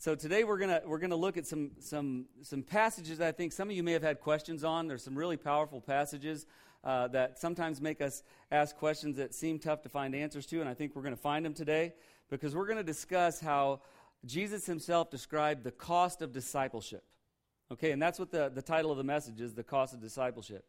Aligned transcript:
So 0.00 0.14
today 0.14 0.44
we're 0.44 0.58
gonna 0.58 0.80
we're 0.86 1.00
gonna 1.00 1.16
look 1.16 1.36
at 1.36 1.44
some 1.44 1.72
some 1.80 2.26
some 2.42 2.62
passages 2.62 3.18
that 3.18 3.26
I 3.26 3.32
think 3.32 3.52
some 3.52 3.68
of 3.68 3.74
you 3.74 3.82
may 3.82 3.90
have 3.90 4.02
had 4.02 4.20
questions 4.20 4.62
on. 4.62 4.86
There's 4.86 5.02
some 5.02 5.18
really 5.18 5.36
powerful 5.36 5.80
passages 5.80 6.46
uh, 6.84 7.08
that 7.08 7.40
sometimes 7.40 7.80
make 7.80 8.00
us 8.00 8.22
ask 8.52 8.76
questions 8.76 9.16
that 9.16 9.34
seem 9.34 9.58
tough 9.58 9.82
to 9.82 9.88
find 9.88 10.14
answers 10.14 10.46
to, 10.46 10.60
and 10.60 10.68
I 10.68 10.74
think 10.74 10.94
we're 10.94 11.02
going 11.02 11.16
to 11.16 11.20
find 11.20 11.44
them 11.44 11.52
today 11.52 11.94
because 12.30 12.54
we're 12.54 12.66
going 12.66 12.78
to 12.78 12.84
discuss 12.84 13.40
how 13.40 13.80
Jesus 14.24 14.66
himself 14.66 15.10
described 15.10 15.64
the 15.64 15.72
cost 15.72 16.22
of 16.22 16.32
discipleship. 16.32 17.02
Okay, 17.72 17.90
and 17.90 18.00
that's 18.00 18.20
what 18.20 18.30
the, 18.30 18.52
the 18.54 18.62
title 18.62 18.92
of 18.92 18.98
the 18.98 19.04
message 19.04 19.40
is: 19.40 19.52
the 19.52 19.64
cost 19.64 19.94
of 19.94 20.00
discipleship. 20.00 20.64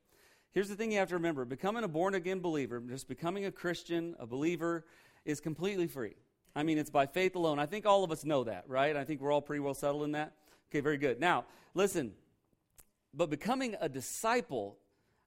Here's 0.54 0.70
the 0.70 0.76
thing 0.76 0.92
you 0.92 0.98
have 0.98 1.10
to 1.10 1.16
remember: 1.16 1.46
becoming 1.46 1.84
a 1.84 1.88
born 1.88 2.16
again 2.16 2.40
believer, 2.40 2.80
just 2.80 3.08
becoming 3.08 3.46
a 3.46 3.52
Christian, 3.52 4.16
a 4.18 4.26
believer, 4.26 4.86
is 5.24 5.40
completely 5.40 5.86
free. 5.86 6.16
I 6.56 6.64
mean, 6.64 6.78
it's 6.78 6.90
by 6.90 7.06
faith 7.06 7.36
alone. 7.36 7.60
I 7.60 7.66
think 7.66 7.86
all 7.86 8.04
of 8.04 8.12
us 8.12 8.26
know 8.26 8.44
that, 8.46 8.66
right? 8.68 8.96
I 8.96 9.04
think 9.04 9.22
we're 9.22 9.32
all 9.32 9.42
pretty 9.42 9.60
well 9.60 9.74
settled 9.74 10.04
in 10.04 10.14
that. 10.14 10.34
Okay, 10.70 10.82
very 10.82 10.98
good. 10.98 11.20
Now, 11.20 11.46
listen, 11.74 12.14
but 13.14 13.30
becoming 13.30 13.76
a 13.80 13.90
disciple, 13.90 14.78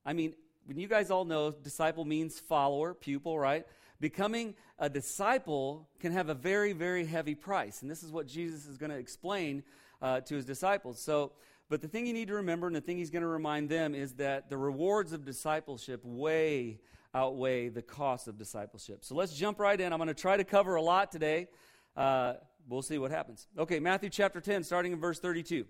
I 0.04 0.12
mean, 0.12 0.34
when 0.66 0.78
you 0.78 0.88
guys 0.88 1.10
all 1.10 1.24
know, 1.24 1.50
disciple 1.50 2.04
means 2.04 2.38
follower, 2.38 2.94
pupil, 2.94 3.38
right? 3.38 3.66
Becoming 4.00 4.54
a 4.78 4.88
disciple 4.88 5.88
can 6.00 6.12
have 6.12 6.28
a 6.28 6.34
very, 6.34 6.72
very 6.72 7.04
heavy 7.04 7.34
price. 7.34 7.82
And 7.82 7.90
this 7.90 8.02
is 8.02 8.10
what 8.10 8.26
Jesus 8.26 8.66
is 8.66 8.76
going 8.76 8.90
to 8.90 8.98
explain 8.98 9.62
uh, 10.00 10.20
to 10.20 10.34
his 10.34 10.44
disciples. 10.44 11.00
So, 11.00 11.32
but 11.68 11.80
the 11.80 11.88
thing 11.88 12.06
you 12.06 12.12
need 12.12 12.28
to 12.28 12.34
remember, 12.34 12.66
and 12.66 12.76
the 12.76 12.80
thing 12.80 12.98
he's 12.98 13.10
going 13.10 13.22
to 13.22 13.28
remind 13.28 13.68
them, 13.68 13.94
is 13.94 14.14
that 14.14 14.50
the 14.50 14.58
rewards 14.58 15.12
of 15.12 15.24
discipleship 15.24 16.00
way 16.04 16.80
outweigh 17.14 17.68
the 17.68 17.82
cost 17.82 18.28
of 18.28 18.38
discipleship. 18.38 19.04
So 19.04 19.14
let's 19.14 19.34
jump 19.34 19.60
right 19.60 19.80
in. 19.80 19.92
I'm 19.92 19.98
going 19.98 20.08
to 20.08 20.14
try 20.14 20.36
to 20.36 20.44
cover 20.44 20.76
a 20.76 20.82
lot 20.82 21.12
today. 21.12 21.48
Uh, 21.96 22.34
we'll 22.68 22.82
see 22.82 22.98
what 22.98 23.10
happens. 23.10 23.48
Okay, 23.58 23.80
Matthew 23.80 24.10
chapter 24.10 24.40
10, 24.40 24.64
starting 24.64 24.92
in 24.92 25.00
verse 25.00 25.20
32. 25.20 25.66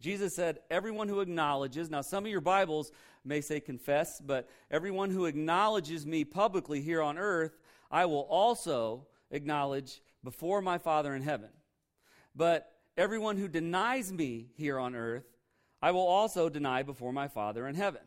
Jesus 0.00 0.34
said, 0.34 0.58
Everyone 0.70 1.08
who 1.08 1.20
acknowledges, 1.20 1.90
now 1.90 2.00
some 2.00 2.24
of 2.24 2.30
your 2.30 2.40
Bibles 2.40 2.90
may 3.24 3.40
say 3.40 3.60
confess, 3.60 4.20
but 4.20 4.48
everyone 4.70 5.10
who 5.10 5.26
acknowledges 5.26 6.06
me 6.06 6.24
publicly 6.24 6.80
here 6.80 7.02
on 7.02 7.18
earth, 7.18 7.56
I 7.90 8.06
will 8.06 8.26
also 8.28 9.06
acknowledge 9.30 10.00
before 10.24 10.60
my 10.60 10.78
Father 10.78 11.14
in 11.14 11.22
heaven. 11.22 11.50
But 12.34 12.72
everyone 12.96 13.36
who 13.36 13.48
denies 13.48 14.12
me 14.12 14.48
here 14.56 14.78
on 14.78 14.94
earth, 14.94 15.24
I 15.80 15.90
will 15.90 16.06
also 16.06 16.48
deny 16.48 16.82
before 16.82 17.12
my 17.12 17.28
Father 17.28 17.66
in 17.66 17.74
heaven. 17.74 18.02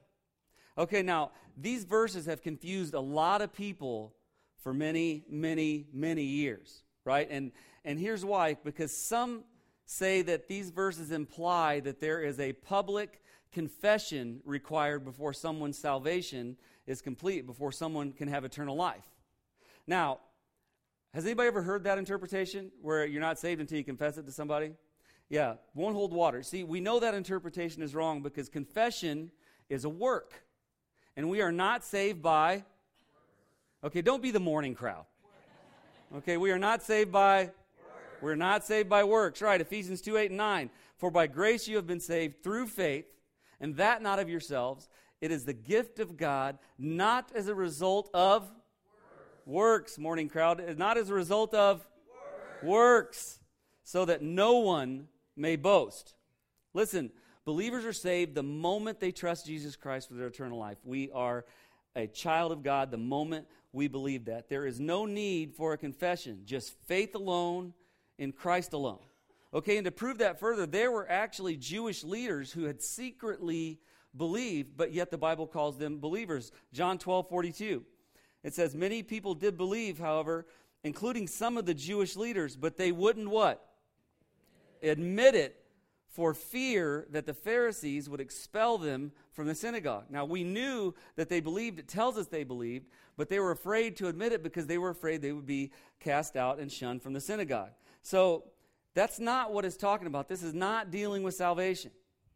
Okay, 0.77 1.01
now, 1.01 1.31
these 1.57 1.85
verses 1.85 2.25
have 2.25 2.41
confused 2.41 2.93
a 2.93 2.99
lot 2.99 3.41
of 3.41 3.53
people 3.53 4.13
for 4.61 4.73
many, 4.73 5.23
many, 5.29 5.87
many 5.93 6.23
years, 6.23 6.83
right? 7.05 7.27
And, 7.29 7.51
and 7.85 7.97
here's 7.97 8.25
why 8.25 8.57
because 8.63 8.95
some 8.95 9.43
say 9.85 10.21
that 10.23 10.47
these 10.47 10.71
verses 10.71 11.11
imply 11.11 11.79
that 11.81 12.01
there 12.01 12.21
is 12.21 12.39
a 12.39 12.53
public 12.53 13.21
confession 13.51 14.41
required 14.43 15.05
before 15.05 15.31
someone's 15.31 15.77
salvation 15.77 16.57
is 16.87 17.01
complete, 17.01 17.45
before 17.45 17.71
someone 17.71 18.11
can 18.11 18.27
have 18.27 18.43
eternal 18.43 18.75
life. 18.75 19.05
Now, 19.87 20.19
has 21.13 21.25
anybody 21.25 21.47
ever 21.47 21.61
heard 21.61 21.85
that 21.85 21.97
interpretation 21.97 22.71
where 22.81 23.05
you're 23.05 23.21
not 23.21 23.39
saved 23.39 23.61
until 23.61 23.77
you 23.77 23.83
confess 23.85 24.17
it 24.17 24.25
to 24.25 24.31
somebody? 24.31 24.73
Yeah, 25.29 25.55
won't 25.73 25.95
hold 25.95 26.11
water. 26.11 26.43
See, 26.43 26.63
we 26.63 26.81
know 26.81 26.99
that 26.99 27.13
interpretation 27.13 27.81
is 27.81 27.95
wrong 27.95 28.21
because 28.21 28.49
confession 28.49 29.31
is 29.69 29.85
a 29.85 29.89
work. 29.89 30.44
And 31.17 31.29
we 31.29 31.41
are 31.41 31.51
not 31.51 31.83
saved 31.83 32.21
by. 32.21 32.63
Okay, 33.83 34.01
don't 34.01 34.21
be 34.21 34.31
the 34.31 34.39
morning 34.39 34.75
crowd. 34.75 35.05
Okay, 36.17 36.37
we 36.37 36.51
are 36.51 36.59
not 36.59 36.81
saved 36.83 37.11
by. 37.11 37.51
We're 38.21 38.35
not 38.35 38.65
saved 38.65 38.89
by 38.89 39.03
works. 39.03 39.41
Right, 39.41 39.59
Ephesians 39.59 40.01
2 40.01 40.17
8 40.17 40.31
and 40.31 40.37
9. 40.37 40.69
For 40.97 41.11
by 41.11 41.27
grace 41.27 41.67
you 41.67 41.75
have 41.75 41.87
been 41.87 41.99
saved 41.99 42.43
through 42.43 42.67
faith 42.67 43.05
and 43.59 43.75
that 43.77 44.01
not 44.01 44.19
of 44.19 44.29
yourselves. 44.29 44.87
It 45.21 45.31
is 45.31 45.45
the 45.45 45.53
gift 45.53 45.99
of 45.99 46.17
God, 46.17 46.59
not 46.77 47.31
as 47.33 47.47
a 47.47 47.55
result 47.55 48.09
of 48.13 48.51
works, 49.45 49.97
morning 49.97 50.29
crowd, 50.29 50.77
not 50.77 50.97
as 50.97 51.09
a 51.09 51.13
result 51.13 51.53
of 51.53 51.87
works, 52.61 53.39
so 53.83 54.05
that 54.05 54.21
no 54.21 54.57
one 54.57 55.07
may 55.35 55.55
boast. 55.55 56.13
Listen, 56.73 57.11
believers 57.45 57.85
are 57.85 57.93
saved 57.93 58.35
the 58.35 58.43
moment 58.43 58.99
they 58.99 59.11
trust 59.11 59.45
Jesus 59.45 59.75
Christ 59.75 60.09
for 60.09 60.15
their 60.15 60.27
eternal 60.27 60.57
life. 60.57 60.77
We 60.83 61.11
are 61.11 61.45
a 61.95 62.07
child 62.07 62.51
of 62.51 62.63
God 62.63 62.91
the 62.91 62.97
moment 62.97 63.47
we 63.71 63.87
believe 63.87 64.25
that. 64.25 64.49
There 64.49 64.65
is 64.65 64.79
no 64.79 65.05
need 65.05 65.53
for 65.53 65.73
a 65.73 65.77
confession, 65.77 66.41
just 66.45 66.73
faith 66.87 67.15
alone 67.15 67.73
in 68.17 68.31
Christ 68.31 68.73
alone. 68.73 68.99
Okay, 69.53 69.77
and 69.77 69.85
to 69.85 69.91
prove 69.91 70.17
that 70.17 70.39
further, 70.39 70.65
there 70.65 70.91
were 70.91 71.09
actually 71.09 71.55
Jewish 71.55 72.03
leaders 72.03 72.51
who 72.51 72.63
had 72.65 72.81
secretly 72.81 73.79
believed, 74.17 74.75
but 74.75 74.91
yet 74.91 75.11
the 75.11 75.17
Bible 75.17 75.47
calls 75.47 75.77
them 75.77 75.99
believers. 75.99 76.51
John 76.73 76.97
12, 76.97 77.29
42. 77.29 77.83
It 78.43 78.53
says, 78.53 78.75
Many 78.75 79.01
people 79.03 79.33
did 79.33 79.57
believe, 79.57 79.97
however, 79.97 80.45
including 80.83 81.27
some 81.27 81.57
of 81.57 81.65
the 81.65 81.73
Jewish 81.73 82.15
leaders, 82.15 82.55
but 82.55 82.77
they 82.77 82.91
wouldn't 82.91 83.29
what? 83.29 83.65
Admit 84.83 85.35
it 85.35 85.64
for 86.15 86.33
fear 86.33 87.05
that 87.09 87.25
the 87.25 87.33
Pharisees 87.33 88.09
would 88.09 88.21
expel 88.21 88.77
them 88.77 89.11
from 89.33 89.47
the 89.47 89.53
synagogue. 89.53 90.05
Now, 90.09 90.23
we 90.23 90.45
knew 90.45 90.95
that 91.17 91.27
they 91.27 91.41
believed, 91.41 91.77
it 91.77 91.89
tells 91.89 92.17
us 92.17 92.27
they 92.27 92.45
believed, 92.45 92.85
but 93.17 93.27
they 93.27 93.37
were 93.37 93.51
afraid 93.51 93.97
to 93.97 94.07
admit 94.07 94.31
it 94.31 94.41
because 94.41 94.65
they 94.65 94.77
were 94.77 94.91
afraid 94.91 95.21
they 95.21 95.33
would 95.33 95.45
be 95.45 95.71
cast 95.99 96.37
out 96.37 96.59
and 96.59 96.71
shunned 96.71 97.01
from 97.01 97.11
the 97.11 97.19
synagogue. 97.19 97.71
So, 98.01 98.45
that's 98.93 99.19
not 99.19 99.51
what 99.51 99.65
it's 99.65 99.75
talking 99.75 100.07
about. 100.07 100.29
This 100.29 100.41
is 100.41 100.53
not 100.53 100.89
dealing 100.89 101.21
with 101.21 101.35
salvation. 101.35 101.91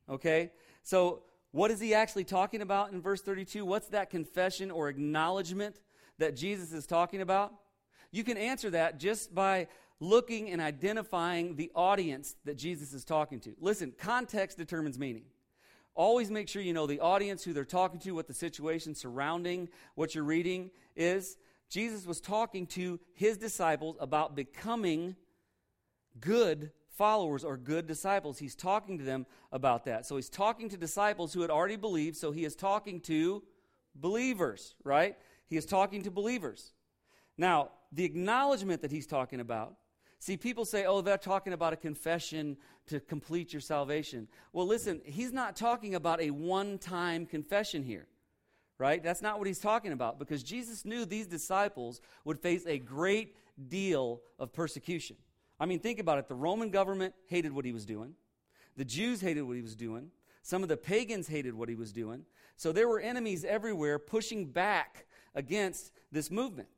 Okay? 0.09 0.51
So, 0.83 1.23
what 1.51 1.71
is 1.71 1.79
he 1.79 1.93
actually 1.93 2.25
talking 2.25 2.61
about 2.61 2.91
in 2.91 3.01
verse 3.01 3.21
32? 3.21 3.63
What's 3.63 3.87
that 3.87 4.09
confession 4.09 4.71
or 4.71 4.89
acknowledgement 4.89 5.79
that 6.17 6.35
Jesus 6.35 6.73
is 6.73 6.85
talking 6.85 7.21
about? 7.21 7.53
You 8.11 8.25
can 8.25 8.35
answer 8.35 8.71
that 8.71 8.99
just 8.99 9.33
by 9.33 9.67
looking 9.99 10.49
and 10.49 10.61
identifying 10.61 11.55
the 11.55 11.71
audience 11.75 12.35
that 12.45 12.57
Jesus 12.57 12.93
is 12.93 13.03
talking 13.03 13.39
to. 13.41 13.55
Listen, 13.59 13.93
context 13.97 14.57
determines 14.57 14.97
meaning. 14.97 15.23
Always 15.95 16.31
make 16.31 16.47
sure 16.47 16.61
you 16.61 16.73
know 16.73 16.87
the 16.87 17.01
audience, 17.01 17.43
who 17.43 17.51
they're 17.51 17.65
talking 17.65 17.99
to, 18.01 18.11
what 18.11 18.27
the 18.27 18.33
situation 18.33 18.95
surrounding 18.95 19.67
what 19.95 20.15
you're 20.15 20.23
reading 20.23 20.71
is. 20.95 21.37
Jesus 21.69 22.05
was 22.05 22.21
talking 22.21 22.65
to 22.67 22.99
his 23.13 23.37
disciples 23.37 23.97
about 23.99 24.35
becoming 24.35 25.15
good 26.19 26.71
followers 26.97 27.43
or 27.43 27.57
good 27.57 27.85
disciples. 27.85 28.37
He's 28.39 28.55
talking 28.55 28.97
to 28.97 29.03
them 29.03 29.25
about 29.51 29.85
that. 29.85 30.05
So 30.05 30.15
he's 30.15 30.29
talking 30.29 30.69
to 30.69 30.77
disciples 30.77 31.33
who 31.33 31.41
had 31.41 31.49
already 31.49 31.75
believed, 31.75 32.17
so 32.17 32.31
he 32.31 32.45
is 32.45 32.55
talking 32.55 33.01
to 33.01 33.43
believers, 33.95 34.75
right? 34.83 35.17
He 35.47 35.57
is 35.57 35.65
talking 35.65 36.03
to 36.03 36.11
believers. 36.11 36.73
Now, 37.37 37.69
the 37.91 38.05
acknowledgement 38.05 38.81
that 38.81 38.91
he's 38.91 39.07
talking 39.07 39.39
about, 39.39 39.75
see, 40.19 40.37
people 40.37 40.65
say, 40.65 40.85
oh, 40.85 41.01
they're 41.01 41.17
talking 41.17 41.53
about 41.53 41.73
a 41.73 41.77
confession 41.77 42.57
to 42.87 42.99
complete 42.99 43.51
your 43.53 43.61
salvation. 43.61 44.27
Well, 44.53 44.67
listen, 44.67 45.01
he's 45.03 45.33
not 45.33 45.55
talking 45.55 45.95
about 45.95 46.21
a 46.21 46.29
one 46.29 46.77
time 46.77 47.25
confession 47.25 47.83
here 47.83 48.07
right? 48.79 49.03
That's 49.03 49.21
not 49.21 49.37
what 49.37 49.45
he's 49.45 49.59
talking 49.59 49.91
about 49.91 50.17
because 50.17 50.41
Jesus 50.41 50.85
knew 50.85 51.05
these 51.05 51.27
disciples 51.27 52.01
would 52.23 52.39
face 52.39 52.65
a 52.65 52.79
great 52.79 53.35
deal 53.67 54.21
of 54.39 54.53
persecution. 54.53 55.17
I 55.59 55.65
mean, 55.65 55.79
think 55.79 55.99
about 55.99 56.17
it. 56.17 56.27
The 56.27 56.35
Roman 56.35 56.69
government 56.69 57.13
hated 57.27 57.51
what 57.51 57.65
he 57.65 57.73
was 57.73 57.85
doing, 57.85 58.13
the 58.77 58.85
Jews 58.85 59.21
hated 59.21 59.43
what 59.43 59.57
he 59.57 59.61
was 59.61 59.75
doing, 59.75 60.09
some 60.41 60.63
of 60.63 60.69
the 60.69 60.77
pagans 60.77 61.27
hated 61.27 61.53
what 61.53 61.69
he 61.69 61.75
was 61.75 61.91
doing. 61.91 62.23
So 62.55 62.71
there 62.71 62.87
were 62.87 62.99
enemies 62.99 63.43
everywhere 63.43 63.99
pushing 63.99 64.45
back 64.45 65.05
against 65.35 65.91
this 66.11 66.31
movement. 66.31 66.69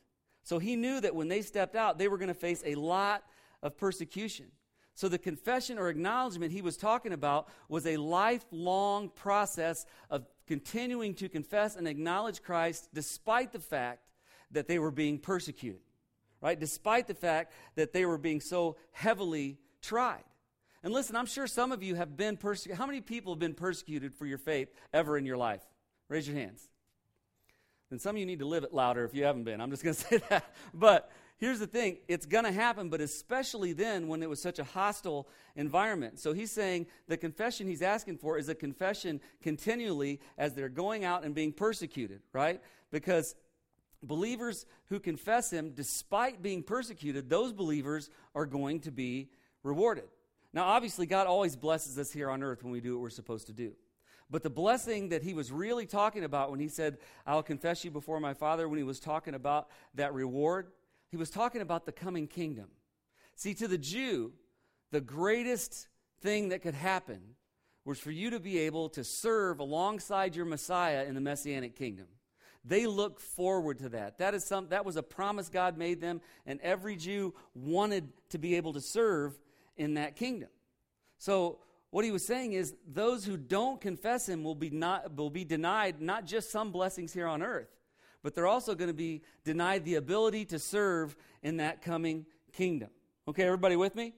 So 0.44 0.58
he 0.58 0.76
knew 0.76 1.00
that 1.02 1.14
when 1.14 1.28
they 1.28 1.44
stepped 1.44 1.76
out, 1.76 2.00
they 2.00 2.08
were 2.08 2.18
going 2.18 2.28
to 2.28 2.34
face 2.34 2.64
a 2.66 2.74
lot 2.76 3.24
of 3.62 3.78
persecution. 3.78 4.48
So 4.96 5.08
the 5.08 5.18
confession 5.18 5.78
or 5.78 5.90
acknowledgement 5.90 6.52
he 6.52 6.62
was 6.62 6.78
talking 6.78 7.14
about 7.14 7.48
was 7.70 7.86
a 7.86 7.98
lifelong 7.98 9.10
process 9.10 9.86
of 10.10 10.26
continuing 10.48 11.16
to 11.16 11.30
confess 11.30 11.76
and 11.76 11.88
acknowledge 11.88 12.44
Christ 12.44 12.90
despite 12.94 13.52
the 13.52 13.60
fact 13.60 14.02
that 14.52 14.68
they 14.68 14.80
were 14.80 14.92
being 14.92 15.18
persecuted 15.18 15.82
right? 16.42 16.60
Despite 16.60 17.08
the 17.08 17.14
fact 17.14 17.54
that 17.76 17.94
they 17.94 18.06
were 18.06 18.18
being 18.18 18.42
so 18.42 18.76
heavily 18.92 19.60
tried. 19.82 20.24
And 20.84 20.92
listen, 20.92 21.16
I'm 21.16 21.28
sure 21.28 21.46
some 21.46 21.72
of 21.72 21.84
you 21.84 21.96
have 21.96 22.18
been 22.18 22.36
persecuted. 22.36 22.78
How 22.78 22.88
many 22.88 23.02
people 23.02 23.34
have 23.34 23.40
been 23.40 23.54
persecuted 23.54 24.16
for 24.16 24.26
your 24.26 24.40
faith 24.40 24.70
ever 24.92 25.18
in 25.18 25.26
your 25.26 25.38
life? 25.38 25.62
Raise 26.10 26.28
your 26.28 26.36
hands. 26.36 26.68
Then 27.92 28.00
some 28.00 28.16
of 28.16 28.20
you 28.20 28.26
need 28.26 28.40
to 28.40 28.46
live 28.46 28.64
it 28.64 28.74
louder 28.74 29.06
if 29.06 29.14
you 29.14 29.26
haven't 29.26 29.44
been. 29.44 29.62
I'm 29.62 29.70
just 29.70 29.84
going 29.84 29.96
to 29.96 30.02
say 30.02 30.18
that. 30.30 30.46
But 30.74 31.12
here's 31.42 31.60
the 31.60 31.68
thing 31.68 31.98
it's 32.08 32.26
going 32.26 32.46
to 32.46 32.52
happen, 32.52 32.90
but 32.90 33.02
especially 33.02 33.74
then 33.74 34.08
when 34.08 34.24
it 34.24 34.30
was 34.30 34.42
such 34.42 34.60
a 34.60 34.64
hostile 34.64 35.28
environment. 35.58 36.20
So 36.20 36.32
he's 36.32 36.52
saying 36.52 36.86
the 37.10 37.18
confession 37.18 37.68
he's 37.68 37.82
asking 37.82 38.20
for 38.20 38.38
is 38.38 38.48
a 38.48 38.56
confession 38.56 39.20
continually 39.42 40.22
as 40.38 40.54
they're 40.54 40.70
going 40.70 41.04
out 41.04 41.26
and 41.26 41.36
being 41.36 41.52
persecuted, 41.52 42.22
right? 42.32 42.62
Because 42.92 43.36
believers 44.04 44.66
who 44.86 45.00
confess 45.00 45.52
him 45.52 45.72
despite 45.72 46.42
being 46.42 46.64
persecuted, 46.64 47.30
those 47.30 47.52
believers 47.52 48.10
are 48.36 48.46
going 48.46 48.80
to 48.82 48.92
be 48.92 49.30
rewarded. 49.64 50.06
Now, 50.54 50.66
obviously, 50.66 51.08
God 51.08 51.28
always 51.28 51.56
blesses 51.56 51.98
us 51.98 52.12
here 52.12 52.30
on 52.30 52.44
earth 52.44 52.64
when 52.64 52.72
we 52.72 52.82
do 52.82 52.96
what 52.96 53.02
we're 53.02 53.10
supposed 53.10 53.48
to 53.48 53.54
do. 53.54 53.74
But 54.30 54.44
the 54.44 54.50
blessing 54.50 55.10
that 55.10 55.24
he 55.24 55.34
was 55.34 55.52
really 55.52 55.86
talking 55.86 56.24
about 56.24 56.52
when 56.52 56.60
he 56.60 56.68
said, 56.68 57.00
I'll 57.26 57.44
confess 57.44 57.84
you 57.84 57.92
before 57.92 58.20
my 58.20 58.34
Father, 58.34 58.70
when 58.70 58.78
he 58.78 58.84
was 58.84 59.00
talking 59.00 59.34
about 59.34 59.70
that 59.96 60.14
reward, 60.14 60.68
he 61.12 61.18
was 61.18 61.30
talking 61.30 61.62
about 61.62 61.86
the 61.86 61.92
coming 61.92 62.26
kingdom. 62.26 62.70
See, 63.36 63.54
to 63.56 63.68
the 63.68 63.78
Jew, 63.78 64.32
the 64.92 65.02
greatest 65.02 65.88
thing 66.22 66.50
that 66.50 66.62
could 66.62 66.74
happen 66.74 67.22
was 67.84 68.00
for 68.00 68.12
you 68.12 68.30
to 68.30 68.40
be 68.40 68.60
able 68.60 68.90
to 68.90 69.04
serve 69.04 69.60
alongside 69.60 70.36
your 70.36 70.46
Messiah 70.46 71.04
in 71.06 71.16
the 71.16 71.22
messianic 71.22 71.76
kingdom. 71.76 72.08
They 72.64 72.86
look 72.86 73.20
forward 73.20 73.80
to 73.80 73.90
that. 73.90 74.20
That 74.20 74.36
is 74.36 74.44
some 74.46 74.68
that 74.70 74.86
was 74.86 74.96
a 74.96 75.04
promise 75.04 75.50
God 75.50 75.78
made 75.78 76.00
them, 76.00 76.22
and 76.46 76.60
every 76.62 76.96
Jew 76.96 77.34
wanted 77.56 78.10
to 78.30 78.38
be 78.38 78.56
able 78.56 78.74
to 78.74 78.82
serve 78.82 79.38
in 79.78 79.96
that 79.96 80.16
kingdom. 80.16 80.50
So 81.18 81.60
what 81.90 82.06
he 82.06 82.12
was 82.12 82.26
saying 82.26 82.54
is 82.54 82.76
those 82.88 83.26
who 83.26 83.36
don't 83.36 83.82
confess 83.82 84.30
him 84.30 84.44
will 84.44 84.56
be 84.56 84.70
not 84.70 85.16
will 85.16 85.32
be 85.32 85.44
denied 85.44 86.02
not 86.02 86.26
just 86.26 86.52
some 86.52 86.72
blessings 86.72 87.12
here 87.12 87.28
on 87.28 87.42
earth, 87.42 87.70
but 88.24 88.36
they're 88.36 88.48
also 88.48 88.76
going 88.76 88.90
to 88.90 88.94
be 88.94 89.22
denied 89.44 89.86
the 89.86 89.96
ability 89.96 90.46
to 90.46 90.60
serve 90.60 91.16
in 91.42 91.58
that 91.58 91.82
coming 91.82 92.26
kingdom. 92.54 92.90
Okay, 93.28 93.44
everybody 93.44 93.76
with 93.76 93.96
me? 93.96 94.14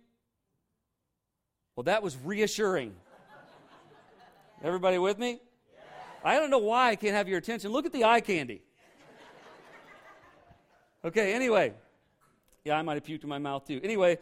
Well, 1.76 1.84
that 1.86 2.04
was 2.04 2.18
reassuring. 2.24 2.94
Everybody 4.64 4.98
with 4.98 5.18
me? 5.18 5.40
I 6.24 6.40
don't 6.40 6.50
know 6.50 6.60
why 6.60 6.90
I 6.90 6.96
can't 6.96 7.16
have 7.16 7.28
your 7.28 7.38
attention. 7.38 7.72
Look 7.72 7.86
at 7.86 7.92
the 7.92 8.06
eye 8.06 8.22
candy. 8.22 8.62
Okay, 11.04 11.34
anyway. 11.34 11.74
Yeah, 12.64 12.78
I 12.78 12.82
might 12.82 12.94
have 12.94 13.04
puked 13.04 13.24
in 13.24 13.30
my 13.30 13.40
mouth 13.40 13.68
too. 13.68 13.82
Anyway, 13.84 14.20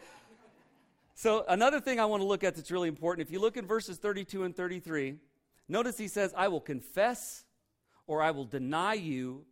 so 1.14 1.44
another 1.48 1.80
thing 1.80 2.00
I 2.00 2.06
want 2.06 2.22
to 2.22 2.26
look 2.26 2.42
at 2.42 2.56
that's 2.56 2.72
really 2.72 2.88
important, 2.88 3.26
if 3.26 3.32
you 3.32 3.38
look 3.38 3.56
in 3.56 3.66
verses 3.66 3.98
32 3.98 4.42
and 4.42 4.56
33, 4.56 5.14
notice 5.68 5.96
he 5.96 6.08
says, 6.08 6.34
I 6.36 6.48
will 6.48 6.60
confess 6.60 7.44
or 8.08 8.20
I 8.20 8.32
will 8.32 8.46
deny 8.46 8.94
you 8.94 9.44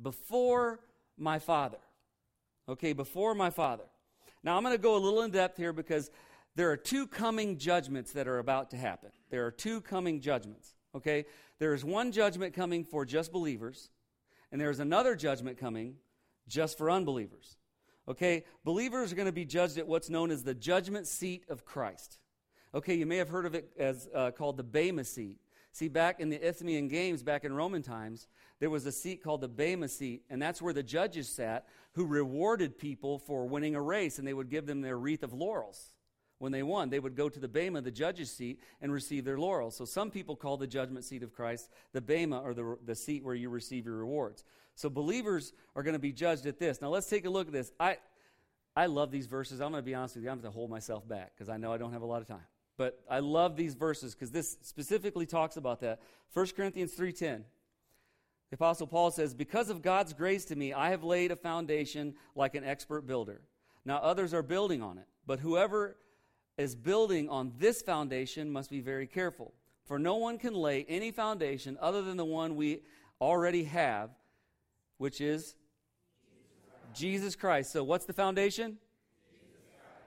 before 0.00 0.80
my 1.16 1.38
Father. 1.38 1.78
Okay, 2.68 2.92
before 2.92 3.34
my 3.34 3.50
Father. 3.50 3.84
Now 4.42 4.56
I'm 4.56 4.62
going 4.62 4.74
to 4.74 4.82
go 4.82 4.96
a 4.96 4.98
little 4.98 5.22
in 5.22 5.30
depth 5.30 5.56
here 5.56 5.72
because 5.72 6.10
there 6.54 6.70
are 6.70 6.76
two 6.76 7.06
coming 7.06 7.58
judgments 7.58 8.12
that 8.12 8.28
are 8.28 8.38
about 8.38 8.70
to 8.70 8.76
happen. 8.76 9.10
There 9.30 9.46
are 9.46 9.50
two 9.50 9.80
coming 9.80 10.20
judgments. 10.20 10.74
Okay? 10.94 11.24
There 11.58 11.74
is 11.74 11.84
one 11.84 12.12
judgment 12.12 12.54
coming 12.54 12.84
for 12.84 13.04
just 13.04 13.32
believers, 13.32 13.90
and 14.50 14.60
there 14.60 14.70
is 14.70 14.80
another 14.80 15.14
judgment 15.14 15.58
coming 15.58 15.96
just 16.46 16.78
for 16.78 16.90
unbelievers. 16.90 17.56
Okay? 18.08 18.44
Believers 18.64 19.12
are 19.12 19.16
going 19.16 19.26
to 19.26 19.32
be 19.32 19.44
judged 19.44 19.78
at 19.78 19.86
what's 19.86 20.10
known 20.10 20.30
as 20.30 20.44
the 20.44 20.54
judgment 20.54 21.06
seat 21.06 21.44
of 21.48 21.64
Christ. 21.64 22.18
Okay, 22.74 22.94
you 22.94 23.06
may 23.06 23.16
have 23.16 23.30
heard 23.30 23.46
of 23.46 23.54
it 23.54 23.70
as 23.78 24.08
uh, 24.14 24.30
called 24.30 24.58
the 24.58 24.62
Bema 24.62 25.02
seat. 25.02 25.38
See, 25.72 25.88
back 25.88 26.20
in 26.20 26.28
the 26.28 26.44
Isthmian 26.44 26.88
Games, 26.88 27.22
back 27.22 27.44
in 27.44 27.52
Roman 27.52 27.82
times, 27.82 28.26
there 28.58 28.70
was 28.70 28.86
a 28.86 28.92
seat 28.92 29.22
called 29.22 29.40
the 29.40 29.48
Bema 29.48 29.88
seat, 29.88 30.22
and 30.28 30.42
that's 30.42 30.60
where 30.60 30.72
the 30.72 30.82
judges 30.82 31.28
sat 31.28 31.66
who 31.92 32.04
rewarded 32.04 32.78
people 32.78 33.18
for 33.18 33.46
winning 33.46 33.74
a 33.74 33.82
race, 33.82 34.18
and 34.18 34.26
they 34.26 34.34
would 34.34 34.50
give 34.50 34.66
them 34.66 34.80
their 34.80 34.98
wreath 34.98 35.22
of 35.22 35.32
laurels 35.32 35.92
when 36.38 36.52
they 36.52 36.62
won. 36.62 36.90
They 36.90 36.98
would 36.98 37.16
go 37.16 37.28
to 37.28 37.38
the 37.38 37.48
Bema, 37.48 37.80
the 37.80 37.90
judge's 37.90 38.30
seat, 38.30 38.60
and 38.80 38.92
receive 38.92 39.24
their 39.24 39.38
laurels. 39.38 39.76
So 39.76 39.84
some 39.84 40.10
people 40.10 40.36
call 40.36 40.56
the 40.56 40.66
judgment 40.66 41.04
seat 41.04 41.22
of 41.22 41.32
Christ 41.32 41.70
the 41.92 42.00
Bema, 42.00 42.40
or 42.40 42.54
the, 42.54 42.78
the 42.84 42.94
seat 42.94 43.24
where 43.24 43.34
you 43.34 43.48
receive 43.48 43.86
your 43.86 43.96
rewards. 43.96 44.44
So 44.74 44.88
believers 44.88 45.52
are 45.76 45.82
going 45.82 45.94
to 45.94 46.00
be 46.00 46.12
judged 46.12 46.46
at 46.46 46.58
this. 46.58 46.80
Now 46.80 46.88
let's 46.88 47.08
take 47.08 47.26
a 47.26 47.30
look 47.30 47.48
at 47.48 47.52
this. 47.52 47.72
I, 47.78 47.98
I 48.74 48.86
love 48.86 49.10
these 49.10 49.26
verses. 49.26 49.60
I'm 49.60 49.72
going 49.72 49.82
to 49.82 49.86
be 49.86 49.94
honest 49.94 50.14
with 50.14 50.24
you. 50.24 50.30
I'm 50.30 50.40
going 50.40 50.52
to 50.52 50.56
hold 50.56 50.70
myself 50.70 51.06
back 51.06 51.32
because 51.34 51.48
I 51.48 51.56
know 51.56 51.72
I 51.72 51.78
don't 51.78 51.92
have 51.92 52.02
a 52.02 52.06
lot 52.06 52.22
of 52.22 52.28
time. 52.28 52.46
But 52.78 53.00
I 53.10 53.18
love 53.18 53.56
these 53.56 53.74
verses 53.74 54.14
because 54.14 54.30
this 54.30 54.56
specifically 54.62 55.26
talks 55.26 55.58
about 55.58 55.80
that. 55.80 56.00
1 56.32 56.46
Corinthians 56.56 56.94
3.10. 56.94 57.42
The 58.50 58.54
Apostle 58.54 58.86
Paul 58.86 59.10
says, 59.10 59.34
Because 59.34 59.68
of 59.68 59.82
God's 59.82 60.14
grace 60.14 60.46
to 60.46 60.56
me, 60.56 60.72
I 60.72 60.90
have 60.90 61.02
laid 61.04 61.30
a 61.30 61.36
foundation 61.36 62.14
like 62.34 62.54
an 62.54 62.64
expert 62.64 63.06
builder. 63.06 63.42
Now 63.84 63.98
others 63.98 64.32
are 64.32 64.42
building 64.42 64.80
on 64.80 64.96
it. 64.96 65.06
But 65.26 65.40
whoever 65.40 65.96
is 66.56 66.74
building 66.74 67.28
on 67.28 67.52
this 67.58 67.82
foundation 67.82 68.50
must 68.50 68.70
be 68.70 68.80
very 68.80 69.06
careful. 69.06 69.52
For 69.84 69.98
no 69.98 70.16
one 70.16 70.38
can 70.38 70.54
lay 70.54 70.84
any 70.88 71.10
foundation 71.10 71.76
other 71.80 72.02
than 72.02 72.16
the 72.16 72.24
one 72.24 72.56
we 72.56 72.82
already 73.20 73.64
have, 73.64 74.10
which 74.98 75.20
is 75.20 75.56
Jesus 76.94 77.34
Christ. 77.34 77.72
So, 77.72 77.82
what's 77.82 78.04
the 78.04 78.12
foundation? 78.12 78.78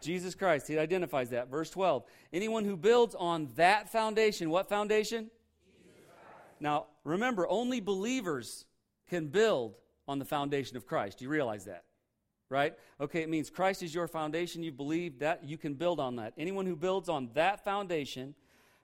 Jesus 0.02 0.36
Christ. 0.36 0.68
He 0.68 0.78
identifies 0.78 1.30
that. 1.30 1.50
Verse 1.50 1.70
12. 1.70 2.04
Anyone 2.34 2.66
who 2.66 2.76
builds 2.76 3.16
on 3.16 3.50
that 3.56 3.90
foundation, 3.92 4.50
what 4.50 4.68
foundation? 4.70 5.30
Now, 6.60 6.88
remember, 7.04 7.48
only 7.48 7.80
believers 7.80 8.66
can 9.10 9.28
build 9.28 9.76
on 10.08 10.20
the 10.20 10.26
foundation 10.26 10.78
of 10.78 10.86
Christ. 10.86 11.20
Do 11.20 11.26
you 11.26 11.30
realize 11.32 11.66
that? 11.66 11.86
right? 12.52 12.74
Okay, 13.00 13.22
it 13.22 13.30
means 13.30 13.50
Christ 13.50 13.82
is 13.82 13.96
your 13.96 14.08
foundation. 14.08 14.62
You 14.62 14.74
believe 14.74 15.20
that 15.20 15.46
you 15.46 15.58
can 15.58 15.74
build 15.74 16.00
on 16.00 16.18
that. 16.18 16.34
Anyone 16.38 16.66
who 16.66 16.76
builds 16.76 17.08
on 17.08 17.30
that 17.34 17.64
foundation 17.64 18.36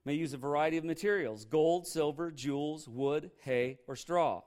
may 0.06 0.14
use 0.14 0.34
a 0.34 0.38
variety 0.38 0.78
of 0.78 0.86
materials 0.86 1.44
gold, 1.44 1.86
silver, 1.86 2.32
jewels, 2.32 2.88
wood, 2.88 3.30
hay, 3.44 3.78
or 3.86 3.96
straw. 3.96 4.42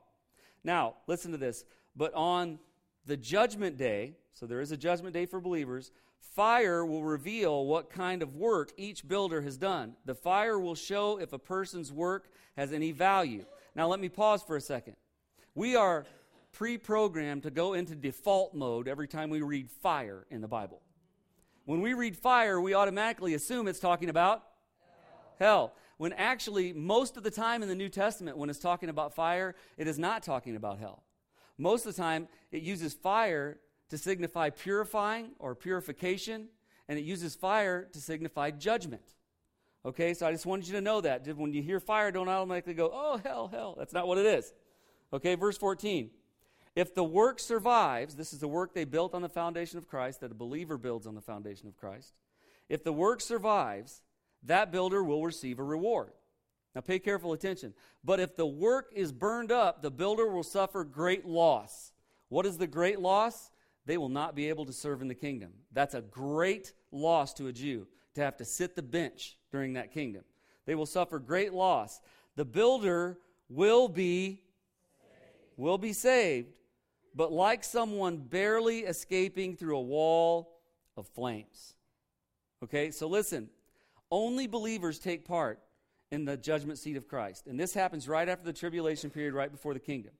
Now, 0.63 0.95
listen 1.07 1.31
to 1.31 1.37
this. 1.37 1.63
But 1.95 2.13
on 2.15 2.57
the 3.05 3.15
judgment 3.15 3.77
day, 3.77 4.13
so 4.33 4.45
there 4.45 4.61
is 4.61 4.71
a 4.71 4.77
judgment 4.77 5.13
day 5.13 5.25
for 5.25 5.39
believers, 5.39 5.91
fire 6.19 6.85
will 6.85 7.03
reveal 7.03 7.65
what 7.65 7.89
kind 7.89 8.21
of 8.21 8.35
work 8.35 8.71
each 8.77 9.07
builder 9.07 9.41
has 9.41 9.57
done. 9.57 9.95
The 10.05 10.15
fire 10.15 10.59
will 10.59 10.75
show 10.75 11.19
if 11.19 11.33
a 11.33 11.39
person's 11.39 11.91
work 11.91 12.29
has 12.55 12.71
any 12.71 12.91
value. 12.91 13.45
Now, 13.75 13.87
let 13.87 13.99
me 13.99 14.09
pause 14.09 14.43
for 14.43 14.55
a 14.55 14.61
second. 14.61 14.95
We 15.55 15.75
are 15.75 16.05
pre 16.51 16.77
programmed 16.77 17.43
to 17.43 17.51
go 17.51 17.73
into 17.73 17.95
default 17.95 18.53
mode 18.53 18.87
every 18.87 19.07
time 19.07 19.29
we 19.29 19.41
read 19.41 19.69
fire 19.69 20.25
in 20.29 20.41
the 20.41 20.47
Bible. 20.47 20.81
When 21.65 21.81
we 21.81 21.93
read 21.93 22.17
fire, 22.17 22.59
we 22.59 22.73
automatically 22.73 23.33
assume 23.33 23.67
it's 23.67 23.79
talking 23.79 24.09
about 24.09 24.43
hell. 24.79 25.35
hell. 25.39 25.73
When 25.97 26.13
actually, 26.13 26.73
most 26.73 27.15
of 27.15 27.23
the 27.23 27.31
time 27.31 27.61
in 27.61 27.69
the 27.69 27.75
New 27.75 27.89
Testament, 27.89 28.37
when 28.37 28.49
it's 28.49 28.59
talking 28.59 28.89
about 28.89 29.13
fire, 29.13 29.55
it 29.77 29.87
is 29.87 29.99
not 29.99 30.23
talking 30.23 30.55
about 30.55 30.79
hell. 30.79 31.03
Most 31.57 31.85
of 31.85 31.95
the 31.95 32.01
time, 32.01 32.27
it 32.51 32.63
uses 32.63 32.93
fire 32.93 33.59
to 33.91 33.97
signify 33.97 34.49
purifying 34.49 35.31
or 35.37 35.53
purification, 35.53 36.47
and 36.87 36.97
it 36.97 37.03
uses 37.03 37.35
fire 37.35 37.87
to 37.91 37.99
signify 37.99 38.49
judgment. 38.49 39.03
Okay, 39.85 40.13
so 40.13 40.25
I 40.25 40.31
just 40.31 40.45
wanted 40.45 40.67
you 40.67 40.73
to 40.75 40.81
know 40.81 41.01
that. 41.01 41.27
When 41.35 41.53
you 41.53 41.61
hear 41.61 41.81
fire, 41.81 42.09
don't 42.09 42.29
automatically 42.29 42.73
go, 42.73 42.89
oh, 42.93 43.17
hell, 43.17 43.49
hell. 43.49 43.75
That's 43.77 43.93
not 43.93 44.07
what 44.07 44.17
it 44.17 44.25
is. 44.25 44.53
Okay, 45.11 45.35
verse 45.35 45.57
14. 45.57 46.09
If 46.73 46.95
the 46.95 47.03
work 47.03 47.37
survives, 47.39 48.15
this 48.15 48.31
is 48.31 48.39
the 48.39 48.47
work 48.47 48.73
they 48.73 48.85
built 48.85 49.13
on 49.13 49.21
the 49.21 49.29
foundation 49.29 49.77
of 49.77 49.89
Christ, 49.89 50.21
that 50.21 50.31
a 50.31 50.35
believer 50.35 50.77
builds 50.77 51.05
on 51.05 51.15
the 51.15 51.21
foundation 51.21 51.67
of 51.67 51.75
Christ. 51.75 52.13
If 52.69 52.85
the 52.85 52.93
work 52.93 53.19
survives, 53.19 54.03
that 54.43 54.71
builder 54.71 55.03
will 55.03 55.25
receive 55.25 55.59
a 55.59 55.63
reward. 55.63 56.11
Now 56.73 56.79
pay 56.79 56.99
careful 56.99 57.33
attention. 57.33 57.73
But 58.05 58.21
if 58.21 58.37
the 58.37 58.45
work 58.45 58.93
is 58.95 59.11
burned 59.11 59.51
up, 59.51 59.81
the 59.81 59.91
builder 59.91 60.27
will 60.27 60.43
suffer 60.43 60.85
great 60.85 61.25
loss. 61.25 61.91
What 62.29 62.45
is 62.45 62.57
the 62.57 62.67
great 62.67 63.01
loss? 63.01 63.51
They 63.85 63.97
will 63.97 64.09
not 64.09 64.35
be 64.35 64.49
able 64.49 64.65
to 64.65 64.73
serve 64.73 65.01
in 65.01 65.07
the 65.07 65.15
kingdom. 65.15 65.51
That's 65.71 65.95
a 65.95 66.01
great 66.01 66.73
loss 66.91 67.33
to 67.35 67.47
a 67.47 67.53
Jew 67.53 67.87
to 68.15 68.21
have 68.21 68.37
to 68.37 68.45
sit 68.45 68.75
the 68.75 68.81
bench 68.81 69.37
during 69.51 69.73
that 69.73 69.91
kingdom. 69.91 70.23
They 70.65 70.75
will 70.75 70.85
suffer 70.85 71.19
great 71.19 71.53
loss. 71.53 71.99
The 72.35 72.45
builder 72.45 73.17
will 73.49 73.87
be 73.87 74.43
will 75.57 75.77
be 75.77 75.93
saved, 75.93 76.53
but 77.13 77.31
like 77.31 77.63
someone 77.63 78.17
barely 78.17 78.79
escaping 78.79 79.55
through 79.55 79.77
a 79.77 79.81
wall 79.81 80.57
of 80.97 81.07
flames. 81.07 81.75
Okay, 82.63 82.89
so 82.91 83.07
listen, 83.07 83.49
only 84.09 84.47
believers 84.47 84.97
take 84.97 85.25
part 85.25 85.59
in 86.09 86.25
the 86.25 86.37
judgment 86.37 86.79
seat 86.79 86.97
of 86.97 87.07
Christ. 87.07 87.47
And 87.47 87.59
this 87.59 87.73
happens 87.73 88.07
right 88.07 88.27
after 88.27 88.45
the 88.45 88.53
tribulation 88.53 89.09
period, 89.09 89.33
right 89.33 89.51
before 89.51 89.73
the 89.73 89.79
kingdom. 89.79 90.13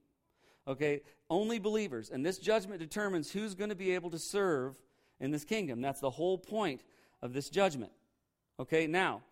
Okay, 0.66 1.02
only 1.28 1.58
believers. 1.58 2.10
And 2.10 2.24
this 2.24 2.38
judgment 2.38 2.80
determines 2.80 3.30
who's 3.30 3.54
going 3.54 3.70
to 3.70 3.76
be 3.76 3.94
able 3.94 4.10
to 4.10 4.18
serve 4.18 4.78
in 5.20 5.30
this 5.30 5.44
kingdom. 5.44 5.80
That's 5.80 6.00
the 6.00 6.10
whole 6.10 6.38
point 6.38 6.82
of 7.20 7.32
this 7.32 7.50
judgment. 7.50 7.92
Okay, 8.60 8.86
now, 8.86 9.22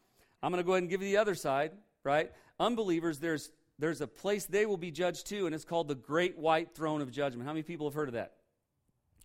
I'm 0.43 0.51
going 0.51 0.63
to 0.63 0.67
go 0.67 0.73
ahead 0.73 0.83
and 0.83 0.91
give 0.91 1.03
you 1.03 1.09
the 1.09 1.19
other 1.19 1.35
side, 1.35 1.73
right? 2.05 2.33
Unbelievers, 2.59 3.19
there's 3.19 3.51
there's 3.79 4.03
a 4.03 4.07
place 4.07 4.45
they 4.45 4.67
will 4.67 4.77
be 4.77 4.91
judged 4.91 5.27
to, 5.29 5.47
and 5.47 5.55
it's 5.55 5.65
called 5.65 5.89
the 5.89 5.95
Great 5.95 6.37
White 6.37 6.75
Throne 6.75 7.01
of 7.01 7.11
Judgment. 7.11 7.47
How 7.47 7.53
many 7.55 7.63
people 7.63 7.87
have 7.87 7.95
heard 7.95 8.09
of 8.09 8.15
that? 8.15 8.35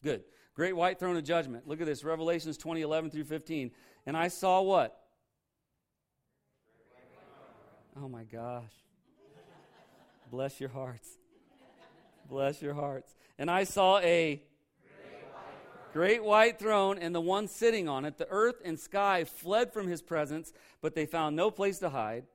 Good. 0.02 0.24
Great 0.54 0.74
White 0.74 0.98
Throne 0.98 1.18
of 1.18 1.26
Judgment. 1.26 1.68
Look 1.68 1.82
at 1.82 1.86
this 1.86 2.06
Revelations 2.06 2.58
20, 2.58 2.82
11 2.82 3.12
through 3.12 3.26
15. 3.26 3.72
And 4.06 4.16
I 4.16 4.30
saw 4.30 4.62
what? 4.62 4.98
Oh 8.02 8.08
my 8.08 8.24
gosh. 8.24 8.64
Bless 10.32 10.60
your 10.62 10.70
hearts. 10.70 11.18
Bless 12.28 12.62
your 12.62 12.74
hearts. 12.74 13.14
And 13.38 13.50
I 13.52 13.64
saw 13.64 14.00
a. 14.00 14.42
great 15.94 16.24
white 16.24 16.60
throne 16.60 16.98
and 16.98 17.16
the 17.16 17.22
one 17.22 17.48
sitting 17.48 17.88
on 17.88 18.04
it. 18.04 18.18
The 18.18 18.28
earth 18.30 18.62
and 18.66 18.80
sky 18.80 19.24
fled 19.24 19.72
from 19.72 19.88
his 19.88 20.02
presence, 20.02 20.52
but 20.82 20.96
they 20.96 21.06
found 21.06 21.36
no 21.36 21.50
place 21.52 21.80
to 21.80 21.90
hide. 21.90 22.26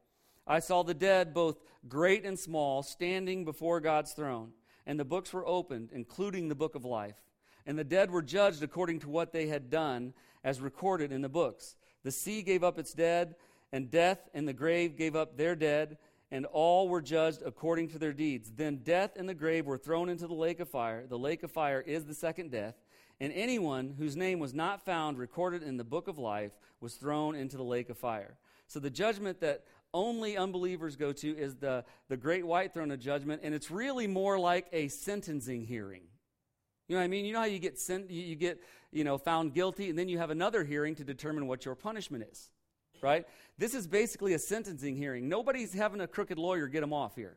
I 0.46 0.60
saw 0.60 0.82
the 0.82 0.94
dead, 0.94 1.34
both 1.34 1.60
great 1.88 2.24
and 2.24 2.38
small, 2.38 2.82
standing 2.82 3.44
before 3.44 3.80
God's 3.80 4.12
throne, 4.12 4.52
and 4.86 4.98
the 4.98 5.04
books 5.04 5.32
were 5.32 5.46
opened, 5.46 5.90
including 5.92 6.48
the 6.48 6.54
book 6.54 6.74
of 6.74 6.84
life. 6.84 7.20
And 7.66 7.78
the 7.78 7.84
dead 7.84 8.10
were 8.10 8.22
judged 8.22 8.62
according 8.62 9.00
to 9.00 9.10
what 9.10 9.32
they 9.32 9.48
had 9.48 9.70
done, 9.70 10.14
as 10.42 10.60
recorded 10.60 11.12
in 11.12 11.20
the 11.20 11.28
books. 11.28 11.76
The 12.02 12.10
sea 12.10 12.42
gave 12.42 12.64
up 12.64 12.78
its 12.78 12.94
dead, 12.94 13.34
and 13.72 13.90
death 13.90 14.28
and 14.32 14.48
the 14.48 14.52
grave 14.52 14.96
gave 14.96 15.14
up 15.14 15.36
their 15.36 15.54
dead, 15.54 15.98
and 16.30 16.46
all 16.46 16.88
were 16.88 17.02
judged 17.02 17.42
according 17.44 17.88
to 17.88 17.98
their 17.98 18.12
deeds. 18.12 18.52
Then 18.54 18.76
death 18.76 19.12
and 19.16 19.28
the 19.28 19.34
grave 19.34 19.66
were 19.66 19.78
thrown 19.78 20.08
into 20.08 20.26
the 20.26 20.34
lake 20.34 20.60
of 20.60 20.68
fire. 20.68 21.06
The 21.06 21.18
lake 21.18 21.42
of 21.42 21.50
fire 21.50 21.80
is 21.80 22.04
the 22.04 22.14
second 22.14 22.50
death. 22.50 22.74
And 23.20 23.32
anyone 23.32 23.94
whose 23.98 24.16
name 24.16 24.38
was 24.38 24.54
not 24.54 24.84
found 24.84 25.18
recorded 25.18 25.62
in 25.62 25.76
the 25.76 25.84
book 25.84 26.08
of 26.08 26.18
life 26.18 26.52
was 26.80 26.94
thrown 26.94 27.34
into 27.34 27.56
the 27.56 27.64
lake 27.64 27.90
of 27.90 27.98
fire. 27.98 28.38
So 28.66 28.80
the 28.80 28.90
judgment 28.90 29.40
that 29.40 29.64
only 29.92 30.36
unbelievers 30.36 30.96
go 30.96 31.12
to 31.12 31.36
is 31.36 31.56
the, 31.56 31.84
the 32.08 32.16
great 32.16 32.46
white 32.46 32.72
throne 32.72 32.90
of 32.90 33.00
judgment, 33.00 33.42
and 33.44 33.54
it's 33.54 33.70
really 33.70 34.06
more 34.06 34.38
like 34.38 34.66
a 34.72 34.88
sentencing 34.88 35.64
hearing. 35.64 36.02
You 36.88 36.96
know 36.96 37.00
what 37.00 37.04
I 37.04 37.08
mean? 37.08 37.24
You 37.24 37.32
know 37.32 37.40
how 37.40 37.46
you 37.46 37.58
get 37.58 37.78
sent, 37.78 38.10
you 38.10 38.34
get 38.36 38.60
you 38.90 39.04
know 39.04 39.18
found 39.18 39.54
guilty, 39.54 39.90
and 39.90 39.98
then 39.98 40.08
you 40.08 40.18
have 40.18 40.30
another 40.30 40.64
hearing 40.64 40.94
to 40.96 41.04
determine 41.04 41.46
what 41.46 41.64
your 41.64 41.74
punishment 41.74 42.24
is, 42.30 42.50
right? 43.02 43.24
This 43.58 43.74
is 43.74 43.86
basically 43.86 44.34
a 44.34 44.38
sentencing 44.38 44.96
hearing. 44.96 45.28
Nobody's 45.28 45.72
having 45.72 46.00
a 46.00 46.06
crooked 46.06 46.38
lawyer 46.38 46.66
get 46.68 46.80
them 46.80 46.92
off 46.92 47.14
here, 47.16 47.36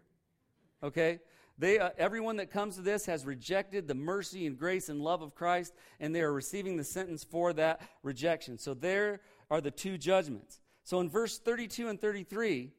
okay? 0.81 1.19
They, 1.57 1.77
uh, 1.77 1.91
everyone 1.97 2.37
that 2.37 2.49
comes 2.49 2.75
to 2.77 2.81
this 2.81 3.05
has 3.05 3.25
rejected 3.25 3.87
the 3.87 3.93
mercy 3.93 4.47
and 4.47 4.57
grace 4.57 4.89
and 4.89 5.01
love 5.01 5.21
of 5.21 5.35
Christ, 5.35 5.73
and 5.99 6.13
they 6.13 6.21
are 6.21 6.33
receiving 6.33 6.77
the 6.77 6.83
sentence 6.83 7.23
for 7.23 7.53
that 7.53 7.81
rejection. 8.01 8.57
So 8.57 8.73
there 8.73 9.21
are 9.51 9.61
the 9.61 9.71
two 9.71 9.97
judgments. 9.97 10.59
So 10.83 10.99
in 10.99 11.09
verse 11.09 11.37
32 11.37 11.87
and 11.89 12.01
33, 12.01 12.71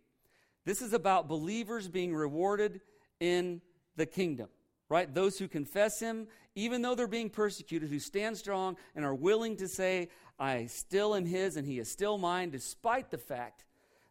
this 0.65 0.83
is 0.83 0.93
about 0.93 1.29
believers 1.29 1.89
being 1.89 2.15
rewarded 2.15 2.81
in 3.21 3.61
the 3.97 4.07
kingdom, 4.07 4.49
right? 4.89 5.13
Those 5.13 5.39
who 5.39 5.47
confess 5.47 6.01
him, 6.01 6.27
even 6.55 6.83
though 6.83 6.95
they're 6.95 7.07
being 7.07 7.31
persecuted, 7.31 7.91
who 7.91 7.99
stand 7.99 8.37
strong 8.37 8.77
and 8.97 9.05
are 9.05 9.15
willing 9.15 9.57
to 9.59 9.69
say, 9.69 10.09
I 10.39 10.67
still 10.67 11.15
am 11.15 11.27
his 11.27 11.57
and 11.57 11.67
he 11.67 11.79
is 11.79 11.91
still 11.91 12.19
mine, 12.19 12.51
despite 12.51 13.11
the 13.11 13.19
fact 13.19 13.65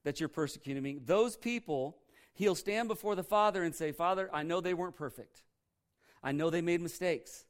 that 0.04 0.20
you're 0.20 0.30
persecuting 0.30 0.84
me. 0.84 1.00
Those 1.04 1.36
people, 1.36 1.98
he'll 2.34 2.56
stand 2.56 2.88
before 2.88 3.16
the 3.16 3.24
Father 3.24 3.64
and 3.64 3.76
say, 3.76 3.92
Father, 3.92 4.30
I 4.34 4.44
know 4.44 4.62
they 4.62 4.74
weren't 4.74 4.96
perfect. 4.96 5.44
I 6.24 6.32
know 6.32 6.50
they 6.50 6.62
made 6.62 6.82
mistakes, 6.82 7.46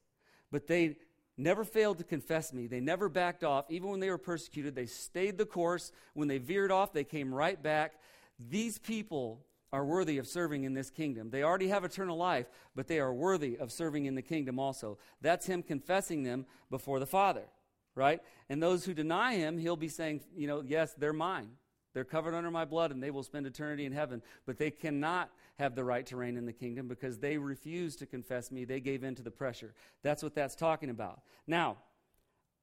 but 0.51 0.67
they 0.67 0.97
never 1.37 1.63
failed 1.63 1.97
to 1.99 2.03
confess 2.03 2.53
me. 2.53 2.67
They 2.67 2.79
never 2.79 3.09
backed 3.09 3.43
off. 3.43 3.65
Even 3.69 3.89
when 3.89 3.99
they 3.99 4.09
were 4.09 4.17
persecuted, 4.17 4.75
they 4.75 4.85
stayed 4.85 5.37
the 5.37 5.45
course. 5.45 5.91
When 6.13 6.27
they 6.27 6.37
veered 6.37 6.71
off, 6.71 6.93
they 6.93 7.03
came 7.03 7.33
right 7.33 7.61
back. 7.61 7.93
These 8.39 8.79
people 8.79 9.45
are 9.71 9.85
worthy 9.85 10.19
of 10.19 10.27
serving 10.27 10.63
in 10.63 10.75
this 10.75 10.91
kingdom. 10.91 11.31
They 11.31 11.41
already 11.41 11.69
have 11.69 11.83
eternal 11.83 12.17
life, 12.17 12.45
but 12.75 12.87
they 12.87 12.99
are 12.99 13.13
worthy 13.13 13.57
of 13.57 13.71
serving 13.71 14.05
in 14.05 14.13
the 14.13 14.21
kingdom 14.21 14.59
also. 14.59 14.99
That's 15.21 15.47
him 15.47 15.63
confessing 15.63 16.23
them 16.23 16.45
before 16.69 16.99
the 16.99 17.07
Father, 17.07 17.45
right? 17.95 18.21
And 18.49 18.61
those 18.61 18.85
who 18.85 18.93
deny 18.93 19.35
him, 19.35 19.57
he'll 19.57 19.75
be 19.75 19.89
saying, 19.89 20.21
you 20.35 20.47
know, 20.47 20.61
yes, 20.65 20.93
they're 20.93 21.13
mine. 21.13 21.49
They're 21.93 22.03
covered 22.03 22.33
under 22.33 22.49
my 22.49 22.65
blood 22.65 22.91
and 22.91 23.03
they 23.03 23.11
will 23.11 23.23
spend 23.23 23.45
eternity 23.45 23.85
in 23.85 23.91
heaven, 23.91 24.23
but 24.45 24.57
they 24.57 24.71
cannot 24.71 25.29
have 25.59 25.75
the 25.75 25.83
right 25.83 26.05
to 26.07 26.17
reign 26.17 26.37
in 26.37 26.45
the 26.45 26.53
kingdom 26.53 26.87
because 26.87 27.19
they 27.19 27.37
refused 27.37 27.99
to 27.99 28.07
confess 28.07 28.51
me. 28.51 28.65
They 28.65 28.79
gave 28.79 29.03
in 29.03 29.13
to 29.15 29.21
the 29.21 29.31
pressure. 29.31 29.75
That's 30.01 30.23
what 30.23 30.33
that's 30.33 30.55
talking 30.55 30.89
about. 30.89 31.21
Now, 31.45 31.77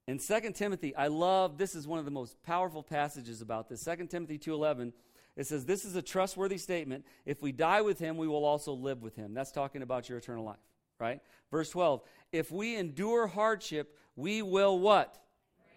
in 0.08 0.18
2 0.18 0.52
Timothy, 0.52 0.96
I 0.96 1.06
love 1.06 1.58
this 1.58 1.76
is 1.76 1.86
one 1.86 2.00
of 2.00 2.04
the 2.04 2.10
most 2.10 2.42
powerful 2.42 2.82
passages 2.82 3.40
about 3.40 3.68
this. 3.68 3.84
2 3.84 4.08
Timothy 4.08 4.38
2:11 4.38 4.92
it 5.36 5.46
says 5.46 5.64
this 5.64 5.84
is 5.84 5.96
a 5.96 6.02
trustworthy 6.02 6.58
statement. 6.58 7.06
If 7.24 7.40
we 7.40 7.52
die 7.52 7.82
with 7.82 7.98
him, 7.98 8.16
we 8.16 8.28
will 8.28 8.44
also 8.44 8.72
live 8.72 9.02
with 9.02 9.16
him. 9.16 9.32
That's 9.32 9.52
talking 9.52 9.82
about 9.82 10.08
your 10.08 10.18
eternal 10.18 10.44
life, 10.44 10.58
right? 10.98 11.20
Verse 11.50 11.70
12. 11.70 12.02
If 12.32 12.50
we 12.50 12.76
endure 12.76 13.26
hardship, 13.26 13.96
we 14.20 14.42
will 14.42 14.78
what? 14.78 15.18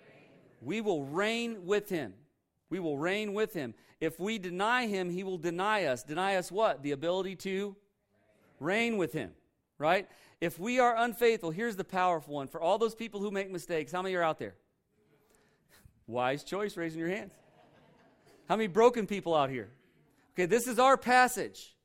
Reign. 0.05 0.29
We 0.61 0.81
will 0.81 1.05
reign 1.05 1.65
with 1.65 1.89
him. 1.89 2.13
We 2.69 2.79
will 2.79 2.97
reign 2.97 3.33
with 3.33 3.53
him. 3.53 3.73
If 4.01 4.19
we 4.19 4.37
deny 4.37 4.87
him, 4.87 5.09
he 5.09 5.23
will 5.23 5.37
deny 5.37 5.85
us. 5.85 6.03
Deny 6.03 6.35
us 6.35 6.51
what? 6.51 6.83
The 6.83 6.91
ability 6.91 7.37
to 7.37 7.75
reign 8.59 8.97
with 8.97 9.13
him, 9.13 9.31
right? 9.77 10.07
If 10.41 10.59
we 10.59 10.79
are 10.79 10.95
unfaithful, 10.97 11.51
here's 11.51 11.77
the 11.77 11.83
powerful 11.83 12.33
one. 12.33 12.47
For 12.47 12.59
all 12.59 12.77
those 12.77 12.95
people 12.95 13.21
who 13.21 13.31
make 13.31 13.49
mistakes, 13.49 13.91
how 13.91 14.01
many 14.01 14.15
are 14.15 14.23
out 14.23 14.39
there? 14.39 14.55
Wise 16.05 16.43
choice, 16.43 16.75
raising 16.75 16.99
your 16.99 17.09
hands. 17.09 17.33
How 18.49 18.57
many 18.57 18.67
broken 18.67 19.07
people 19.07 19.33
out 19.33 19.49
here? 19.49 19.69
Okay, 20.33 20.45
this 20.45 20.67
is 20.67 20.79
our 20.79 20.97
passage. 20.97 21.75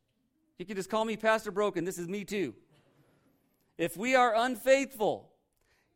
You 0.59 0.67
can 0.67 0.75
just 0.75 0.91
call 0.91 1.05
me 1.05 1.17
Pastor 1.17 1.53
Broken. 1.53 1.85
This 1.85 1.99
is 1.99 2.09
me 2.09 2.25
too. 2.25 2.55
If 3.77 3.97
we 3.97 4.17
are 4.17 4.35
unfaithful, 4.35 5.31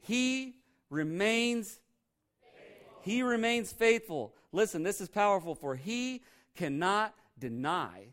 he 0.02 0.56
remains 0.90 1.78
he 3.02 3.22
remains 3.24 3.72
faithful. 3.72 4.32
Listen, 4.52 4.84
this 4.84 5.00
is 5.00 5.08
powerful, 5.08 5.56
for 5.56 5.74
he 5.74 6.22
cannot 6.54 7.12
deny 7.36 8.12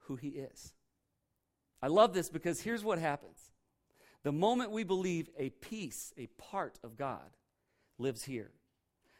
who 0.00 0.16
he 0.16 0.28
is. 0.28 0.74
I 1.80 1.86
love 1.86 2.12
this 2.12 2.28
because 2.28 2.60
here's 2.60 2.84
what 2.84 2.98
happens. 2.98 3.38
The 4.24 4.32
moment 4.32 4.72
we 4.72 4.84
believe 4.84 5.30
a 5.38 5.50
piece, 5.50 6.12
a 6.18 6.26
part 6.36 6.78
of 6.84 6.98
God, 6.98 7.30
lives 7.98 8.24
here. 8.24 8.50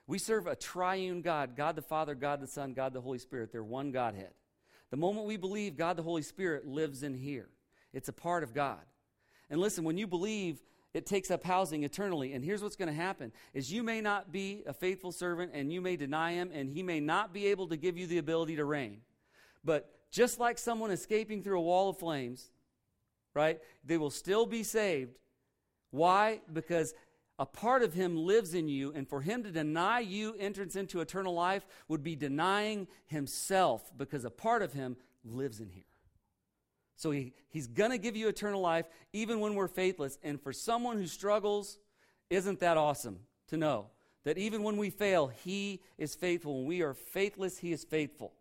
We 0.06 0.18
serve 0.18 0.46
a 0.46 0.54
triune 0.54 1.22
God 1.22 1.56
God 1.56 1.76
the 1.76 1.82
Father, 1.82 2.14
God 2.14 2.40
the 2.40 2.46
Son, 2.46 2.74
God 2.74 2.92
the 2.92 3.00
Holy 3.00 3.18
Spirit. 3.18 3.52
They're 3.52 3.64
one 3.64 3.92
Godhead. 3.92 4.32
The 4.90 4.96
moment 4.96 5.26
we 5.26 5.36
believe 5.36 5.76
God 5.76 5.96
the 5.96 6.02
Holy 6.02 6.22
Spirit 6.22 6.66
lives 6.66 7.02
in 7.02 7.14
here, 7.14 7.48
it's 7.92 8.08
a 8.08 8.12
part 8.12 8.42
of 8.42 8.52
God. 8.52 8.80
And 9.48 9.60
listen, 9.60 9.84
when 9.84 9.96
you 9.96 10.06
believe 10.06 10.60
it 10.96 11.04
takes 11.04 11.30
up 11.30 11.44
housing 11.44 11.84
eternally. 11.84 12.32
And 12.32 12.42
here's 12.42 12.62
what's 12.62 12.74
going 12.74 12.88
to 12.88 12.94
happen 12.94 13.30
is 13.52 13.70
you 13.70 13.82
may 13.82 14.00
not 14.00 14.32
be 14.32 14.62
a 14.66 14.72
faithful 14.72 15.12
servant 15.12 15.50
and 15.52 15.70
you 15.70 15.82
may 15.82 15.94
deny 15.94 16.32
him 16.32 16.50
and 16.54 16.70
he 16.70 16.82
may 16.82 17.00
not 17.00 17.34
be 17.34 17.48
able 17.48 17.68
to 17.68 17.76
give 17.76 17.98
you 17.98 18.06
the 18.06 18.16
ability 18.16 18.56
to 18.56 18.64
reign. 18.64 19.02
But 19.62 19.90
just 20.10 20.40
like 20.40 20.56
someone 20.56 20.90
escaping 20.90 21.42
through 21.42 21.58
a 21.58 21.62
wall 21.62 21.90
of 21.90 21.98
flames, 21.98 22.50
right? 23.34 23.60
They 23.84 23.98
will 23.98 24.08
still 24.08 24.46
be 24.46 24.62
saved. 24.62 25.18
Why? 25.90 26.40
Because 26.50 26.94
a 27.38 27.44
part 27.44 27.82
of 27.82 27.92
him 27.92 28.16
lives 28.16 28.54
in 28.54 28.66
you, 28.66 28.94
and 28.94 29.06
for 29.06 29.20
him 29.20 29.42
to 29.42 29.50
deny 29.50 30.00
you 30.00 30.34
entrance 30.38 30.76
into 30.76 31.02
eternal 31.02 31.34
life 31.34 31.66
would 31.88 32.02
be 32.02 32.16
denying 32.16 32.88
himself 33.04 33.92
because 33.98 34.24
a 34.24 34.30
part 34.30 34.62
of 34.62 34.72
him 34.72 34.96
lives 35.22 35.60
in 35.60 35.68
here. 35.68 35.84
So 36.96 37.10
he, 37.10 37.34
he's 37.48 37.66
going 37.66 37.90
to 37.90 37.98
give 37.98 38.16
you 38.16 38.28
eternal 38.28 38.60
life 38.60 38.86
even 39.12 39.40
when 39.40 39.54
we're 39.54 39.68
faithless. 39.68 40.18
And 40.22 40.40
for 40.40 40.52
someone 40.52 40.96
who 40.96 41.06
struggles, 41.06 41.78
isn't 42.30 42.60
that 42.60 42.76
awesome 42.76 43.20
to 43.48 43.56
know 43.56 43.86
that 44.24 44.38
even 44.38 44.62
when 44.62 44.76
we 44.76 44.90
fail, 44.90 45.28
he 45.28 45.80
is 45.98 46.14
faithful. 46.14 46.58
When 46.58 46.66
we 46.66 46.82
are 46.82 46.94
faithless, 46.94 47.58
he 47.58 47.72
is 47.72 47.84
faithful. 47.84 48.32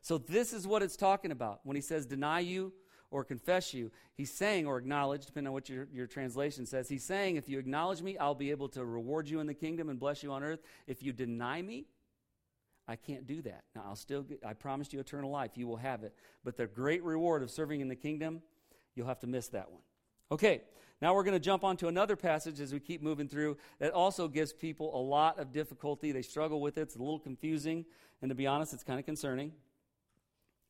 So 0.00 0.16
this 0.16 0.52
is 0.52 0.66
what 0.66 0.82
it's 0.82 0.96
talking 0.96 1.32
about 1.32 1.60
when 1.64 1.76
he 1.76 1.82
says 1.82 2.06
deny 2.06 2.40
you 2.40 2.72
or 3.10 3.24
confess 3.24 3.74
you. 3.74 3.90
He's 4.14 4.32
saying, 4.32 4.66
or 4.66 4.78
acknowledge, 4.78 5.26
depending 5.26 5.48
on 5.48 5.54
what 5.54 5.68
your, 5.68 5.88
your 5.92 6.06
translation 6.06 6.66
says, 6.66 6.88
he's 6.88 7.04
saying, 7.04 7.36
if 7.36 7.48
you 7.48 7.58
acknowledge 7.58 8.00
me, 8.00 8.16
I'll 8.18 8.34
be 8.34 8.50
able 8.50 8.68
to 8.70 8.84
reward 8.84 9.28
you 9.28 9.40
in 9.40 9.46
the 9.46 9.54
kingdom 9.54 9.88
and 9.88 9.98
bless 9.98 10.22
you 10.22 10.32
on 10.32 10.42
earth. 10.42 10.60
If 10.86 11.02
you 11.02 11.12
deny 11.12 11.62
me, 11.62 11.86
I 12.86 12.96
can't 12.96 13.26
do 13.26 13.40
that. 13.42 13.64
Now, 13.74 13.84
I'll 13.86 13.96
still, 13.96 14.22
get, 14.22 14.40
I 14.44 14.52
promised 14.52 14.92
you 14.92 15.00
eternal 15.00 15.30
life. 15.30 15.52
You 15.54 15.66
will 15.66 15.76
have 15.76 16.02
it. 16.02 16.14
But 16.44 16.56
the 16.56 16.66
great 16.66 17.02
reward 17.02 17.42
of 17.42 17.50
serving 17.50 17.80
in 17.80 17.88
the 17.88 17.96
kingdom, 17.96 18.42
you'll 18.94 19.06
have 19.06 19.20
to 19.20 19.26
miss 19.26 19.48
that 19.48 19.70
one. 19.70 19.80
Okay, 20.30 20.62
now 21.00 21.14
we're 21.14 21.22
going 21.22 21.34
to 21.34 21.40
jump 21.40 21.64
on 21.64 21.76
to 21.78 21.88
another 21.88 22.16
passage 22.16 22.60
as 22.60 22.72
we 22.72 22.80
keep 22.80 23.02
moving 23.02 23.28
through 23.28 23.56
that 23.78 23.92
also 23.92 24.28
gives 24.28 24.52
people 24.52 24.98
a 24.98 25.00
lot 25.00 25.38
of 25.38 25.52
difficulty. 25.52 26.12
They 26.12 26.22
struggle 26.22 26.60
with 26.60 26.78
it. 26.78 26.82
It's 26.82 26.96
a 26.96 26.98
little 26.98 27.18
confusing. 27.18 27.84
And 28.22 28.28
to 28.28 28.34
be 28.34 28.46
honest, 28.46 28.72
it's 28.74 28.84
kind 28.84 28.98
of 28.98 29.06
concerning. 29.06 29.52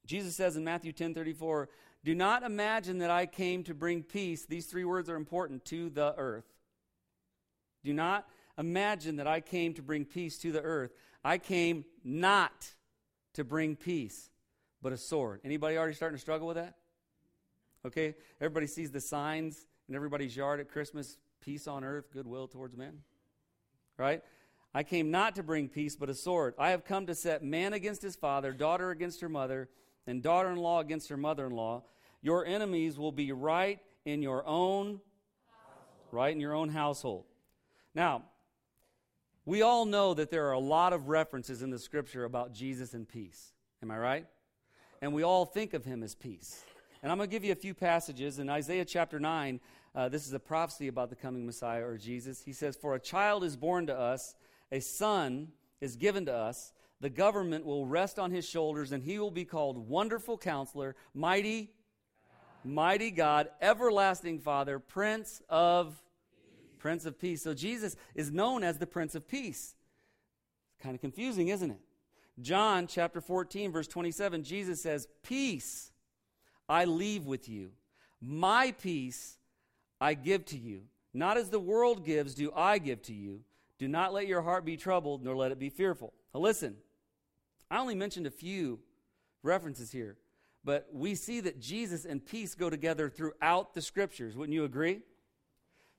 Jesus 0.06 0.36
says 0.36 0.56
in 0.56 0.64
Matthew 0.64 0.92
10 0.92 1.14
34, 1.14 1.68
Do 2.04 2.14
not 2.14 2.42
imagine 2.42 2.98
that 2.98 3.10
I 3.10 3.26
came 3.26 3.64
to 3.64 3.74
bring 3.74 4.02
peace. 4.02 4.44
These 4.44 4.66
three 4.66 4.84
words 4.84 5.08
are 5.08 5.16
important 5.16 5.64
to 5.66 5.90
the 5.90 6.14
earth. 6.16 6.46
Do 7.84 7.92
not 7.92 8.28
imagine 8.58 9.16
that 9.16 9.26
I 9.26 9.40
came 9.40 9.74
to 9.74 9.82
bring 9.82 10.04
peace 10.04 10.38
to 10.38 10.52
the 10.52 10.62
earth. 10.62 10.92
I 11.24 11.38
came 11.38 11.84
not 12.04 12.74
to 13.34 13.44
bring 13.44 13.76
peace, 13.76 14.30
but 14.82 14.92
a 14.92 14.96
sword. 14.96 15.40
Anybody 15.44 15.76
already 15.76 15.94
starting 15.94 16.16
to 16.16 16.20
struggle 16.20 16.46
with 16.46 16.56
that? 16.56 16.74
Okay? 17.86 18.14
Everybody 18.40 18.66
sees 18.66 18.90
the 18.90 19.00
signs 19.00 19.66
in 19.88 19.94
everybody's 19.94 20.36
yard 20.36 20.60
at 20.60 20.68
Christmas 20.68 21.16
peace 21.40 21.66
on 21.66 21.84
earth, 21.84 22.10
goodwill 22.12 22.48
towards 22.48 22.76
men. 22.76 22.98
Right? 23.96 24.22
I 24.74 24.82
came 24.82 25.10
not 25.10 25.36
to 25.36 25.42
bring 25.42 25.68
peace, 25.68 25.96
but 25.96 26.10
a 26.10 26.14
sword. 26.14 26.54
I 26.58 26.70
have 26.70 26.84
come 26.84 27.06
to 27.06 27.14
set 27.14 27.42
man 27.42 27.72
against 27.72 28.02
his 28.02 28.16
father, 28.16 28.52
daughter 28.52 28.90
against 28.90 29.20
her 29.20 29.28
mother, 29.28 29.68
and 30.06 30.22
daughter 30.22 30.50
in 30.50 30.56
law 30.56 30.80
against 30.80 31.08
her 31.08 31.16
mother 31.16 31.46
in 31.46 31.52
law. 31.52 31.84
Your 32.22 32.44
enemies 32.44 32.98
will 32.98 33.12
be 33.12 33.32
right 33.32 33.80
in 34.04 34.22
your 34.22 34.46
own 34.46 35.00
right 36.14 36.32
in 36.32 36.40
your 36.40 36.54
own 36.54 36.68
household. 36.68 37.24
Now, 37.94 38.22
we 39.46 39.62
all 39.62 39.84
know 39.84 40.14
that 40.14 40.30
there 40.30 40.46
are 40.48 40.52
a 40.52 40.58
lot 40.58 40.92
of 40.92 41.08
references 41.08 41.62
in 41.62 41.70
the 41.70 41.78
scripture 41.78 42.24
about 42.24 42.52
Jesus 42.52 42.94
and 42.94 43.06
peace. 43.06 43.52
Am 43.82 43.90
I 43.90 43.98
right? 43.98 44.26
And 45.02 45.12
we 45.12 45.22
all 45.22 45.44
think 45.44 45.74
of 45.74 45.84
him 45.84 46.02
as 46.02 46.14
peace. 46.14 46.62
And 47.02 47.12
I'm 47.12 47.18
going 47.18 47.28
to 47.28 47.34
give 47.34 47.44
you 47.44 47.52
a 47.52 47.56
few 47.56 47.74
passages. 47.74 48.38
In 48.38 48.48
Isaiah 48.48 48.86
chapter 48.86 49.20
9, 49.20 49.60
uh, 49.94 50.08
this 50.08 50.26
is 50.26 50.32
a 50.32 50.38
prophecy 50.38 50.88
about 50.88 51.10
the 51.10 51.16
coming 51.16 51.44
Messiah 51.44 51.84
or 51.84 51.98
Jesus. 51.98 52.42
He 52.42 52.54
says, 52.54 52.76
For 52.76 52.94
a 52.94 53.00
child 53.00 53.44
is 53.44 53.56
born 53.56 53.86
to 53.88 53.98
us, 53.98 54.34
a 54.72 54.80
son 54.80 55.48
is 55.82 55.96
given 55.96 56.24
to 56.26 56.34
us. 56.34 56.72
The 57.02 57.10
government 57.10 57.66
will 57.66 57.84
rest 57.84 58.18
on 58.18 58.30
his 58.30 58.48
shoulders, 58.48 58.92
and 58.92 59.02
he 59.02 59.18
will 59.18 59.30
be 59.30 59.44
called 59.44 59.76
Wonderful 59.76 60.38
Counselor, 60.38 60.96
Mighty, 61.12 61.70
Mighty 62.64 63.10
God, 63.10 63.50
Everlasting 63.60 64.38
Father, 64.38 64.78
Prince 64.78 65.42
of 65.50 66.00
Prince 66.84 67.06
of 67.06 67.18
Peace. 67.18 67.40
So 67.40 67.54
Jesus 67.54 67.96
is 68.14 68.30
known 68.30 68.62
as 68.62 68.76
the 68.76 68.86
Prince 68.86 69.14
of 69.14 69.26
Peace. 69.26 69.74
It's 70.74 70.82
Kind 70.82 70.94
of 70.94 71.00
confusing, 71.00 71.48
isn't 71.48 71.70
it? 71.70 71.80
John 72.42 72.86
chapter 72.86 73.22
14, 73.22 73.72
verse 73.72 73.88
27, 73.88 74.42
Jesus 74.42 74.82
says, 74.82 75.08
Peace 75.22 75.92
I 76.68 76.84
leave 76.84 77.24
with 77.24 77.48
you. 77.48 77.70
My 78.20 78.72
peace 78.72 79.38
I 79.98 80.12
give 80.12 80.44
to 80.44 80.58
you. 80.58 80.82
Not 81.14 81.38
as 81.38 81.48
the 81.48 81.58
world 81.58 82.04
gives, 82.04 82.34
do 82.34 82.52
I 82.54 82.76
give 82.76 83.00
to 83.04 83.14
you. 83.14 83.40
Do 83.78 83.88
not 83.88 84.12
let 84.12 84.26
your 84.26 84.42
heart 84.42 84.66
be 84.66 84.76
troubled, 84.76 85.24
nor 85.24 85.34
let 85.34 85.52
it 85.52 85.58
be 85.58 85.70
fearful. 85.70 86.12
Now, 86.34 86.40
listen, 86.40 86.76
I 87.70 87.78
only 87.78 87.94
mentioned 87.94 88.26
a 88.26 88.30
few 88.30 88.78
references 89.42 89.90
here, 89.90 90.18
but 90.62 90.88
we 90.92 91.14
see 91.14 91.40
that 91.40 91.62
Jesus 91.62 92.04
and 92.04 92.22
peace 92.22 92.54
go 92.54 92.68
together 92.68 93.08
throughout 93.08 93.72
the 93.72 93.80
scriptures. 93.80 94.36
Wouldn't 94.36 94.54
you 94.54 94.64
agree? 94.64 95.00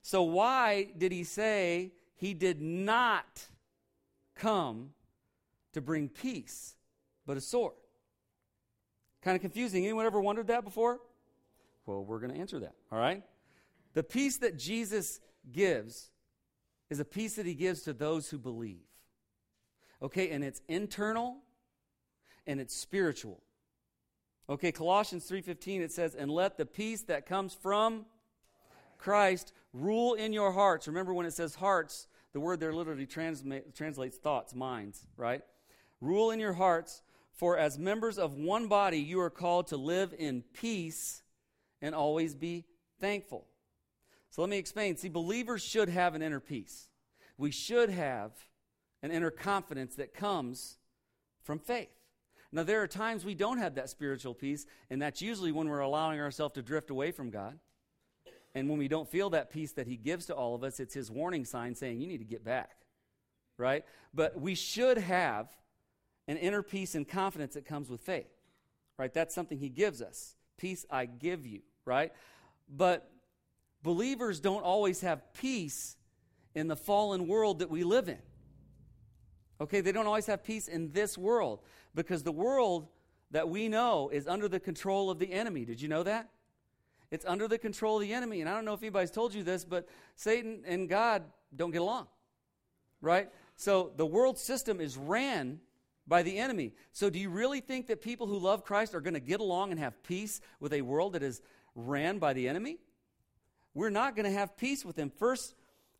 So, 0.06 0.22
why 0.22 0.92
did 0.96 1.10
he 1.10 1.24
say 1.24 1.90
he 2.14 2.32
did 2.32 2.62
not 2.62 3.48
come 4.36 4.90
to 5.72 5.80
bring 5.80 6.08
peace, 6.08 6.76
but 7.26 7.36
a 7.36 7.40
sword? 7.40 7.74
Kind 9.20 9.34
of 9.34 9.40
confusing. 9.40 9.82
Anyone 9.82 10.06
ever 10.06 10.20
wondered 10.20 10.46
that 10.46 10.62
before? 10.62 11.00
Well, 11.86 12.04
we're 12.04 12.20
going 12.20 12.32
to 12.32 12.38
answer 12.38 12.60
that, 12.60 12.74
all 12.92 13.00
right? 13.00 13.24
The 13.94 14.04
peace 14.04 14.36
that 14.36 14.56
Jesus 14.56 15.18
gives 15.50 16.12
is 16.88 17.00
a 17.00 17.04
peace 17.04 17.34
that 17.34 17.44
he 17.44 17.54
gives 17.54 17.82
to 17.82 17.92
those 17.92 18.30
who 18.30 18.38
believe. 18.38 18.86
Okay, 20.00 20.30
and 20.30 20.44
it's 20.44 20.62
internal 20.68 21.38
and 22.46 22.60
it's 22.60 22.76
spiritual. 22.76 23.42
Okay, 24.48 24.70
Colossians 24.70 25.28
3:15 25.28 25.82
it 25.82 25.90
says, 25.90 26.14
"And 26.14 26.30
let 26.30 26.58
the 26.58 26.66
peace 26.66 27.02
that 27.02 27.26
comes 27.26 27.54
from 27.54 28.06
Christ 28.98 29.52
rule 29.76 30.14
in 30.14 30.32
your 30.32 30.52
hearts. 30.52 30.88
Remember 30.88 31.12
when 31.12 31.26
it 31.26 31.32
says 31.32 31.54
hearts, 31.54 32.08
the 32.32 32.40
word 32.40 32.60
there 32.60 32.72
literally 32.72 33.06
transma- 33.06 33.74
translates 33.74 34.16
thoughts, 34.16 34.54
minds, 34.54 35.06
right? 35.16 35.42
Rule 36.00 36.30
in 36.30 36.40
your 36.40 36.54
hearts, 36.54 37.02
for 37.32 37.58
as 37.58 37.78
members 37.78 38.18
of 38.18 38.34
one 38.34 38.66
body, 38.66 38.98
you 38.98 39.20
are 39.20 39.30
called 39.30 39.68
to 39.68 39.76
live 39.76 40.14
in 40.18 40.42
peace 40.54 41.22
and 41.82 41.94
always 41.94 42.34
be 42.34 42.64
thankful. 43.00 43.46
So 44.30 44.42
let 44.42 44.50
me 44.50 44.58
explain. 44.58 44.96
See, 44.96 45.08
believers 45.08 45.62
should 45.62 45.88
have 45.88 46.14
an 46.14 46.22
inner 46.22 46.40
peace. 46.40 46.88
We 47.38 47.50
should 47.50 47.90
have 47.90 48.32
an 49.02 49.10
inner 49.10 49.30
confidence 49.30 49.94
that 49.96 50.14
comes 50.14 50.78
from 51.42 51.58
faith. 51.58 51.90
Now, 52.52 52.62
there 52.62 52.82
are 52.82 52.88
times 52.88 53.24
we 53.24 53.34
don't 53.34 53.58
have 53.58 53.74
that 53.74 53.90
spiritual 53.90 54.32
peace, 54.32 54.66
and 54.88 55.00
that's 55.00 55.20
usually 55.20 55.52
when 55.52 55.68
we're 55.68 55.80
allowing 55.80 56.20
ourselves 56.20 56.54
to 56.54 56.62
drift 56.62 56.90
away 56.90 57.12
from 57.12 57.30
God. 57.30 57.58
And 58.56 58.70
when 58.70 58.78
we 58.78 58.88
don't 58.88 59.06
feel 59.06 59.28
that 59.30 59.50
peace 59.50 59.72
that 59.72 59.86
He 59.86 59.98
gives 59.98 60.24
to 60.26 60.34
all 60.34 60.54
of 60.54 60.64
us, 60.64 60.80
it's 60.80 60.94
His 60.94 61.10
warning 61.10 61.44
sign 61.44 61.74
saying, 61.74 62.00
You 62.00 62.06
need 62.06 62.18
to 62.18 62.24
get 62.24 62.42
back. 62.42 62.70
Right? 63.58 63.84
But 64.14 64.40
we 64.40 64.54
should 64.54 64.96
have 64.96 65.50
an 66.26 66.38
inner 66.38 66.62
peace 66.62 66.94
and 66.94 67.06
confidence 67.06 67.52
that 67.52 67.66
comes 67.66 67.90
with 67.90 68.00
faith. 68.00 68.32
Right? 68.98 69.12
That's 69.12 69.34
something 69.34 69.58
He 69.58 69.68
gives 69.68 70.00
us. 70.00 70.36
Peace 70.56 70.86
I 70.90 71.04
give 71.04 71.46
you. 71.46 71.60
Right? 71.84 72.14
But 72.66 73.10
believers 73.82 74.40
don't 74.40 74.62
always 74.62 75.02
have 75.02 75.34
peace 75.34 75.98
in 76.54 76.66
the 76.66 76.76
fallen 76.76 77.28
world 77.28 77.58
that 77.58 77.68
we 77.68 77.84
live 77.84 78.08
in. 78.08 78.22
Okay? 79.60 79.82
They 79.82 79.92
don't 79.92 80.06
always 80.06 80.26
have 80.26 80.42
peace 80.42 80.66
in 80.66 80.92
this 80.92 81.18
world 81.18 81.60
because 81.94 82.22
the 82.22 82.32
world 82.32 82.88
that 83.32 83.50
we 83.50 83.68
know 83.68 84.08
is 84.08 84.26
under 84.26 84.48
the 84.48 84.60
control 84.60 85.10
of 85.10 85.18
the 85.18 85.30
enemy. 85.30 85.66
Did 85.66 85.78
you 85.82 85.88
know 85.88 86.04
that? 86.04 86.30
It's 87.10 87.24
under 87.24 87.48
the 87.48 87.58
control 87.58 87.96
of 87.96 88.02
the 88.02 88.12
enemy. 88.12 88.40
And 88.40 88.50
I 88.50 88.54
don't 88.54 88.64
know 88.64 88.74
if 88.74 88.82
anybody's 88.82 89.10
told 89.10 89.34
you 89.34 89.42
this, 89.42 89.64
but 89.64 89.88
Satan 90.16 90.62
and 90.66 90.88
God 90.88 91.24
don't 91.54 91.70
get 91.70 91.82
along. 91.82 92.06
Right? 93.00 93.28
So 93.56 93.92
the 93.96 94.06
world 94.06 94.38
system 94.38 94.80
is 94.80 94.96
ran 94.96 95.60
by 96.06 96.22
the 96.22 96.38
enemy. 96.38 96.72
So 96.92 97.10
do 97.10 97.18
you 97.18 97.30
really 97.30 97.60
think 97.60 97.88
that 97.88 98.00
people 98.00 98.26
who 98.26 98.38
love 98.38 98.64
Christ 98.64 98.94
are 98.94 99.00
going 99.00 99.14
to 99.14 99.20
get 99.20 99.40
along 99.40 99.70
and 99.70 99.80
have 99.80 100.02
peace 100.02 100.40
with 100.60 100.72
a 100.72 100.82
world 100.82 101.14
that 101.14 101.22
is 101.22 101.42
ran 101.74 102.18
by 102.18 102.32
the 102.32 102.48
enemy? 102.48 102.78
We're 103.74 103.90
not 103.90 104.16
going 104.16 104.24
to 104.24 104.38
have 104.38 104.56
peace 104.56 104.84
with 104.84 104.96
him. 104.96 105.10
First, 105.10 105.54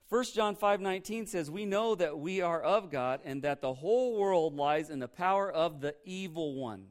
1 0.09 0.25
John 0.35 0.55
5:19 0.57 1.27
says, 1.27 1.51
"We 1.51 1.67
know 1.67 1.95
that 1.97 2.19
we 2.19 2.41
are 2.41 2.63
of 2.63 2.91
God 2.91 3.21
and 3.25 3.43
that 3.43 3.61
the 3.61 3.75
whole 3.75 4.17
world 4.17 4.55
lies 4.55 4.89
in 4.89 5.01
the 5.01 5.09
power 5.09 5.51
of 5.51 5.81
the 5.81 5.97
evil 6.05 6.55
one." 6.55 6.91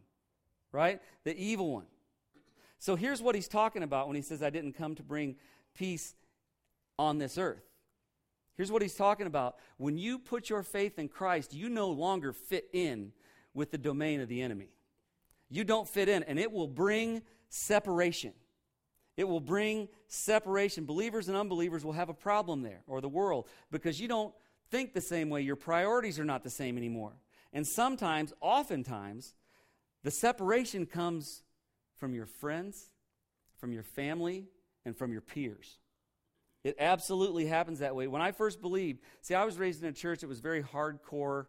Right? 0.72 1.02
The 1.24 1.36
evil 1.36 1.72
one. 1.72 1.88
So 2.80 2.96
here's 2.96 3.22
what 3.22 3.36
he's 3.36 3.48
talking 3.48 3.84
about 3.84 4.08
when 4.08 4.16
he 4.16 4.22
says, 4.22 4.44
I 4.44 4.50
didn't 4.50 4.74
come 4.74 4.96
to 4.96 5.04
bring 5.04 5.36
peace 5.74 6.16
on 7.00 7.18
this 7.18 7.38
earth. 7.38 7.64
Here's 8.56 8.72
what 8.72 8.82
he's 8.82 8.96
talking 8.96 9.28
about. 9.28 9.58
When 9.78 9.98
you 9.98 10.18
put 10.18 10.50
your 10.50 10.64
faith 10.64 10.98
in 10.98 11.10
Christ, 11.10 11.54
you 11.54 11.68
no 11.70 11.90
longer 11.90 12.32
fit 12.32 12.70
in 12.74 13.12
with 13.54 13.72
the 13.72 13.78
domain 13.78 14.22
of 14.22 14.30
the 14.30 14.42
enemy. 14.42 14.70
You 15.50 15.64
don't 15.64 15.88
fit 15.88 16.10
in, 16.10 16.24
and 16.24 16.40
it 16.40 16.52
will 16.52 16.68
bring 16.68 17.22
separation. 17.50 18.34
It 19.18 19.26
will 19.26 19.40
bring 19.40 19.88
separation. 20.08 20.86
Believers 20.86 21.28
and 21.28 21.38
unbelievers 21.38 21.84
will 21.86 21.94
have 21.94 22.10
a 22.10 22.14
problem 22.14 22.62
there, 22.62 22.82
or 22.88 23.02
the 23.02 23.10
world, 23.10 23.48
because 23.72 24.00
you 24.00 24.08
don't 24.08 24.34
think 24.72 24.94
the 24.94 25.02
same 25.02 25.30
way. 25.30 25.42
Your 25.42 25.56
priorities 25.56 26.20
are 26.20 26.26
not 26.26 26.44
the 26.44 26.50
same 26.50 26.78
anymore. 26.78 27.14
And 27.54 27.66
sometimes, 27.66 28.34
oftentimes, 28.42 29.36
the 30.04 30.12
separation 30.12 30.86
comes 30.86 31.44
from 31.98 32.14
your 32.14 32.26
friends, 32.26 32.90
from 33.58 33.72
your 33.72 33.84
family, 33.84 34.48
and 34.86 34.98
from 34.98 35.12
your 35.12 35.22
peers. 35.22 35.80
It 36.64 36.76
absolutely 36.80 37.46
happens 37.46 37.80
that 37.80 37.96
way. 37.96 38.08
When 38.08 38.22
I 38.22 38.32
first 38.32 38.62
believed, 38.62 39.02
see, 39.22 39.36
I 39.36 39.46
was 39.46 39.58
raised 39.58 39.84
in 39.84 39.90
a 39.90 39.94
church 39.94 40.22
that 40.22 40.28
was 40.28 40.40
very 40.40 40.64
hardcore, 40.64 41.46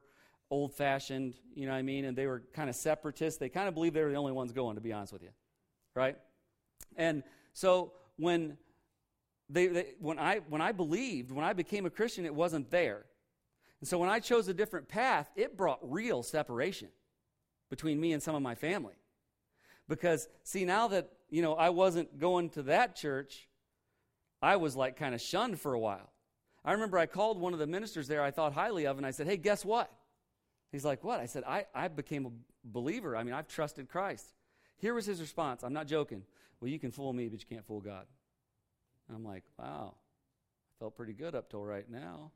old 0.51 0.75
fashioned, 0.75 1.35
you 1.55 1.67
know 1.67 1.73
what 1.73 1.79
I 1.79 1.83
mean? 1.83 2.05
And 2.05 2.17
they 2.17 2.27
were 2.27 2.43
kind 2.53 2.69
of 2.69 2.77
separatists. 2.77 3.39
They 3.39 3.49
kind 3.49 3.67
of 3.67 3.75
believed 3.75 3.97
they 3.97 4.03
were 4.03 4.11
the 4.11 4.17
only 4.17 4.33
ones 4.33 4.53
going, 4.53 4.77
to 4.77 4.83
be 4.83 4.93
honest 4.93 5.13
with 5.13 5.23
you. 5.23 5.31
Right? 5.95 6.17
And 6.97 7.23
so 7.55 7.93
when 8.17 8.59
they, 9.49 9.67
they, 9.69 9.87
when 9.99 10.19
I 10.19 10.41
when 10.49 10.61
I 10.61 10.73
believed, 10.73 11.31
when 11.31 11.45
I 11.45 11.53
became 11.53 11.87
a 11.87 11.91
Christian, 11.91 12.27
it 12.27 12.35
wasn't 12.35 12.71
there. 12.71 13.07
And 13.81 13.89
so 13.89 13.99
when 13.99 14.09
I 14.09 14.21
chose 14.21 14.49
a 14.49 14.55
different 14.55 14.89
path, 14.89 15.31
it 15.37 15.57
brought 15.57 15.79
real 15.83 16.23
separation 16.23 16.89
between 17.71 18.01
me 18.01 18.13
and 18.13 18.23
some 18.23 18.35
of 18.35 18.43
my 18.43 18.55
family. 18.55 18.95
Because, 19.89 20.29
see, 20.43 20.65
now 20.65 20.89
that, 20.89 21.09
you 21.31 21.43
know, 21.43 21.55
I 21.55 21.71
wasn't 21.71 22.19
going 22.19 22.51
to 22.51 22.63
that 22.65 22.97
church, 22.97 23.49
I 24.43 24.57
was 24.57 24.77
like 24.77 24.97
kind 24.97 25.15
of 25.15 25.21
shunned 25.21 25.61
for 25.61 25.75
a 25.75 25.79
while. 25.79 26.11
I 26.65 26.73
remember 26.73 26.99
I 26.99 27.07
called 27.07 27.41
one 27.41 27.53
of 27.53 27.59
the 27.59 27.67
ministers 27.67 28.09
there 28.09 28.23
I 28.23 28.33
thought 28.33 28.53
highly 28.53 28.87
of, 28.87 28.97
and 28.99 29.07
I 29.07 29.13
said, 29.13 29.27
hey, 29.27 29.37
guess 29.37 29.65
what? 29.65 29.91
He's 30.73 30.85
like, 30.85 31.05
what? 31.05 31.21
I 31.21 31.27
said, 31.27 31.45
I, 31.47 31.67
I 31.75 31.89
became 31.89 32.27
a 32.27 32.31
believer. 32.65 33.17
I 33.17 33.23
mean, 33.23 33.35
I've 33.35 33.47
trusted 33.47 33.89
Christ. 33.89 34.27
Here 34.79 34.93
was 34.93 35.07
his 35.07 35.21
response. 35.21 35.63
I'm 35.63 35.73
not 35.73 35.87
joking. 35.87 36.23
Well, 36.61 36.69
you 36.69 36.79
can 36.79 36.91
fool 36.91 37.13
me, 37.13 37.29
but 37.29 37.41
you 37.41 37.47
can't 37.49 37.65
fool 37.65 37.81
God. 37.81 38.07
And 39.09 39.17
I'm 39.17 39.25
like, 39.25 39.45
wow, 39.59 39.95
I 39.95 40.73
felt 40.81 40.97
pretty 40.97 41.13
good 41.13 41.35
up 41.37 41.49
till 41.49 41.65
right 41.65 41.89
now. 41.89 42.33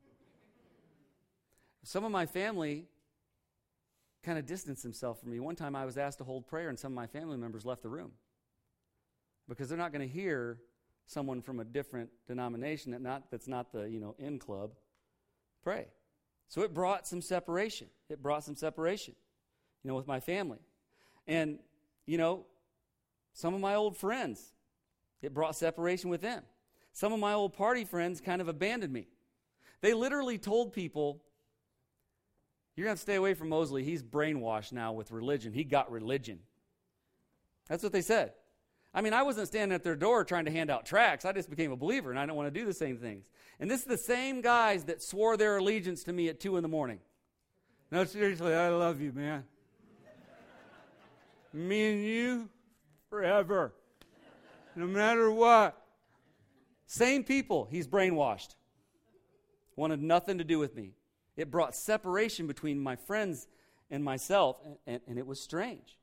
Some 1.83 2.03
of 2.05 2.11
my 2.11 2.25
family 2.25 2.85
kind 4.23 4.37
of 4.37 4.45
distanced 4.45 4.83
himself 4.83 5.19
from 5.19 5.31
me. 5.31 5.39
One 5.39 5.55
time 5.55 5.75
I 5.75 5.85
was 5.85 5.97
asked 5.97 6.19
to 6.19 6.23
hold 6.23 6.47
prayer, 6.47 6.69
and 6.69 6.77
some 6.77 6.91
of 6.91 6.95
my 6.95 7.07
family 7.07 7.37
members 7.37 7.65
left 7.65 7.81
the 7.81 7.89
room 7.89 8.11
because 9.49 9.69
they're 9.69 9.77
not 9.77 9.91
going 9.91 10.07
to 10.07 10.13
hear 10.13 10.59
someone 11.07 11.41
from 11.41 11.59
a 11.59 11.65
different 11.65 12.09
denomination 12.27 12.91
that 12.91 13.01
not, 13.01 13.23
that's 13.31 13.47
not 13.47 13.71
the 13.71 13.89
you 13.89 13.99
know 13.99 14.15
in 14.19 14.39
club 14.39 14.71
pray. 15.63 15.87
So 16.47 16.61
it 16.61 16.73
brought 16.73 17.07
some 17.07 17.21
separation. 17.21 17.87
It 18.09 18.21
brought 18.21 18.43
some 18.43 18.55
separation, 18.55 19.15
you 19.83 19.89
know, 19.89 19.95
with 19.95 20.07
my 20.07 20.19
family, 20.19 20.59
and 21.27 21.59
you 22.05 22.17
know, 22.17 22.45
some 23.33 23.53
of 23.53 23.61
my 23.61 23.75
old 23.75 23.97
friends. 23.97 24.53
It 25.21 25.35
brought 25.35 25.55
separation 25.55 26.09
with 26.09 26.21
them. 26.21 26.41
Some 26.93 27.13
of 27.13 27.19
my 27.19 27.33
old 27.33 27.53
party 27.53 27.85
friends 27.85 28.19
kind 28.19 28.41
of 28.41 28.47
abandoned 28.47 28.91
me. 28.91 29.07
They 29.81 29.93
literally 29.93 30.39
told 30.39 30.73
people 30.73 31.21
you're 32.75 32.85
going 32.85 32.95
to 32.95 33.01
stay 33.01 33.15
away 33.15 33.33
from 33.33 33.49
Mosley. 33.49 33.83
He's 33.83 34.03
brainwashed 34.03 34.71
now 34.71 34.93
with 34.93 35.11
religion. 35.11 35.53
He 35.53 35.63
got 35.63 35.91
religion. 35.91 36.39
That's 37.67 37.83
what 37.83 37.91
they 37.91 38.01
said. 38.01 38.33
I 38.93 39.01
mean, 39.01 39.13
I 39.13 39.23
wasn't 39.23 39.47
standing 39.47 39.73
at 39.73 39.83
their 39.83 39.95
door 39.95 40.25
trying 40.25 40.45
to 40.45 40.51
hand 40.51 40.69
out 40.69 40.85
tracts. 40.85 41.23
I 41.23 41.31
just 41.31 41.49
became 41.49 41.71
a 41.71 41.77
believer 41.77 42.09
and 42.09 42.19
I 42.19 42.25
don't 42.25 42.35
want 42.35 42.53
to 42.53 42.59
do 42.59 42.65
the 42.65 42.73
same 42.73 42.97
things. 42.97 43.29
And 43.59 43.71
this 43.71 43.81
is 43.81 43.85
the 43.85 43.97
same 43.97 44.41
guys 44.41 44.83
that 44.85 45.01
swore 45.01 45.37
their 45.37 45.57
allegiance 45.57 46.03
to 46.05 46.13
me 46.13 46.27
at 46.27 46.39
2 46.39 46.57
in 46.57 46.63
the 46.63 46.69
morning. 46.69 46.99
No, 47.89 48.03
seriously, 48.03 48.53
I 48.53 48.69
love 48.69 48.99
you, 48.99 49.11
man. 49.13 49.43
me 51.53 51.93
and 51.93 52.03
you 52.03 52.49
forever. 53.09 53.73
No 54.75 54.87
matter 54.87 55.31
what. 55.31 55.77
Same 56.85 57.23
people 57.23 57.67
he's 57.71 57.87
brainwashed. 57.87 58.55
Wanted 59.77 60.01
nothing 60.01 60.37
to 60.39 60.43
do 60.43 60.59
with 60.59 60.75
me. 60.75 60.93
It 61.41 61.51
brought 61.51 61.75
separation 61.75 62.47
between 62.47 62.79
my 62.79 62.95
friends 62.95 63.47
and 63.89 64.03
myself, 64.03 64.57
and, 64.65 64.77
and, 64.87 65.01
and 65.07 65.19
it 65.19 65.27
was 65.27 65.39
strange. 65.39 65.97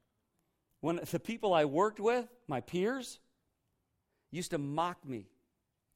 When 0.81 1.01
the 1.11 1.21
people 1.21 1.55
I 1.55 1.65
worked 1.65 2.01
with, 2.01 2.27
my 2.47 2.61
peers, 2.61 3.21
used 4.31 4.51
to 4.51 4.59
mock 4.59 5.07
me 5.07 5.27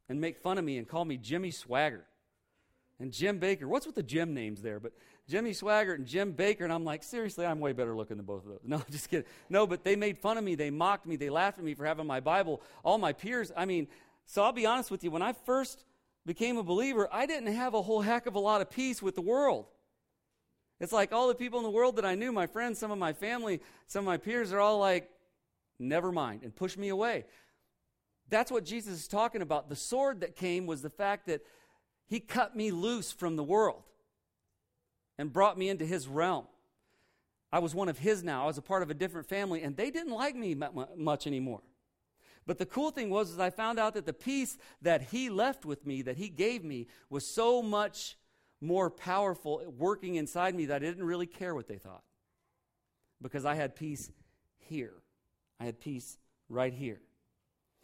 and 0.09 0.21
make 0.21 0.39
fun 0.39 0.59
of 0.59 0.65
me 0.65 0.79
and 0.79 0.89
call 0.89 1.05
me 1.05 1.17
Jimmy 1.17 1.51
Swaggart 1.51 2.05
and 2.99 3.13
Jim 3.13 3.39
Bakker. 3.39 3.65
What's 3.65 3.87
with 3.87 3.95
the 3.95 4.03
Jim 4.03 4.33
names 4.33 4.63
there? 4.63 4.81
But 4.81 4.93
Jimmy 5.29 5.53
Swaggart 5.53 5.97
and 5.97 6.07
Jim 6.07 6.33
Bakker, 6.33 6.63
and 6.63 6.73
I'm 6.73 6.85
like, 6.85 7.03
seriously, 7.03 7.45
I'm 7.45 7.61
way 7.61 7.73
better 7.73 7.95
looking 7.95 8.17
than 8.17 8.27
both 8.27 8.45
of 8.45 8.51
those. 8.51 8.61
No, 8.65 8.83
just 8.91 9.11
kidding. 9.11 9.27
No, 9.49 9.67
but 9.67 9.85
they 9.85 9.97
made 9.97 10.19
fun 10.19 10.39
of 10.39 10.45
me. 10.45 10.55
They 10.55 10.71
mocked 10.71 11.07
me. 11.07 11.17
They 11.17 11.31
laughed 11.31 11.59
at 11.59 11.65
me 11.65 11.75
for 11.75 11.85
having 11.85 12.07
my 12.07 12.21
Bible. 12.21 12.63
All 12.83 12.99
my 12.99 13.13
peers, 13.13 13.53
I 13.57 13.65
mean, 13.65 13.89
so 14.25 14.43
I'll 14.43 14.53
be 14.53 14.67
honest 14.67 14.91
with 14.91 15.05
you. 15.05 15.11
When 15.11 15.23
I 15.23 15.33
first 15.33 15.85
became 16.25 16.57
a 16.57 16.63
believer, 16.63 17.09
I 17.11 17.27
didn't 17.27 17.53
have 17.53 17.75
a 17.75 17.83
whole 17.83 18.01
heck 18.01 18.27
of 18.27 18.35
a 18.35 18.41
lot 18.41 18.61
of 18.61 18.71
peace 18.71 19.03
with 19.03 19.15
the 19.15 19.23
world. 19.23 19.67
It's 20.81 20.93
like 20.93 21.13
all 21.13 21.29
the 21.29 21.35
people 21.35 21.59
in 21.59 21.65
the 21.65 21.71
world 21.71 21.97
that 21.97 22.05
I 22.05 22.15
knew, 22.15 22.33
my 22.33 22.47
friends, 22.47 22.79
some 22.79 22.91
of 22.91 22.99
my 22.99 23.13
family, 23.13 23.61
some 23.87 24.01
of 24.01 24.07
my 24.07 24.17
peers, 24.17 24.53
are 24.53 24.61
all 24.61 24.79
like, 24.79 25.09
never 25.79 26.11
mind, 26.13 26.43
and 26.43 26.55
push 26.55 26.77
me 26.77 26.89
away. 26.89 27.25
That's 28.29 28.51
what 28.51 28.65
Jesus 28.65 29.01
is 29.01 29.09
talking 29.09 29.43
about. 29.43 29.69
The 29.69 29.77
sword 29.77 30.21
that 30.21 30.37
came 30.37 30.67
was 30.67 30.83
the 30.83 30.91
fact 30.91 31.27
that 31.27 31.43
he 32.07 32.19
cut 32.19 32.57
me 32.57 32.71
loose 32.71 33.13
from 33.13 33.37
the 33.37 33.45
world 33.45 33.83
and 35.19 35.33
brought 35.33 35.59
me 35.59 35.69
into 35.69 35.85
his 35.85 36.09
realm. 36.09 36.47
I 37.53 37.59
was 37.59 37.75
one 37.75 37.89
of 37.89 37.99
his 37.99 38.25
now. 38.25 38.45
I 38.45 38.47
was 38.47 38.59
a 38.59 38.63
part 38.63 38.83
of 38.83 38.91
a 38.91 38.95
different 38.95 39.29
family, 39.29 39.63
and 39.63 39.77
they 39.77 39.91
didn't 39.91 40.13
like 40.13 40.35
me 40.35 40.57
much 40.97 41.27
anymore. 41.27 41.61
But 42.47 42.59
the 42.59 42.67
cool 42.67 42.91
thing 42.91 43.09
was, 43.09 43.31
is 43.31 43.39
I 43.39 43.51
found 43.51 43.79
out 43.79 43.95
that 43.95 44.07
the 44.07 44.13
peace 44.13 44.59
that 44.83 45.03
he 45.03 45.31
left 45.31 45.65
with 45.65 45.87
me, 45.87 46.03
that 46.03 46.17
he 46.17 46.29
gave 46.29 46.65
me, 46.65 46.89
was 47.09 47.27
so 47.27 47.63
much 47.63 48.17
more 48.61 48.91
powerful 48.91 49.63
working 49.77 50.17
inside 50.17 50.55
me 50.55 50.67
that 50.67 50.77
I 50.77 50.87
didn't 50.87 51.05
really 51.05 51.27
care 51.27 51.55
what 51.55 51.69
they 51.69 51.79
thought. 51.79 52.03
Because 53.21 53.45
I 53.45 53.55
had 53.55 53.77
peace 53.77 54.11
here. 54.59 54.95
I 55.61 55.65
had 55.65 55.81
peace 55.81 56.19
right 56.49 56.73
here. 56.73 57.01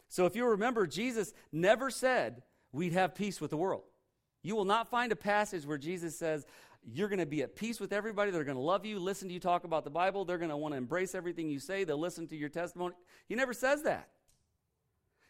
So 0.09 0.25
if 0.25 0.35
you 0.35 0.45
remember, 0.45 0.87
Jesus 0.87 1.33
never 1.51 1.89
said 1.89 2.43
we'd 2.71 2.93
have 2.93 3.15
peace 3.15 3.39
with 3.39 3.51
the 3.51 3.57
world. 3.57 3.83
You 4.41 4.55
will 4.55 4.65
not 4.65 4.89
find 4.89 5.11
a 5.11 5.15
passage 5.15 5.65
where 5.65 5.77
Jesus 5.77 6.17
says, 6.17 6.45
you're 6.83 7.09
going 7.09 7.19
to 7.19 7.25
be 7.25 7.41
at 7.41 7.55
peace 7.55 7.79
with 7.79 7.93
everybody. 7.93 8.31
They're 8.31 8.43
going 8.43 8.57
to 8.57 8.63
love 8.63 8.85
you, 8.85 8.99
listen 8.99 9.27
to 9.27 9.33
you 9.33 9.39
talk 9.39 9.63
about 9.63 9.83
the 9.83 9.89
Bible. 9.89 10.25
They're 10.25 10.37
going 10.37 10.49
to 10.49 10.57
want 10.57 10.73
to 10.73 10.77
embrace 10.77 11.13
everything 11.13 11.49
you 11.49 11.59
say. 11.59 11.83
They'll 11.83 11.99
listen 11.99 12.27
to 12.27 12.35
your 12.35 12.49
testimony. 12.49 12.95
He 13.27 13.35
never 13.35 13.53
says 13.53 13.83
that. 13.83 14.09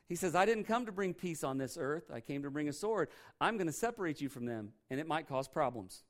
He 0.09 0.15
says, 0.15 0.33
I 0.33 0.45
didn't 0.47 0.63
come 0.63 0.87
to 0.87 0.91
bring 0.91 1.13
peace 1.13 1.43
on 1.43 1.59
this 1.59 1.77
earth. 1.79 2.09
I 2.11 2.19
came 2.19 2.41
to 2.41 2.49
bring 2.49 2.67
a 2.67 2.73
sword. 2.73 3.09
I'm 3.39 3.57
going 3.57 3.67
to 3.67 3.73
separate 3.73 4.19
you 4.19 4.27
from 4.27 4.45
them, 4.45 4.73
and 4.89 4.99
it 4.99 5.07
might 5.07 5.29
cause 5.29 5.47
problems. 5.47 6.01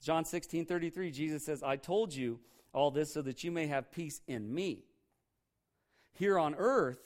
John 0.00 0.24
16 0.24 0.64
33, 0.64 1.10
Jesus 1.10 1.44
says, 1.44 1.62
I 1.62 1.76
told 1.76 2.14
you 2.14 2.38
all 2.72 2.92
this 2.92 3.12
so 3.12 3.20
that 3.22 3.42
you 3.42 3.50
may 3.50 3.66
have 3.66 3.90
peace 3.90 4.20
in 4.28 4.54
me. 4.54 4.84
Here 6.14 6.38
on 6.38 6.54
earth, 6.54 7.00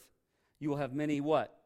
you 0.61 0.69
will 0.69 0.77
have 0.77 0.93
many 0.93 1.23
what? 1.23 1.57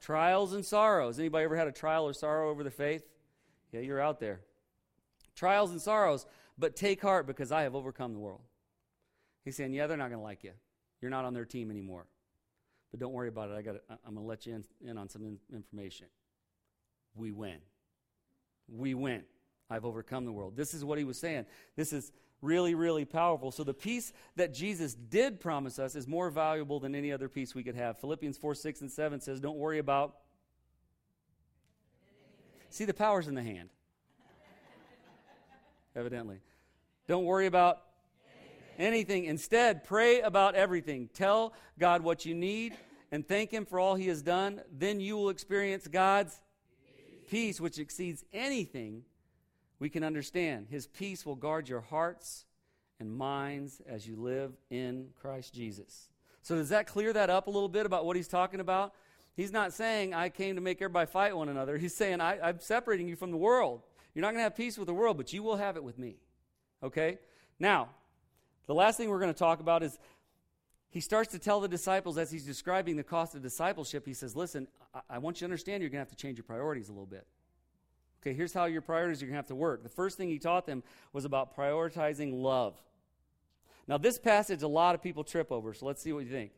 Trials 0.00 0.52
and 0.52 0.64
sorrows. 0.64 1.18
Anybody 1.18 1.46
ever 1.46 1.56
had 1.56 1.68
a 1.68 1.72
trial 1.72 2.04
or 2.04 2.12
sorrow 2.12 2.50
over 2.50 2.62
the 2.62 2.70
faith? 2.70 3.04
Yeah, 3.72 3.80
you're 3.80 4.00
out 4.00 4.20
there. 4.20 4.40
Trials 5.34 5.70
and 5.70 5.80
sorrows, 5.80 6.26
but 6.58 6.76
take 6.76 7.00
heart 7.00 7.26
because 7.26 7.50
I 7.50 7.62
have 7.62 7.74
overcome 7.74 8.12
the 8.12 8.18
world. 8.18 8.42
He's 9.46 9.56
saying, 9.56 9.72
Yeah, 9.72 9.86
they're 9.86 9.96
not 9.96 10.10
going 10.10 10.20
to 10.20 10.24
like 10.24 10.44
you. 10.44 10.52
You're 11.00 11.10
not 11.10 11.24
on 11.24 11.32
their 11.32 11.46
team 11.46 11.70
anymore. 11.70 12.06
But 12.96 13.04
don't 13.04 13.12
worry 13.12 13.28
about 13.28 13.50
it. 13.50 13.56
I 13.58 13.60
got. 13.60 13.76
I'm 13.90 14.14
going 14.14 14.24
to 14.24 14.28
let 14.28 14.46
you 14.46 14.54
in, 14.54 14.64
in 14.88 14.96
on 14.96 15.10
some 15.10 15.22
in, 15.22 15.38
information. 15.54 16.06
We 17.14 17.30
win. 17.30 17.58
We 18.68 18.94
win. 18.94 19.22
I've 19.68 19.84
overcome 19.84 20.24
the 20.24 20.32
world. 20.32 20.56
This 20.56 20.72
is 20.72 20.82
what 20.82 20.96
he 20.96 21.04
was 21.04 21.18
saying. 21.18 21.44
This 21.76 21.92
is 21.92 22.10
really, 22.40 22.74
really 22.74 23.04
powerful. 23.04 23.50
So 23.50 23.64
the 23.64 23.74
peace 23.74 24.14
that 24.36 24.54
Jesus 24.54 24.94
did 24.94 25.40
promise 25.40 25.78
us 25.78 25.94
is 25.94 26.08
more 26.08 26.30
valuable 26.30 26.80
than 26.80 26.94
any 26.94 27.12
other 27.12 27.28
peace 27.28 27.54
we 27.54 27.62
could 27.62 27.74
have. 27.74 27.98
Philippians 27.98 28.38
4, 28.38 28.54
6, 28.54 28.80
and 28.80 28.90
7 28.90 29.20
says, 29.20 29.40
Don't 29.40 29.58
worry 29.58 29.78
about. 29.78 30.14
See, 32.70 32.86
the 32.86 32.94
power's 32.94 33.28
in 33.28 33.34
the 33.34 33.42
hand. 33.42 33.68
Evidently. 35.94 36.38
Don't 37.08 37.26
worry 37.26 37.44
about 37.44 37.82
anything. 38.78 39.26
Instead, 39.26 39.84
pray 39.84 40.22
about 40.22 40.54
everything. 40.54 41.10
Tell 41.12 41.52
God 41.78 42.02
what 42.02 42.24
you 42.24 42.34
need 42.34 42.74
and 43.10 43.26
thank 43.26 43.50
Him 43.50 43.64
for 43.66 43.78
all 43.78 43.94
He 43.94 44.08
has 44.08 44.22
done. 44.22 44.60
Then 44.72 45.00
you 45.00 45.16
will 45.16 45.28
experience 45.28 45.86
God's 45.88 46.40
peace, 47.28 47.60
which 47.60 47.78
exceeds 47.78 48.24
anything 48.32 49.02
we 49.78 49.88
can 49.88 50.04
understand. 50.04 50.66
His 50.70 50.86
peace 50.86 51.26
will 51.26 51.36
guard 51.36 51.68
your 51.68 51.80
hearts 51.80 52.46
and 52.98 53.14
minds 53.14 53.82
as 53.86 54.06
you 54.06 54.16
live 54.16 54.52
in 54.70 55.08
Christ 55.20 55.54
Jesus. 55.54 56.08
So, 56.42 56.56
does 56.56 56.68
that 56.70 56.86
clear 56.86 57.12
that 57.12 57.30
up 57.30 57.46
a 57.46 57.50
little 57.50 57.68
bit 57.68 57.86
about 57.86 58.06
what 58.06 58.16
He's 58.16 58.28
talking 58.28 58.60
about? 58.60 58.94
He's 59.36 59.52
not 59.52 59.72
saying, 59.74 60.14
I 60.14 60.30
came 60.30 60.54
to 60.54 60.62
make 60.62 60.80
everybody 60.80 61.06
fight 61.06 61.36
one 61.36 61.50
another. 61.50 61.76
He's 61.76 61.94
saying, 61.94 62.22
I, 62.22 62.40
I'm 62.40 62.60
separating 62.60 63.06
you 63.06 63.16
from 63.16 63.30
the 63.30 63.36
world. 63.36 63.82
You're 64.14 64.22
not 64.22 64.28
going 64.28 64.38
to 64.38 64.44
have 64.44 64.56
peace 64.56 64.78
with 64.78 64.86
the 64.86 64.94
world, 64.94 65.18
but 65.18 65.32
you 65.34 65.42
will 65.42 65.56
have 65.56 65.76
it 65.76 65.84
with 65.84 65.98
me. 65.98 66.16
Okay? 66.82 67.18
Now, 67.58 67.90
the 68.66 68.74
last 68.74 68.96
thing 68.96 69.10
we're 69.10 69.20
going 69.20 69.32
to 69.32 69.38
talk 69.38 69.60
about 69.60 69.82
is 69.82 69.98
he 70.96 71.00
starts 71.02 71.30
to 71.32 71.38
tell 71.38 71.60
the 71.60 71.68
disciples 71.68 72.16
as 72.16 72.30
he's 72.30 72.46
describing 72.46 72.96
the 72.96 73.02
cost 73.02 73.34
of 73.34 73.42
discipleship, 73.42 74.06
he 74.06 74.14
says, 74.14 74.34
Listen, 74.34 74.66
I, 74.94 75.00
I 75.10 75.18
want 75.18 75.36
you 75.36 75.40
to 75.40 75.44
understand 75.44 75.82
you're 75.82 75.90
going 75.90 75.98
to 75.98 76.08
have 76.08 76.08
to 76.08 76.16
change 76.16 76.38
your 76.38 76.44
priorities 76.44 76.88
a 76.88 76.92
little 76.92 77.04
bit. 77.04 77.26
Okay, 78.22 78.32
here's 78.32 78.54
how 78.54 78.64
your 78.64 78.80
priorities 78.80 79.22
are 79.22 79.26
going 79.26 79.34
to 79.34 79.36
have 79.36 79.48
to 79.48 79.54
work. 79.54 79.82
The 79.82 79.90
first 79.90 80.16
thing 80.16 80.30
he 80.30 80.38
taught 80.38 80.64
them 80.64 80.82
was 81.12 81.26
about 81.26 81.54
prioritizing 81.54 82.40
love. 82.40 82.78
Now, 83.86 83.98
this 83.98 84.18
passage, 84.18 84.62
a 84.62 84.68
lot 84.68 84.94
of 84.94 85.02
people 85.02 85.22
trip 85.22 85.52
over, 85.52 85.74
so 85.74 85.84
let's 85.84 86.00
see 86.00 86.14
what 86.14 86.24
you 86.24 86.30
think. 86.30 86.52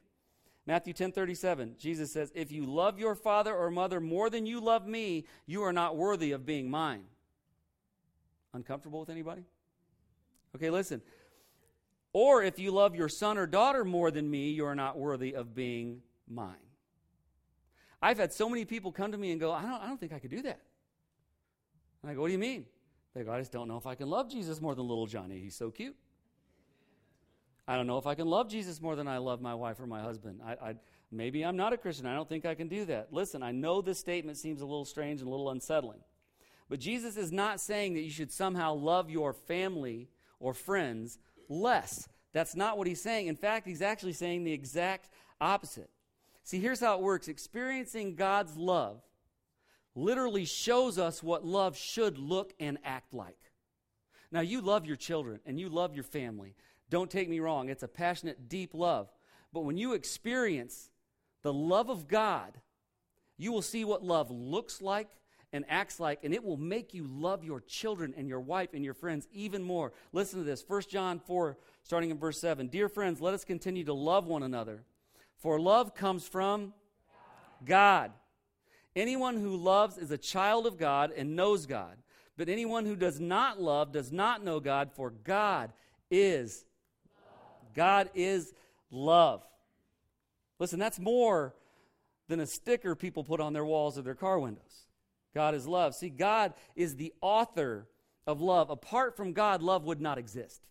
Matthew 0.66 0.92
10 0.92 1.10
37, 1.10 1.74
Jesus 1.76 2.12
says, 2.12 2.30
If 2.32 2.52
you 2.52 2.64
love 2.64 3.00
your 3.00 3.16
father 3.16 3.52
or 3.52 3.72
mother 3.72 3.98
more 4.00 4.30
than 4.30 4.46
you 4.46 4.60
love 4.60 4.86
me, 4.86 5.26
you 5.46 5.64
are 5.64 5.72
not 5.72 5.96
worthy 5.96 6.30
of 6.30 6.46
being 6.46 6.70
mine. 6.70 7.02
Uncomfortable 8.54 9.00
with 9.00 9.10
anybody? 9.10 9.42
Okay, 10.54 10.70
listen. 10.70 11.02
Or 12.20 12.42
if 12.42 12.58
you 12.58 12.72
love 12.72 12.96
your 12.96 13.08
son 13.08 13.38
or 13.38 13.46
daughter 13.46 13.84
more 13.84 14.10
than 14.10 14.28
me, 14.28 14.50
you 14.50 14.66
are 14.66 14.74
not 14.74 14.98
worthy 14.98 15.36
of 15.36 15.54
being 15.54 16.02
mine. 16.28 16.56
I've 18.02 18.18
had 18.18 18.32
so 18.32 18.48
many 18.48 18.64
people 18.64 18.90
come 18.90 19.12
to 19.12 19.18
me 19.18 19.30
and 19.30 19.38
go, 19.38 19.52
I 19.52 19.62
don't, 19.62 19.80
I 19.80 19.86
don't 19.86 20.00
think 20.00 20.12
I 20.12 20.18
could 20.18 20.32
do 20.32 20.42
that. 20.42 20.58
And 22.02 22.10
I 22.10 22.14
go, 22.14 22.22
What 22.22 22.26
do 22.26 22.32
you 22.32 22.40
mean? 22.40 22.66
They 23.14 23.22
go, 23.22 23.30
I 23.30 23.38
just 23.38 23.52
don't 23.52 23.68
know 23.68 23.76
if 23.76 23.86
I 23.86 23.94
can 23.94 24.10
love 24.10 24.28
Jesus 24.28 24.60
more 24.60 24.74
than 24.74 24.88
little 24.88 25.06
Johnny. 25.06 25.38
He's 25.38 25.54
so 25.54 25.70
cute. 25.70 25.94
I 27.68 27.76
don't 27.76 27.86
know 27.86 27.98
if 27.98 28.06
I 28.08 28.16
can 28.16 28.26
love 28.26 28.48
Jesus 28.48 28.82
more 28.82 28.96
than 28.96 29.06
I 29.06 29.18
love 29.18 29.40
my 29.40 29.54
wife 29.54 29.78
or 29.78 29.86
my 29.86 30.00
husband. 30.00 30.40
I, 30.44 30.70
I, 30.70 30.74
maybe 31.12 31.44
I'm 31.44 31.56
not 31.56 31.72
a 31.72 31.76
Christian. 31.76 32.06
I 32.06 32.16
don't 32.16 32.28
think 32.28 32.44
I 32.44 32.56
can 32.56 32.66
do 32.66 32.84
that. 32.86 33.12
Listen, 33.12 33.44
I 33.44 33.52
know 33.52 33.80
this 33.80 34.00
statement 34.00 34.38
seems 34.38 34.60
a 34.60 34.66
little 34.66 34.84
strange 34.84 35.20
and 35.20 35.28
a 35.28 35.30
little 35.30 35.50
unsettling. 35.50 36.00
But 36.68 36.80
Jesus 36.80 37.16
is 37.16 37.30
not 37.30 37.60
saying 37.60 37.94
that 37.94 38.02
you 38.02 38.10
should 38.10 38.32
somehow 38.32 38.74
love 38.74 39.08
your 39.08 39.32
family 39.32 40.08
or 40.40 40.52
friends 40.52 41.20
less. 41.48 42.08
That's 42.32 42.54
not 42.54 42.78
what 42.78 42.86
he's 42.86 43.02
saying. 43.02 43.26
In 43.26 43.36
fact, 43.36 43.66
he's 43.66 43.82
actually 43.82 44.12
saying 44.12 44.44
the 44.44 44.52
exact 44.52 45.08
opposite. 45.40 45.90
See, 46.44 46.60
here's 46.60 46.80
how 46.80 46.94
it 46.94 47.02
works 47.02 47.28
experiencing 47.28 48.14
God's 48.14 48.56
love 48.56 49.02
literally 49.94 50.44
shows 50.44 50.98
us 50.98 51.22
what 51.22 51.44
love 51.44 51.76
should 51.76 52.18
look 52.18 52.54
and 52.60 52.78
act 52.84 53.12
like. 53.12 53.38
Now, 54.30 54.40
you 54.40 54.60
love 54.60 54.86
your 54.86 54.96
children 54.96 55.40
and 55.44 55.58
you 55.58 55.68
love 55.68 55.94
your 55.94 56.04
family. 56.04 56.54
Don't 56.90 57.10
take 57.10 57.28
me 57.28 57.40
wrong, 57.40 57.68
it's 57.68 57.82
a 57.82 57.88
passionate, 57.88 58.48
deep 58.48 58.74
love. 58.74 59.10
But 59.52 59.64
when 59.64 59.76
you 59.76 59.94
experience 59.94 60.90
the 61.42 61.52
love 61.52 61.90
of 61.90 62.08
God, 62.08 62.60
you 63.36 63.52
will 63.52 63.62
see 63.62 63.84
what 63.84 64.02
love 64.02 64.30
looks 64.30 64.80
like 64.80 65.08
and 65.52 65.64
acts 65.68 65.98
like, 65.98 66.20
and 66.24 66.34
it 66.34 66.44
will 66.44 66.56
make 66.56 66.92
you 66.92 67.06
love 67.08 67.42
your 67.42 67.60
children 67.60 68.14
and 68.16 68.28
your 68.28 68.40
wife 68.40 68.70
and 68.74 68.84
your 68.84 68.94
friends 68.94 69.26
even 69.32 69.62
more. 69.62 69.92
Listen 70.12 70.38
to 70.40 70.44
this 70.44 70.64
1 70.66 70.82
John 70.90 71.20
4, 71.20 71.56
starting 71.82 72.10
in 72.10 72.18
verse 72.18 72.40
7. 72.40 72.68
Dear 72.68 72.88
friends, 72.88 73.20
let 73.20 73.34
us 73.34 73.44
continue 73.44 73.84
to 73.84 73.94
love 73.94 74.26
one 74.26 74.42
another, 74.42 74.82
for 75.38 75.58
love 75.58 75.94
comes 75.94 76.26
from 76.28 76.74
God. 77.64 78.12
Anyone 78.94 79.36
who 79.36 79.56
loves 79.56 79.96
is 79.96 80.10
a 80.10 80.18
child 80.18 80.66
of 80.66 80.76
God 80.76 81.12
and 81.16 81.36
knows 81.36 81.66
God. 81.66 81.96
But 82.36 82.48
anyone 82.48 82.86
who 82.86 82.96
does 82.96 83.18
not 83.18 83.60
love 83.60 83.92
does 83.92 84.12
not 84.12 84.44
know 84.44 84.60
God, 84.60 84.90
for 84.92 85.10
God 85.10 85.72
is 86.10 86.64
God 87.74 88.10
is 88.14 88.52
love. 88.90 89.44
Listen, 90.58 90.80
that's 90.80 90.98
more 90.98 91.54
than 92.26 92.40
a 92.40 92.46
sticker 92.46 92.96
people 92.96 93.22
put 93.22 93.40
on 93.40 93.52
their 93.52 93.64
walls 93.64 93.96
of 93.96 94.04
their 94.04 94.16
car 94.16 94.40
windows. 94.40 94.87
God 95.38 95.54
is 95.54 95.68
love. 95.68 95.94
See, 95.94 96.08
God 96.08 96.52
is 96.74 96.96
the 96.96 97.12
author 97.20 97.86
of 98.26 98.40
love. 98.40 98.70
Apart 98.70 99.16
from 99.16 99.32
God, 99.32 99.62
love 99.62 99.84
would 99.84 100.00
not 100.00 100.18
exist. 100.18 100.66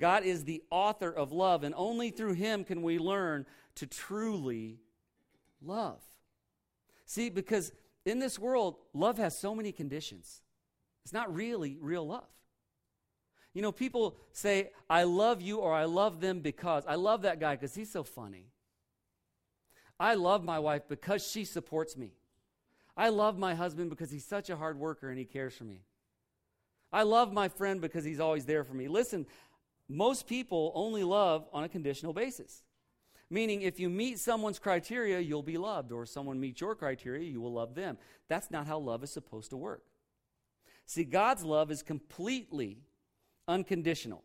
God 0.00 0.24
is 0.24 0.44
the 0.44 0.62
author 0.70 1.10
of 1.10 1.32
love, 1.32 1.64
and 1.64 1.74
only 1.76 2.08
through 2.08 2.32
Him 2.32 2.64
can 2.64 2.80
we 2.80 2.98
learn 2.98 3.44
to 3.74 3.86
truly 3.86 4.78
love. 5.60 6.00
See, 7.04 7.28
because 7.28 7.72
in 8.06 8.20
this 8.20 8.38
world, 8.38 8.76
love 8.94 9.18
has 9.18 9.38
so 9.38 9.54
many 9.54 9.70
conditions. 9.70 10.40
It's 11.04 11.12
not 11.12 11.34
really 11.34 11.76
real 11.78 12.06
love. 12.06 12.24
You 13.52 13.60
know, 13.60 13.70
people 13.70 14.16
say, 14.32 14.70
I 14.88 15.02
love 15.02 15.42
you 15.42 15.58
or 15.58 15.74
I 15.74 15.84
love 15.84 16.22
them 16.22 16.40
because. 16.40 16.84
I 16.88 16.94
love 16.94 17.20
that 17.22 17.38
guy 17.38 17.54
because 17.54 17.74
he's 17.74 17.92
so 17.92 18.02
funny. 18.02 18.46
I 20.00 20.14
love 20.14 20.42
my 20.42 20.58
wife 20.58 20.88
because 20.88 21.22
she 21.30 21.44
supports 21.44 21.98
me. 21.98 22.14
I 22.96 23.08
love 23.08 23.38
my 23.38 23.54
husband 23.54 23.90
because 23.90 24.10
he's 24.10 24.24
such 24.24 24.50
a 24.50 24.56
hard 24.56 24.78
worker 24.78 25.08
and 25.08 25.18
he 25.18 25.24
cares 25.24 25.54
for 25.54 25.64
me. 25.64 25.80
I 26.92 27.02
love 27.02 27.32
my 27.32 27.48
friend 27.48 27.80
because 27.80 28.04
he's 28.04 28.20
always 28.20 28.44
there 28.44 28.62
for 28.62 28.74
me. 28.74 28.86
Listen, 28.86 29.26
most 29.88 30.26
people 30.26 30.72
only 30.74 31.02
love 31.02 31.48
on 31.52 31.64
a 31.64 31.68
conditional 31.68 32.12
basis. 32.12 32.62
Meaning, 33.30 33.62
if 33.62 33.80
you 33.80 33.90
meet 33.90 34.18
someone's 34.18 34.58
criteria, 34.58 35.18
you'll 35.18 35.42
be 35.42 35.58
loved, 35.58 35.90
or 35.90 36.02
if 36.02 36.08
someone 36.08 36.38
meets 36.38 36.60
your 36.60 36.74
criteria, 36.74 37.28
you 37.28 37.40
will 37.40 37.52
love 37.52 37.74
them. 37.74 37.98
That's 38.28 38.50
not 38.50 38.66
how 38.66 38.78
love 38.78 39.02
is 39.02 39.10
supposed 39.10 39.50
to 39.50 39.56
work. 39.56 39.82
See, 40.86 41.04
God's 41.04 41.42
love 41.42 41.70
is 41.70 41.82
completely 41.82 42.78
unconditional 43.48 44.22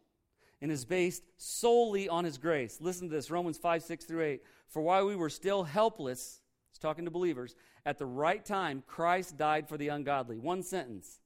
and 0.62 0.71
is 0.71 0.86
based 0.86 1.23
solely 1.38 2.10
on 2.10 2.25
his 2.25 2.38
grace. 2.38 2.79
Listen 2.82 3.10
to 3.10 3.15
this 3.15 3.32
Romans 3.32 3.58
5 3.58 3.82
6 3.82 4.05
through 4.05 4.23
8. 4.23 4.43
For 4.67 4.82
while 4.82 5.08
we 5.08 5.15
were 5.15 5.29
still 5.29 5.63
helpless, 5.63 6.38
talking 6.80 7.06
to 7.06 7.12
believers, 7.12 7.56
at 7.86 7.98
the 7.98 8.06
right 8.06 8.44
time, 8.44 8.84
Christ 8.88 9.38
died 9.38 9.68
for 9.70 9.78
the 9.78 9.89
ungodly. 9.89 10.38
One 10.38 10.63
sentence. 10.63 11.20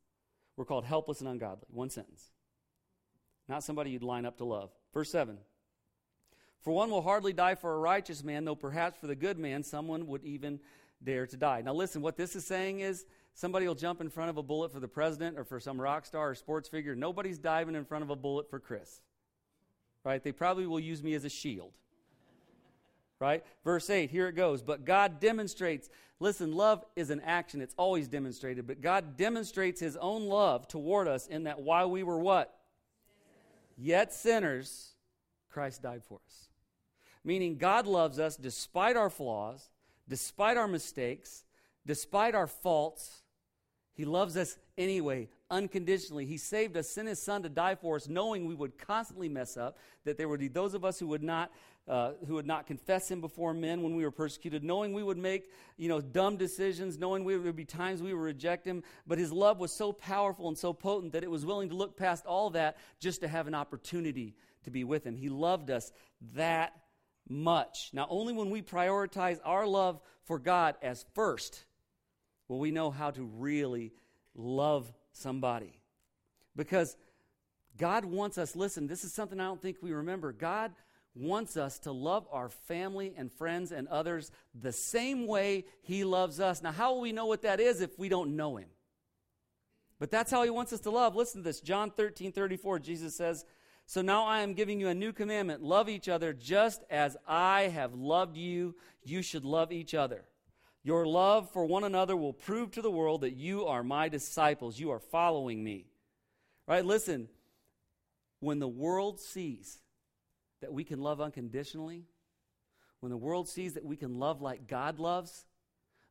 We're 0.56 0.66
called 0.66 0.86
helpless 0.86 1.20
and 1.20 1.30
ungodly. 1.30 1.68
One 1.72 1.90
sentence. 1.90 2.32
Not 3.48 3.64
somebody 3.64 3.92
you'd 3.92 4.04
line 4.04 4.26
up 4.26 4.38
to 4.38 4.46
love. 4.46 4.72
Verse 4.94 5.12
7. 5.12 5.38
For 6.62 6.72
one 6.72 6.90
will 6.90 7.02
hardly 7.02 7.34
die 7.34 7.56
for 7.56 7.74
a 7.74 7.80
righteous 7.80 8.24
man, 8.24 8.46
though 8.46 8.56
perhaps 8.56 8.98
for 8.98 9.08
the 9.08 9.16
good 9.16 9.38
man 9.38 9.64
someone 9.64 10.08
would 10.08 10.24
even 10.24 10.60
dare 11.04 11.28
to 11.28 11.38
die. 11.38 11.62
Now, 11.62 11.74
listen, 11.74 12.02
what 12.02 12.16
this 12.16 12.36
is 12.36 12.46
saying 12.46 12.80
is 12.80 13.06
somebody 13.34 13.68
will 13.68 13.76
jump 13.76 14.00
in 14.00 14.10
front 14.10 14.30
of 14.30 14.38
a 14.38 14.44
bullet 14.44 14.72
for 14.72 14.80
the 14.80 14.88
president 14.88 15.38
or 15.38 15.44
for 15.44 15.60
some 15.60 15.80
rock 15.80 16.06
star 16.06 16.30
or 16.30 16.36
sports 16.36 16.70
figure. 16.70 16.96
Nobody's 16.96 17.38
diving 17.38 17.76
in 17.76 17.84
front 17.84 18.04
of 18.04 18.10
a 18.10 18.16
bullet 18.16 18.50
for 18.50 18.60
Chris. 18.60 19.02
Right? 20.06 20.24
They 20.24 20.32
probably 20.32 20.66
will 20.66 20.80
use 20.80 21.04
me 21.04 21.14
as 21.16 21.26
a 21.26 21.30
shield. 21.30 21.74
Right? 23.24 23.42
Verse 23.64 23.90
8, 23.90 24.12
here 24.12 24.28
it 24.28 24.34
goes. 24.34 24.62
But 24.62 24.84
God 24.84 25.22
demonstrates, 25.22 25.88
listen, 26.20 26.52
love 26.52 26.84
is 26.98 27.10
an 27.10 27.22
action. 27.22 27.62
It's 27.62 27.74
always 27.78 28.10
demonstrated. 28.10 28.68
But 28.68 28.82
God 28.82 29.16
demonstrates 29.16 29.80
his 29.80 29.96
own 29.96 30.26
love 30.26 30.68
toward 30.68 31.08
us 31.08 31.28
in 31.28 31.46
that 31.46 31.62
while 31.62 31.90
we 31.90 32.04
were 32.04 32.20
what? 32.20 32.54
Yet 33.78 34.14
sinners, 34.14 34.90
Christ 35.50 35.82
died 35.82 36.04
for 36.04 36.20
us. 36.26 36.50
Meaning 37.24 37.56
God 37.56 37.88
loves 37.88 38.20
us 38.20 38.36
despite 38.36 38.98
our 38.98 39.10
flaws, 39.10 39.70
despite 40.10 40.58
our 40.58 40.68
mistakes, 40.68 41.46
despite 41.86 42.36
our 42.36 42.48
faults, 42.48 43.24
he 43.96 44.06
loves 44.06 44.36
us 44.38 44.58
anyway, 44.78 45.30
unconditionally. 45.52 46.26
He 46.26 46.38
saved 46.38 46.76
us, 46.76 46.90
sent 46.90 47.08
His 47.08 47.22
Son 47.22 47.44
to 47.44 47.50
die 47.50 47.76
for 47.76 47.96
us, 47.96 48.08
knowing 48.08 48.46
we 48.46 48.56
would 48.56 48.78
constantly 48.78 49.30
mess 49.30 49.56
up, 49.56 49.78
that 50.04 50.18
there 50.18 50.28
would 50.28 50.40
be 50.40 50.48
those 50.48 50.74
of 50.74 50.84
us 50.84 51.00
who 51.00 51.08
would 51.08 51.24
not, 51.24 51.52
uh, 51.88 52.12
who 52.28 52.36
would 52.36 52.48
not 52.48 52.68
confess 52.68 53.10
Him 53.10 53.20
before 53.22 53.54
men 53.54 53.84
when 53.84 53.96
we 53.96 54.04
were 54.04 54.12
persecuted, 54.12 54.64
knowing 54.64 54.94
we 54.94 55.04
would 55.04 55.18
make, 55.18 55.50
you 55.78 55.90
know, 55.90 56.00
dumb 56.00 56.38
decisions, 56.38 56.98
knowing 56.98 57.24
we 57.24 57.38
would 57.38 57.56
be 57.56 57.66
times 57.66 58.02
we 58.02 58.14
would 58.14 58.22
reject 58.22 58.66
Him. 58.66 58.84
But 59.06 59.18
His 59.18 59.32
love 59.32 59.60
was 59.60 59.72
so 59.72 59.92
powerful 59.92 60.48
and 60.48 60.58
so 60.58 60.74
potent 60.74 61.14
that 61.14 61.24
it 61.24 61.32
was 61.32 61.46
willing 61.46 61.70
to 61.70 61.76
look 61.76 61.98
past 61.98 62.26
all 62.26 62.52
that 62.52 62.78
just 63.00 63.22
to 63.22 63.28
have 63.28 63.48
an 63.48 63.56
opportunity 63.56 64.36
to 64.64 64.72
be 64.72 64.84
with 64.84 65.06
Him. 65.06 65.16
He 65.16 65.30
loved 65.30 65.70
us 65.70 65.92
that 66.36 66.74
much. 67.28 67.90
Now, 67.94 68.08
only 68.10 68.34
when 68.34 68.50
we 68.50 68.62
prioritize 68.62 69.40
our 69.44 69.68
love 69.68 70.00
for 70.24 70.40
God 70.40 70.76
as 70.82 71.06
first 71.14 71.66
will 72.48 72.60
we 72.60 72.72
know 72.72 72.92
how 72.92 73.12
to 73.12 73.24
really 73.24 73.94
love 74.36 74.92
somebody. 75.12 75.80
Because 76.56 76.96
God 77.78 78.06
wants 78.06 78.38
us, 78.38 78.56
listen, 78.56 78.88
this 78.88 79.04
is 79.04 79.14
something 79.14 79.40
I 79.40 79.46
don't 79.46 79.62
think 79.62 79.78
we 79.82 79.92
remember. 79.92 80.32
God 80.32 80.72
wants 81.16 81.58
us 81.58 81.80
to 81.80 81.92
love 81.92 82.28
our 82.32 82.50
family 82.50 83.14
and 83.16 83.32
friends 83.32 83.72
and 83.72 83.88
others 83.88 84.32
the 84.60 84.72
same 84.72 85.28
way 85.28 85.66
He 85.82 86.04
loves 86.04 86.40
us. 86.40 86.62
Now, 86.62 86.72
how 86.72 86.94
will 86.94 87.02
we 87.02 87.12
know 87.12 87.28
what 87.28 87.44
that 87.44 87.60
is 87.60 87.82
if 87.82 87.98
we 88.00 88.10
don't 88.10 88.36
know 88.36 88.58
Him? 88.58 88.70
But 90.00 90.12
that's 90.12 90.32
how 90.32 90.44
He 90.44 90.50
wants 90.50 90.74
us 90.74 90.80
to 90.82 90.90
love. 90.90 91.16
Listen 91.16 91.42
to 91.42 91.46
this 91.46 91.62
John 91.62 91.92
13 91.92 92.32
34, 92.32 92.80
Jesus 92.80 93.16
says, 93.16 93.46
So 93.86 94.02
now 94.02 94.26
I 94.26 94.42
am 94.42 94.54
giving 94.54 94.80
you 94.80 94.88
a 94.88 94.96
new 94.96 95.14
commandment 95.14 95.62
love 95.62 95.88
each 95.88 96.10
other 96.10 96.34
just 96.34 96.84
as 96.90 97.16
I 97.28 97.64
have 97.64 97.94
loved 97.94 98.36
you. 98.38 98.76
You 99.04 99.22
should 99.22 99.46
love 99.46 99.72
each 99.72 99.94
other. 99.94 100.26
Your 100.84 101.06
love 101.06 101.50
for 101.52 101.66
one 101.66 101.86
another 101.86 102.18
will 102.18 102.34
prove 102.34 102.72
to 102.72 102.82
the 102.82 102.92
world 102.92 103.22
that 103.22 103.36
you 103.36 103.68
are 103.68 103.84
my 103.84 104.10
disciples. 104.10 104.80
You 104.80 104.92
are 104.92 105.00
following 105.00 105.64
me. 105.64 105.86
Right? 106.68 106.84
Listen, 106.84 107.30
when 108.40 108.60
the 108.60 108.68
world 108.68 109.20
sees 109.20 109.80
that 110.64 110.74
we 110.74 110.86
can 110.86 111.02
love 111.02 111.20
unconditionally, 111.20 112.06
when 113.02 113.10
the 113.10 113.18
world 113.18 113.50
sees 113.50 113.74
that 113.74 113.84
we 113.84 113.98
can 113.98 114.18
love 114.18 114.42
like 114.42 114.66
God 114.66 114.98
loves, 114.98 115.46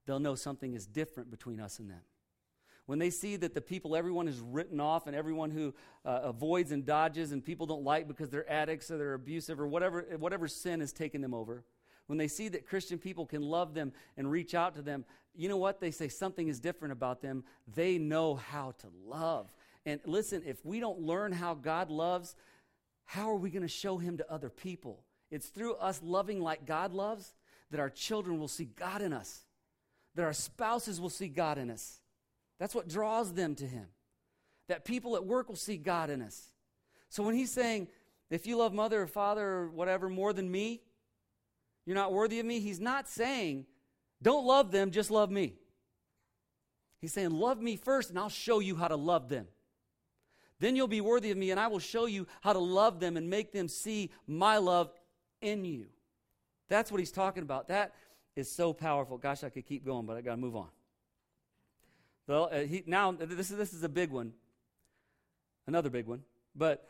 they'll 0.05 0.21
know 0.21 0.35
something 0.35 0.75
is 0.75 0.87
different 0.87 1.31
between 1.31 1.59
us 1.59 1.79
and 1.79 1.89
them. 1.89 2.03
When 2.85 2.99
they 2.99 3.09
see 3.09 3.37
that 3.37 3.55
the 3.55 3.63
people 3.63 3.97
everyone 3.97 4.29
is 4.29 4.41
written 4.41 4.79
off 4.79 5.07
and 5.07 5.17
everyone 5.17 5.51
who 5.51 5.73
uh, 6.05 6.21
avoids 6.25 6.71
and 6.71 6.85
dodges 6.85 7.33
and 7.33 7.43
people 7.43 7.65
don't 7.65 7.83
like 7.83 8.07
because 8.07 8.29
they're 8.29 8.51
addicts 8.51 8.91
or 8.91 8.99
they're 8.99 9.15
abusive 9.15 9.59
or 9.59 9.67
whatever, 9.67 10.05
whatever 10.19 10.47
sin 10.49 10.81
has 10.81 10.93
taken 10.93 11.23
them 11.23 11.33
over, 11.33 11.65
when 12.09 12.19
they 12.19 12.29
see 12.29 12.49
that 12.49 12.67
Christian 12.67 12.99
people 12.99 13.25
can 13.25 13.41
love 13.41 13.73
them 13.73 13.93
and 14.19 14.31
reach 14.31 14.55
out 14.55 14.75
to 14.75 14.83
them, 14.83 15.07
you 15.35 15.49
know 15.49 15.57
what? 15.57 15.81
They 15.81 15.93
say 15.93 16.09
something 16.09 16.47
is 16.47 16.61
different 16.61 16.93
about 16.93 17.23
them. 17.23 17.45
They 17.75 17.97
know 17.97 18.35
how 18.35 18.75
to 18.81 18.89
love. 19.07 19.51
And 19.87 20.01
listen, 20.05 20.43
if 20.45 20.65
we 20.65 20.79
don't 20.79 21.01
learn 21.01 21.33
how 21.33 21.55
God 21.55 21.91
loves, 21.91 22.37
how 23.13 23.31
are 23.31 23.37
we 23.37 23.51
going 23.51 23.61
to 23.61 23.69
show 23.69 23.99
Him 23.99 24.17
to 24.17 24.33
other 24.33 24.49
people? 24.49 25.05
It's 25.31 25.49
through 25.49 25.75
us 25.75 26.01
loving 26.03 26.41
like 26.41 26.65
God 26.65 26.95
loves 26.95 27.35
that 27.71 27.79
our 27.79 27.91
children 27.91 28.41
will 28.41 28.49
see 28.49 28.65
God 28.65 29.03
in 29.03 29.13
us, 29.13 29.43
that 30.15 30.23
our 30.23 30.33
spouses 30.33 30.99
will 30.99 31.11
see 31.11 31.29
God 31.29 31.59
in 31.59 31.71
us. 31.71 32.01
That's 32.59 32.75
what 32.75 32.89
draws 32.89 33.35
them 33.35 33.55
to 33.57 33.67
Him. 33.67 33.85
That 34.69 34.87
people 34.87 35.15
at 35.15 35.27
work 35.27 35.51
will 35.51 35.57
see 35.57 35.77
God 35.77 36.09
in 36.09 36.23
us. 36.23 36.49
So 37.11 37.23
when 37.23 37.35
He's 37.35 37.53
saying, 37.53 37.89
if 38.31 38.47
you 38.47 38.57
love 38.57 38.73
mother 38.73 39.03
or 39.03 39.07
father 39.07 39.47
or 39.47 39.69
whatever 39.69 40.09
more 40.09 40.33
than 40.33 40.51
me, 40.51 40.81
you're 41.85 41.95
not 41.97 42.15
worthy 42.15 42.41
of 42.41 42.47
me. 42.47 42.61
He's 42.61 42.81
not 42.81 43.09
saying, 43.09 43.67
don't 44.23 44.47
love 44.47 44.71
them, 44.71 44.91
just 44.91 45.11
love 45.11 45.31
me. 45.31 45.57
He's 46.99 47.13
saying, 47.13 47.33
love 47.33 47.61
me 47.61 47.77
first, 47.77 48.09
and 48.09 48.19
I'll 48.19 48.31
show 48.31 48.61
you 48.61 48.75
how 48.75 48.89
to 48.89 48.97
love 48.97 49.29
them. 49.29 49.49
Then 50.63 50.77
you'll 50.77 50.87
be 50.87 51.01
worthy 51.01 51.33
of 51.33 51.37
me, 51.37 51.51
and 51.51 51.59
I 51.59 51.67
will 51.67 51.81
show 51.81 52.07
you 52.07 52.25
how 52.41 52.53
to 52.53 52.61
love 52.61 53.01
them 53.01 53.17
and 53.17 53.29
make 53.29 53.51
them 53.51 53.67
see 53.67 54.13
my 54.29 54.59
love 54.59 54.93
in 55.41 55.65
you. 55.65 55.87
That's 56.69 56.93
what 56.93 57.01
he's 57.01 57.11
talking 57.11 57.43
about. 57.43 57.67
That 57.67 57.93
is 58.37 58.49
so 58.49 58.73
powerful. 58.73 59.19
Gosh, 59.19 59.43
I 59.43 59.49
could 59.49 59.67
keep 59.67 59.85
going, 59.85 60.07
but 60.07 60.17
I 60.17 60.21
got 60.21 60.37
to 60.37 60.37
move 60.37 60.55
on. 60.55 60.69
Well, 62.29 62.49
uh, 62.53 62.61
he, 62.61 62.85
now 62.87 63.11
this 63.11 63.51
is 63.51 63.57
this 63.57 63.73
is 63.73 63.83
a 63.83 63.89
big 63.89 64.13
one, 64.13 64.35
another 65.67 65.91
big 65.91 66.07
one. 66.07 66.23
But 66.55 66.89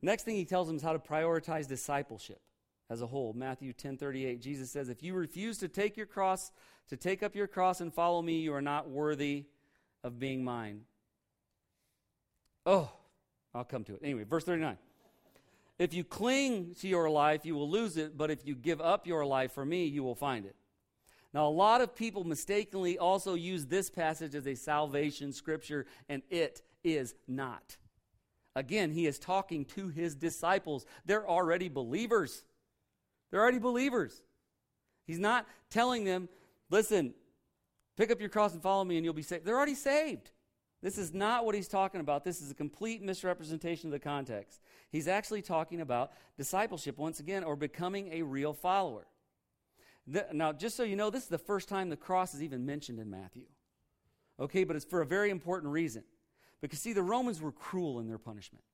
next 0.00 0.22
thing 0.22 0.36
he 0.36 0.46
tells 0.46 0.66
them 0.66 0.76
is 0.76 0.82
how 0.82 0.94
to 0.94 0.98
prioritize 0.98 1.68
discipleship 1.68 2.40
as 2.88 3.02
a 3.02 3.06
whole. 3.06 3.34
Matthew 3.34 3.74
10:38 3.74 4.40
Jesus 4.40 4.70
says, 4.70 4.88
"If 4.88 5.02
you 5.02 5.12
refuse 5.12 5.58
to 5.58 5.68
take 5.68 5.98
your 5.98 6.06
cross, 6.06 6.52
to 6.88 6.96
take 6.96 7.22
up 7.22 7.36
your 7.36 7.48
cross 7.48 7.82
and 7.82 7.92
follow 7.92 8.22
me, 8.22 8.40
you 8.40 8.54
are 8.54 8.62
not 8.62 8.88
worthy 8.88 9.44
of 10.02 10.18
being 10.18 10.42
mine." 10.42 10.86
Oh, 12.68 12.90
I'll 13.54 13.64
come 13.64 13.82
to 13.84 13.94
it. 13.94 14.00
Anyway, 14.04 14.24
verse 14.24 14.44
39. 14.44 14.76
If 15.78 15.94
you 15.94 16.04
cling 16.04 16.74
to 16.80 16.88
your 16.88 17.08
life, 17.08 17.46
you 17.46 17.54
will 17.54 17.70
lose 17.70 17.96
it, 17.96 18.18
but 18.18 18.30
if 18.30 18.44
you 18.44 18.54
give 18.54 18.78
up 18.82 19.06
your 19.06 19.24
life 19.24 19.52
for 19.52 19.64
me, 19.64 19.86
you 19.86 20.02
will 20.02 20.14
find 20.14 20.44
it. 20.44 20.54
Now, 21.32 21.46
a 21.46 21.50
lot 21.50 21.80
of 21.80 21.96
people 21.96 22.24
mistakenly 22.24 22.98
also 22.98 23.32
use 23.32 23.64
this 23.66 23.88
passage 23.88 24.34
as 24.34 24.46
a 24.46 24.54
salvation 24.54 25.32
scripture, 25.32 25.86
and 26.10 26.22
it 26.28 26.60
is 26.84 27.14
not. 27.26 27.78
Again, 28.54 28.90
he 28.90 29.06
is 29.06 29.18
talking 29.18 29.64
to 29.66 29.88
his 29.88 30.14
disciples. 30.14 30.84
They're 31.06 31.26
already 31.26 31.70
believers. 31.70 32.44
They're 33.30 33.40
already 33.40 33.60
believers. 33.60 34.20
He's 35.06 35.18
not 35.18 35.46
telling 35.70 36.04
them, 36.04 36.28
listen, 36.68 37.14
pick 37.96 38.10
up 38.10 38.20
your 38.20 38.28
cross 38.28 38.52
and 38.52 38.62
follow 38.62 38.84
me 38.84 38.96
and 38.96 39.06
you'll 39.06 39.14
be 39.14 39.22
saved. 39.22 39.46
They're 39.46 39.56
already 39.56 39.74
saved. 39.74 40.32
This 40.82 40.96
is 40.96 41.12
not 41.12 41.44
what 41.44 41.54
he's 41.54 41.68
talking 41.68 42.00
about. 42.00 42.24
This 42.24 42.40
is 42.40 42.50
a 42.50 42.54
complete 42.54 43.02
misrepresentation 43.02 43.88
of 43.88 43.92
the 43.92 43.98
context. 43.98 44.60
He's 44.90 45.08
actually 45.08 45.42
talking 45.42 45.80
about 45.80 46.12
discipleship 46.36 46.98
once 46.98 47.18
again 47.18 47.42
or 47.42 47.56
becoming 47.56 48.12
a 48.12 48.22
real 48.22 48.52
follower. 48.52 49.06
The, 50.06 50.26
now, 50.32 50.52
just 50.52 50.76
so 50.76 50.84
you 50.84 50.96
know, 50.96 51.10
this 51.10 51.24
is 51.24 51.28
the 51.28 51.36
first 51.36 51.68
time 51.68 51.88
the 51.88 51.96
cross 51.96 52.32
is 52.32 52.42
even 52.42 52.64
mentioned 52.64 53.00
in 53.00 53.10
Matthew. 53.10 53.46
Okay, 54.40 54.64
but 54.64 54.76
it's 54.76 54.84
for 54.84 55.00
a 55.00 55.06
very 55.06 55.30
important 55.30 55.72
reason. 55.72 56.04
Because, 56.60 56.78
see, 56.78 56.92
the 56.92 57.02
Romans 57.02 57.40
were 57.40 57.52
cruel 57.52 57.98
in 57.98 58.06
their 58.06 58.18
punishment. 58.18 58.64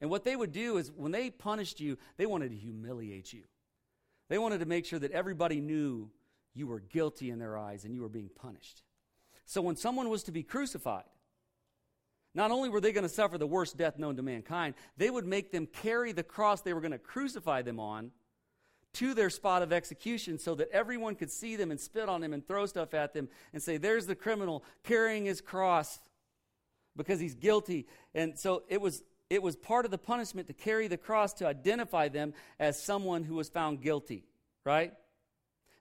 And 0.00 0.10
what 0.10 0.24
they 0.24 0.36
would 0.36 0.52
do 0.52 0.76
is 0.76 0.92
when 0.92 1.12
they 1.12 1.30
punished 1.30 1.80
you, 1.80 1.96
they 2.18 2.26
wanted 2.26 2.50
to 2.50 2.56
humiliate 2.56 3.32
you. 3.32 3.44
They 4.28 4.38
wanted 4.38 4.60
to 4.60 4.66
make 4.66 4.84
sure 4.84 4.98
that 4.98 5.12
everybody 5.12 5.60
knew 5.60 6.10
you 6.54 6.66
were 6.66 6.80
guilty 6.80 7.30
in 7.30 7.38
their 7.38 7.56
eyes 7.56 7.84
and 7.84 7.94
you 7.94 8.02
were 8.02 8.08
being 8.08 8.30
punished. 8.34 8.82
So 9.46 9.60
when 9.60 9.76
someone 9.76 10.08
was 10.08 10.24
to 10.24 10.32
be 10.32 10.42
crucified, 10.42 11.04
not 12.34 12.50
only 12.50 12.68
were 12.68 12.80
they 12.80 12.92
going 12.92 13.06
to 13.06 13.08
suffer 13.08 13.38
the 13.38 13.46
worst 13.46 13.76
death 13.76 13.98
known 13.98 14.16
to 14.16 14.22
mankind, 14.22 14.74
they 14.96 15.08
would 15.08 15.26
make 15.26 15.52
them 15.52 15.66
carry 15.66 16.12
the 16.12 16.24
cross 16.24 16.62
they 16.62 16.74
were 16.74 16.80
going 16.80 16.92
to 16.92 16.98
crucify 16.98 17.62
them 17.62 17.78
on 17.78 18.10
to 18.94 19.14
their 19.14 19.30
spot 19.30 19.62
of 19.62 19.72
execution 19.72 20.38
so 20.38 20.54
that 20.54 20.70
everyone 20.70 21.14
could 21.14 21.30
see 21.30 21.56
them 21.56 21.70
and 21.70 21.80
spit 21.80 22.08
on 22.08 22.20
them 22.20 22.32
and 22.32 22.46
throw 22.46 22.66
stuff 22.66 22.94
at 22.94 23.12
them 23.12 23.28
and 23.52 23.62
say, 23.62 23.76
There's 23.76 24.06
the 24.06 24.14
criminal 24.14 24.64
carrying 24.84 25.24
his 25.24 25.40
cross 25.40 26.00
because 26.96 27.20
he's 27.20 27.34
guilty. 27.34 27.86
And 28.14 28.38
so 28.38 28.62
it 28.68 28.80
was, 28.80 29.02
it 29.30 29.42
was 29.42 29.56
part 29.56 29.84
of 29.84 29.90
the 29.90 29.98
punishment 29.98 30.46
to 30.48 30.54
carry 30.54 30.88
the 30.88 30.96
cross 30.96 31.32
to 31.34 31.46
identify 31.46 32.08
them 32.08 32.34
as 32.58 32.80
someone 32.80 33.24
who 33.24 33.34
was 33.34 33.48
found 33.48 33.80
guilty, 33.80 34.24
right? 34.64 34.92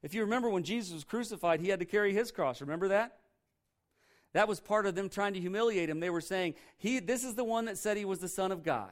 If 0.02 0.14
you 0.14 0.22
remember 0.22 0.50
when 0.50 0.64
Jesus 0.64 0.94
was 0.94 1.04
crucified, 1.04 1.62
he 1.62 1.70
had 1.70 1.80
to 1.80 1.86
carry 1.86 2.14
his 2.14 2.32
cross. 2.32 2.62
Remember 2.62 2.90
that? 2.90 3.18
That 4.34 4.48
was 4.48 4.60
part 4.60 4.86
of 4.86 4.96
them 4.96 5.10
trying 5.10 5.34
to 5.34 5.40
humiliate 5.40 5.90
him. 5.90 6.00
They 6.00 6.10
were 6.10 6.22
saying, 6.22 6.56
he, 6.78 7.00
This 7.00 7.24
is 7.24 7.36
the 7.36 7.44
one 7.44 7.66
that 7.66 7.78
said 7.78 7.98
he 7.98 8.06
was 8.06 8.20
the 8.20 8.28
Son 8.28 8.52
of 8.52 8.64
God. 8.64 8.92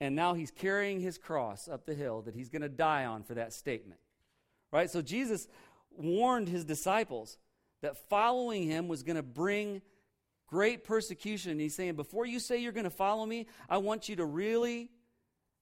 And 0.00 0.16
now 0.16 0.34
he's 0.34 0.50
carrying 0.50 1.00
his 1.00 1.16
cross 1.16 1.68
up 1.68 1.86
the 1.86 1.94
hill 1.94 2.22
that 2.22 2.34
he's 2.34 2.48
going 2.48 2.62
to 2.62 2.68
die 2.68 3.04
on 3.04 3.22
for 3.22 3.34
that 3.34 3.52
statement. 3.52 4.00
Right? 4.72 4.90
So 4.90 5.02
Jesus 5.02 5.46
warned 5.96 6.48
his 6.48 6.64
disciples 6.64 7.38
that 7.82 8.08
following 8.08 8.64
him 8.64 8.88
was 8.88 9.02
going 9.02 9.16
to 9.16 9.22
bring 9.22 9.82
great 10.46 10.82
persecution. 10.84 11.52
And 11.52 11.60
he's 11.60 11.74
saying, 11.74 11.94
Before 11.94 12.26
you 12.26 12.40
say 12.40 12.58
you're 12.58 12.72
going 12.72 12.84
to 12.84 12.90
follow 12.90 13.26
me, 13.26 13.46
I 13.68 13.78
want 13.78 14.08
you 14.08 14.16
to 14.16 14.24
really 14.24 14.90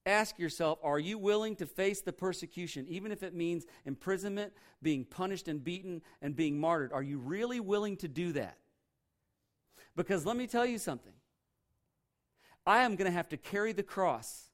ask 0.07 0.39
yourself 0.39 0.79
are 0.83 0.99
you 0.99 1.19
willing 1.19 1.57
to 1.57 1.67
face 1.67 2.01
the 2.01 2.13
persecution, 2.13 2.87
even 2.89 3.13
if 3.13 3.23
it 3.23 3.35
means 3.35 3.67
imprisonment, 3.85 4.53
being 4.83 5.05
punished 5.05 5.49
and 5.49 5.63
beaten, 5.63 6.03
and 6.23 6.35
being 6.35 6.59
martyred? 6.59 6.93
Are 6.93 7.03
you 7.03 7.19
really 7.19 7.61
willing 7.61 7.97
to 7.99 8.09
do 8.09 8.33
that? 8.33 8.57
Because 10.01 10.25
let 10.25 10.35
me 10.35 10.47
tell 10.47 10.65
you 10.65 10.79
something 10.79 11.13
I 12.67 12.85
am 12.85 12.97
going 12.97 13.05
to 13.05 13.15
have 13.15 13.29
to 13.29 13.37
carry 13.37 13.75
the 13.75 13.83
cross 13.83 14.47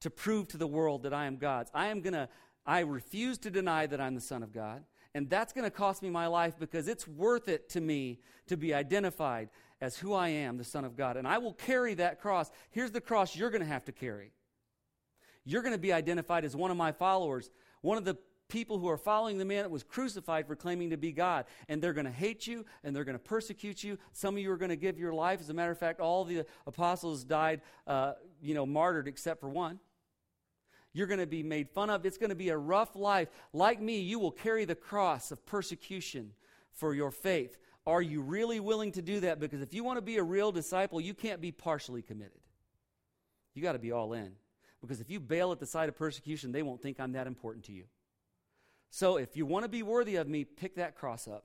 to 0.00 0.10
prove 0.10 0.48
to 0.48 0.58
the 0.58 0.66
world 0.66 1.04
that 1.04 1.14
I 1.14 1.24
am 1.24 1.38
God's. 1.38 1.70
I 1.72 1.86
am 1.86 2.02
going 2.02 2.12
to, 2.12 2.28
I 2.66 2.80
refuse 2.80 3.38
to 3.38 3.50
deny 3.50 3.86
that 3.86 3.98
I'm 3.98 4.14
the 4.14 4.20
Son 4.20 4.42
of 4.42 4.52
God. 4.52 4.84
And 5.14 5.30
that's 5.30 5.54
going 5.54 5.64
to 5.64 5.70
cost 5.70 6.02
me 6.02 6.10
my 6.10 6.26
life 6.26 6.58
because 6.58 6.88
it's 6.88 7.08
worth 7.08 7.48
it 7.48 7.70
to 7.70 7.80
me 7.80 8.20
to 8.48 8.58
be 8.58 8.74
identified 8.74 9.48
as 9.80 9.96
who 9.96 10.12
I 10.12 10.28
am, 10.28 10.58
the 10.58 10.64
Son 10.64 10.84
of 10.84 10.94
God. 10.94 11.16
And 11.16 11.26
I 11.26 11.38
will 11.38 11.54
carry 11.54 11.94
that 11.94 12.20
cross. 12.20 12.50
Here's 12.68 12.90
the 12.90 13.00
cross 13.00 13.34
you're 13.34 13.50
going 13.50 13.62
to 13.62 13.66
have 13.66 13.86
to 13.86 13.92
carry. 13.92 14.32
You're 15.46 15.62
going 15.62 15.72
to 15.72 15.78
be 15.78 15.94
identified 15.94 16.44
as 16.44 16.54
one 16.54 16.70
of 16.70 16.76
my 16.76 16.92
followers, 16.92 17.48
one 17.80 17.96
of 17.96 18.04
the 18.04 18.18
people 18.48 18.78
who 18.78 18.88
are 18.88 18.96
following 18.96 19.38
the 19.38 19.44
man 19.44 19.62
that 19.62 19.70
was 19.70 19.82
crucified 19.82 20.46
for 20.46 20.56
claiming 20.56 20.90
to 20.90 20.96
be 20.96 21.12
God. 21.12 21.46
And 21.68 21.82
they're 21.82 21.92
going 21.92 22.06
to 22.06 22.12
hate 22.12 22.46
you 22.46 22.64
and 22.84 22.94
they're 22.94 23.04
going 23.04 23.18
to 23.18 23.22
persecute 23.22 23.82
you. 23.82 23.98
Some 24.12 24.36
of 24.36 24.42
you 24.42 24.50
are 24.52 24.56
going 24.56 24.70
to 24.70 24.76
give 24.76 24.98
your 24.98 25.12
life. 25.12 25.40
As 25.40 25.50
a 25.50 25.54
matter 25.54 25.72
of 25.72 25.78
fact, 25.78 26.00
all 26.00 26.24
the 26.24 26.44
apostles 26.66 27.24
died, 27.24 27.60
uh, 27.86 28.12
you 28.40 28.54
know, 28.54 28.66
martyred 28.66 29.08
except 29.08 29.40
for 29.40 29.48
one. 29.48 29.80
You're 30.92 31.06
going 31.06 31.20
to 31.20 31.26
be 31.26 31.42
made 31.42 31.68
fun 31.68 31.90
of. 31.90 32.06
It's 32.06 32.16
going 32.16 32.30
to 32.30 32.36
be 32.36 32.48
a 32.48 32.56
rough 32.56 32.96
life. 32.96 33.28
Like 33.52 33.80
me, 33.80 34.00
you 34.00 34.18
will 34.18 34.30
carry 34.30 34.64
the 34.64 34.74
cross 34.74 35.30
of 35.30 35.44
persecution 35.44 36.32
for 36.72 36.94
your 36.94 37.10
faith. 37.10 37.58
Are 37.86 38.00
you 38.02 38.22
really 38.22 38.60
willing 38.60 38.92
to 38.92 39.02
do 39.02 39.20
that? 39.20 39.38
Because 39.38 39.60
if 39.60 39.74
you 39.74 39.84
want 39.84 39.98
to 39.98 40.02
be 40.02 40.16
a 40.16 40.22
real 40.22 40.52
disciple, 40.52 41.00
you 41.00 41.12
can't 41.12 41.40
be 41.40 41.52
partially 41.52 42.02
committed. 42.02 42.40
You 43.54 43.62
got 43.62 43.72
to 43.72 43.78
be 43.78 43.92
all 43.92 44.12
in. 44.12 44.32
Because 44.80 45.00
if 45.00 45.10
you 45.10 45.20
bail 45.20 45.52
at 45.52 45.60
the 45.60 45.66
side 45.66 45.88
of 45.88 45.96
persecution, 45.96 46.52
they 46.52 46.62
won't 46.62 46.80
think 46.80 46.98
I'm 46.98 47.12
that 47.12 47.26
important 47.26 47.64
to 47.66 47.72
you. 47.72 47.84
So 48.90 49.16
if 49.16 49.36
you 49.36 49.46
want 49.46 49.64
to 49.64 49.68
be 49.68 49.82
worthy 49.82 50.16
of 50.16 50.28
me, 50.28 50.44
pick 50.44 50.76
that 50.76 50.96
cross 50.96 51.28
up. 51.28 51.44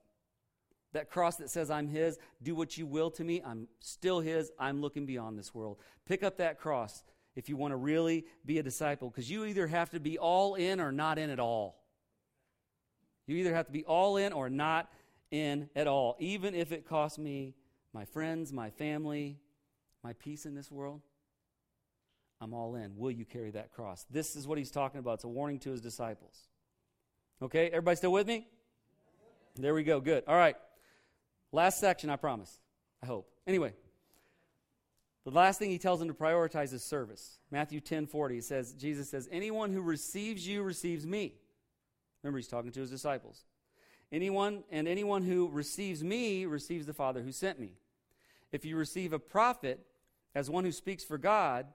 That 0.94 1.10
cross 1.10 1.38
that 1.38 1.50
says, 1.50 1.72
I'm 1.72 1.88
His, 1.88 2.18
do 2.44 2.54
what 2.54 2.78
you 2.78 2.86
will 2.86 3.12
to 3.12 3.24
me. 3.24 3.42
I'm 3.46 3.68
still 3.80 4.20
His. 4.20 4.52
I'm 4.60 4.82
looking 4.82 5.06
beyond 5.06 5.40
this 5.40 5.54
world. 5.54 5.78
Pick 6.06 6.24
up 6.24 6.38
that 6.38 6.60
cross 6.60 7.04
if 7.36 7.48
you 7.48 7.56
want 7.56 7.72
to 7.72 7.78
really 7.78 8.26
be 8.46 8.60
a 8.60 8.64
disciple, 8.64 9.10
because 9.10 9.32
you 9.32 9.46
either 9.46 9.68
have 9.68 9.90
to 9.92 10.02
be 10.02 10.18
all 10.18 10.56
in 10.56 10.82
or 10.82 10.92
not 10.92 11.18
in 11.18 11.30
at 11.30 11.40
all. 11.40 11.78
You 13.26 13.38
either 13.38 13.56
have 13.56 13.68
to 13.68 13.72
be 13.72 13.86
all 13.86 14.18
in 14.18 14.34
or 14.34 14.50
not 14.50 14.92
in 15.32 15.70
at 15.74 15.88
all, 15.88 16.18
even 16.20 16.54
if 16.54 16.74
it 16.74 16.86
costs 16.86 17.18
me 17.18 17.56
my 17.94 18.04
friends, 18.04 18.52
my 18.52 18.70
family, 18.70 19.40
my 20.04 20.12
peace 20.14 20.46
in 20.46 20.56
this 20.56 20.70
world. 20.70 21.02
I'm 22.42 22.54
all 22.54 22.76
in. 22.76 22.98
Will 22.98 23.12
you 23.12 23.24
carry 23.24 23.52
that 23.52 23.72
cross? 23.72 24.06
This 24.10 24.36
is 24.36 24.48
what 24.48 24.58
he's 24.58 24.72
talking 24.72 25.00
about. 25.00 25.16
It's 25.16 25.24
a 25.24 25.30
warning 25.30 25.60
to 25.60 25.72
his 25.72 25.80
disciples. 25.80 26.50
Okay, 27.42 27.68
everybody 27.68 27.96
still 27.96 28.12
with 28.12 28.28
me? 28.28 28.48
There 29.56 29.74
we 29.74 29.84
go. 29.84 30.00
Good. 30.00 30.24
All 30.28 30.36
right. 30.36 30.56
Last 31.52 31.80
section, 31.80 32.10
I 32.10 32.16
promise. 32.16 32.60
I 33.02 33.08
hope. 33.08 33.30
Anyway, 33.48 33.74
the 35.26 35.32
last 35.32 35.58
thing 35.58 35.72
he 35.72 35.80
tells 35.80 36.00
them 36.00 36.08
to 36.08 36.14
prioritize 36.14 36.72
is 36.72 36.84
service. 36.84 37.40
Matthew 37.50 37.80
10 37.80 38.06
40 38.08 38.38
it 38.38 38.44
says, 38.44 38.74
Jesus 38.74 39.10
says, 39.10 39.28
Anyone 39.32 39.74
who 39.74 39.82
receives 39.82 40.48
you 40.48 40.62
receives 40.62 41.06
me. 41.06 41.34
Remember, 42.22 42.38
he's 42.38 42.48
talking 42.48 42.72
to 42.72 42.80
his 42.80 42.92
disciples. 42.92 43.44
Anyone 44.12 44.64
and 44.70 44.88
anyone 44.88 45.24
who 45.24 45.50
receives 45.50 46.04
me 46.04 46.46
receives 46.46 46.86
the 46.86 46.94
Father 46.94 47.22
who 47.22 47.32
sent 47.32 47.60
me. 47.60 47.74
If 48.52 48.66
you 48.66 48.76
receive 48.76 49.14
a 49.14 49.20
prophet 49.20 49.80
as 50.36 50.50
one 50.50 50.64
who 50.64 50.72
speaks 50.72 51.04
for 51.04 51.18
God, 51.18 51.66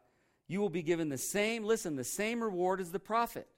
you 0.47 0.61
will 0.61 0.71
be 0.71 0.83
given 0.83 1.09
the 1.09 1.19
same, 1.19 1.65
listen, 1.65 1.97
the 1.97 2.05
same 2.05 2.43
reward 2.43 2.81
as 2.81 2.93
the 2.93 3.01
prophet. 3.01 3.49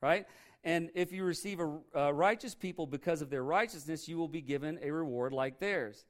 Right? 0.00 0.26
And 0.64 0.90
if 0.94 1.12
you 1.12 1.24
receive 1.24 1.60
a, 1.60 1.78
a 1.94 2.12
righteous 2.12 2.54
people 2.54 2.86
because 2.86 3.20
of 3.20 3.30
their 3.30 3.42
righteousness, 3.42 4.08
you 4.08 4.16
will 4.16 4.28
be 4.28 4.40
given 4.40 4.78
a 4.82 4.90
reward 4.90 5.32
like 5.32 5.58
theirs. 5.58 6.06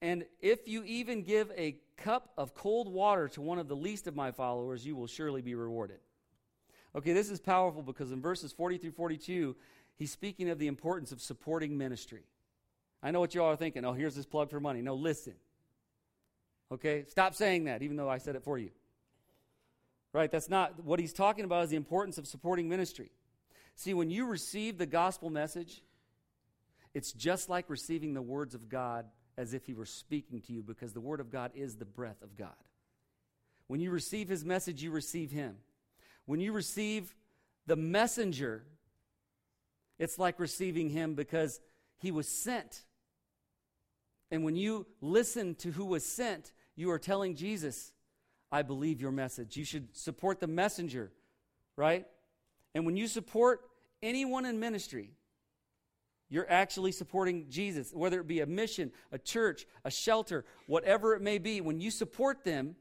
And 0.00 0.24
if 0.40 0.66
you 0.66 0.82
even 0.82 1.22
give 1.22 1.52
a 1.56 1.76
cup 1.96 2.32
of 2.36 2.54
cold 2.54 2.92
water 2.92 3.28
to 3.28 3.40
one 3.40 3.60
of 3.60 3.68
the 3.68 3.76
least 3.76 4.08
of 4.08 4.16
my 4.16 4.32
followers, 4.32 4.84
you 4.84 4.96
will 4.96 5.06
surely 5.06 5.42
be 5.42 5.54
rewarded. 5.54 6.00
Okay, 6.96 7.12
this 7.12 7.30
is 7.30 7.40
powerful 7.40 7.82
because 7.82 8.10
in 8.10 8.20
verses 8.20 8.52
40 8.52 8.78
through 8.78 8.90
42, 8.90 9.54
he's 9.96 10.10
speaking 10.10 10.50
of 10.50 10.58
the 10.58 10.66
importance 10.66 11.12
of 11.12 11.20
supporting 11.20 11.78
ministry. 11.78 12.24
I 13.02 13.12
know 13.12 13.20
what 13.20 13.34
you 13.34 13.42
all 13.42 13.52
are 13.52 13.56
thinking. 13.56 13.84
Oh, 13.84 13.92
here's 13.92 14.16
this 14.16 14.26
plug 14.26 14.50
for 14.50 14.60
money. 14.60 14.82
No, 14.82 14.94
listen. 14.94 15.34
Okay, 16.72 17.04
stop 17.08 17.34
saying 17.34 17.64
that, 17.64 17.82
even 17.82 17.96
though 17.96 18.08
I 18.08 18.18
said 18.18 18.34
it 18.34 18.42
for 18.42 18.58
you. 18.58 18.70
Right, 20.12 20.30
that's 20.30 20.50
not 20.50 20.84
what 20.84 21.00
he's 21.00 21.12
talking 21.12 21.44
about, 21.44 21.64
is 21.64 21.70
the 21.70 21.76
importance 21.76 22.18
of 22.18 22.26
supporting 22.26 22.68
ministry. 22.68 23.10
See, 23.74 23.94
when 23.94 24.10
you 24.10 24.26
receive 24.26 24.78
the 24.78 24.86
gospel 24.86 25.30
message, 25.30 25.82
it's 26.94 27.12
just 27.12 27.48
like 27.48 27.68
receiving 27.68 28.14
the 28.14 28.22
words 28.22 28.54
of 28.54 28.68
God 28.68 29.06
as 29.36 29.54
if 29.54 29.66
he 29.66 29.74
were 29.74 29.86
speaking 29.86 30.40
to 30.42 30.52
you 30.52 30.62
because 30.62 30.92
the 30.92 31.00
Word 31.00 31.20
of 31.20 31.30
God 31.30 31.52
is 31.54 31.76
the 31.76 31.84
breath 31.84 32.22
of 32.22 32.36
God. 32.36 32.50
When 33.66 33.80
you 33.80 33.90
receive 33.90 34.28
his 34.28 34.44
message, 34.44 34.82
you 34.82 34.90
receive 34.90 35.30
him. 35.30 35.56
When 36.26 36.40
you 36.40 36.52
receive 36.52 37.14
the 37.66 37.76
messenger, 37.76 38.64
it's 39.98 40.18
like 40.18 40.38
receiving 40.38 40.90
him 40.90 41.14
because 41.14 41.60
he 41.98 42.10
was 42.10 42.28
sent. 42.28 42.82
And 44.30 44.44
when 44.44 44.56
you 44.56 44.86
listen 45.00 45.54
to 45.56 45.70
who 45.70 45.86
was 45.86 46.04
sent, 46.04 46.52
you 46.74 46.90
are 46.90 46.98
telling 46.98 47.34
Jesus, 47.34 47.92
I 48.50 48.62
believe 48.62 49.00
your 49.00 49.12
message. 49.12 49.56
You 49.56 49.64
should 49.64 49.96
support 49.96 50.40
the 50.40 50.46
messenger, 50.46 51.10
right? 51.76 52.06
And 52.74 52.86
when 52.86 52.96
you 52.96 53.06
support 53.06 53.60
anyone 54.02 54.46
in 54.46 54.58
ministry, 54.58 55.10
you're 56.28 56.50
actually 56.50 56.92
supporting 56.92 57.46
Jesus, 57.50 57.92
whether 57.92 58.18
it 58.18 58.26
be 58.26 58.40
a 58.40 58.46
mission, 58.46 58.90
a 59.10 59.18
church, 59.18 59.66
a 59.84 59.90
shelter, 59.90 60.46
whatever 60.66 61.14
it 61.14 61.20
may 61.20 61.36
be. 61.36 61.60
When 61.60 61.78
you 61.78 61.90
support 61.90 62.42
them, 62.42 62.74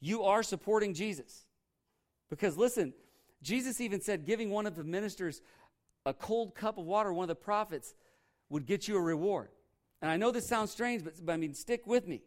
you 0.00 0.22
are 0.22 0.42
supporting 0.42 0.94
Jesus. 0.94 1.44
Because 2.30 2.56
listen, 2.56 2.94
Jesus 3.42 3.80
even 3.80 4.00
said 4.00 4.24
giving 4.24 4.50
one 4.50 4.66
of 4.66 4.76
the 4.76 4.84
ministers 4.84 5.42
a 6.06 6.14
cold 6.14 6.54
cup 6.54 6.78
of 6.78 6.86
water, 6.86 7.12
one 7.12 7.24
of 7.24 7.28
the 7.28 7.34
prophets, 7.34 7.94
would 8.48 8.64
get 8.64 8.88
you 8.88 8.96
a 8.96 9.00
reward. 9.00 9.50
And 10.00 10.10
I 10.10 10.16
know 10.16 10.30
this 10.30 10.48
sounds 10.48 10.70
strange, 10.70 11.04
but, 11.04 11.14
but 11.22 11.32
I 11.32 11.36
mean, 11.36 11.52
stick 11.52 11.86
with 11.86 12.08
me, 12.08 12.22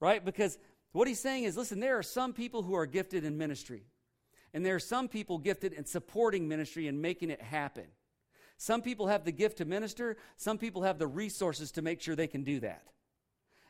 right? 0.00 0.24
Because 0.24 0.58
what 0.92 1.06
he's 1.06 1.20
saying 1.20 1.44
is 1.44 1.56
listen, 1.56 1.80
there 1.80 1.98
are 1.98 2.02
some 2.02 2.32
people 2.32 2.62
who 2.62 2.74
are 2.74 2.86
gifted 2.86 3.24
in 3.24 3.36
ministry, 3.36 3.82
and 4.54 4.64
there 4.64 4.74
are 4.74 4.80
some 4.80 5.08
people 5.08 5.38
gifted 5.38 5.72
in 5.72 5.84
supporting 5.84 6.48
ministry 6.48 6.86
and 6.88 7.00
making 7.00 7.30
it 7.30 7.40
happen. 7.40 7.84
Some 8.56 8.82
people 8.82 9.06
have 9.06 9.24
the 9.24 9.32
gift 9.32 9.58
to 9.58 9.64
minister, 9.64 10.16
some 10.36 10.58
people 10.58 10.82
have 10.82 10.98
the 10.98 11.06
resources 11.06 11.70
to 11.72 11.82
make 11.82 12.00
sure 12.00 12.16
they 12.16 12.26
can 12.26 12.42
do 12.42 12.60
that. 12.60 12.82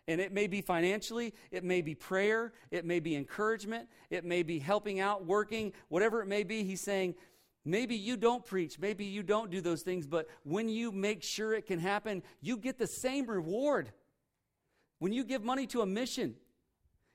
And 0.06 0.20
it 0.22 0.32
may 0.32 0.46
be 0.46 0.62
financially, 0.62 1.34
it 1.50 1.62
may 1.62 1.82
be 1.82 1.94
prayer, 1.94 2.54
it 2.70 2.86
may 2.86 2.98
be 2.98 3.14
encouragement, 3.14 3.88
it 4.08 4.24
may 4.24 4.42
be 4.42 4.58
helping 4.58 5.00
out, 5.00 5.26
working, 5.26 5.74
whatever 5.88 6.22
it 6.22 6.26
may 6.26 6.42
be. 6.42 6.64
He's 6.64 6.80
saying, 6.80 7.14
Maybe 7.68 7.96
you 7.96 8.16
don't 8.16 8.46
preach, 8.46 8.78
maybe 8.78 9.04
you 9.04 9.22
don't 9.22 9.50
do 9.50 9.60
those 9.60 9.82
things, 9.82 10.06
but 10.06 10.26
when 10.42 10.70
you 10.70 10.90
make 10.90 11.22
sure 11.22 11.52
it 11.52 11.66
can 11.66 11.78
happen, 11.78 12.22
you 12.40 12.56
get 12.56 12.78
the 12.78 12.86
same 12.86 13.26
reward. 13.26 13.92
When 15.00 15.12
you 15.12 15.22
give 15.22 15.44
money 15.44 15.66
to 15.66 15.82
a 15.82 15.86
mission, 15.86 16.36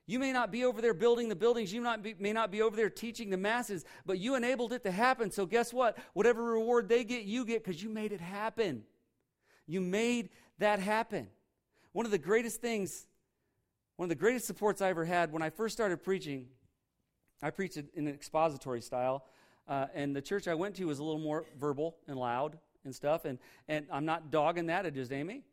you 0.05 0.19
may 0.19 0.33
not 0.33 0.51
be 0.51 0.65
over 0.65 0.81
there 0.81 0.93
building 0.93 1.29
the 1.29 1.35
buildings, 1.35 1.71
you 1.73 1.81
not 1.81 2.03
be, 2.03 2.15
may 2.19 2.33
not 2.33 2.51
be 2.51 2.61
over 2.61 2.75
there 2.75 2.89
teaching 2.89 3.29
the 3.29 3.37
masses, 3.37 3.85
but 4.05 4.19
you 4.19 4.35
enabled 4.35 4.73
it 4.73 4.83
to 4.83 4.91
happen. 4.91 5.31
So, 5.31 5.45
guess 5.45 5.71
what? 5.71 5.97
Whatever 6.13 6.43
reward 6.43 6.89
they 6.89 7.03
get, 7.03 7.23
you 7.23 7.45
get 7.45 7.63
because 7.63 7.81
you 7.81 7.89
made 7.89 8.11
it 8.11 8.19
happen. 8.19 8.83
You 9.65 9.79
made 9.79 10.29
that 10.59 10.79
happen. 10.79 11.27
One 11.93 12.05
of 12.05 12.11
the 12.11 12.17
greatest 12.17 12.59
things, 12.59 13.05
one 13.95 14.05
of 14.05 14.09
the 14.09 14.15
greatest 14.15 14.45
supports 14.45 14.81
I 14.81 14.89
ever 14.89 15.05
had 15.05 15.31
when 15.31 15.41
I 15.41 15.49
first 15.49 15.73
started 15.73 16.03
preaching, 16.03 16.47
I 17.41 17.49
preached 17.49 17.77
in 17.77 18.07
an 18.07 18.13
expository 18.13 18.81
style. 18.81 19.25
Uh, 19.67 19.87
and 19.93 20.13
the 20.13 20.21
church 20.21 20.49
I 20.49 20.55
went 20.55 20.75
to 20.75 20.85
was 20.85 20.99
a 20.99 21.03
little 21.03 21.21
more 21.21 21.45
verbal 21.57 21.95
and 22.07 22.17
loud 22.17 22.57
and 22.83 22.93
stuff. 22.93 23.23
And, 23.23 23.39
and 23.69 23.85
I'm 23.91 24.05
not 24.05 24.31
dogging 24.31 24.65
that, 24.67 24.85
it 24.85 24.93
just 24.93 25.11
ain't 25.11 25.27
me. 25.27 25.43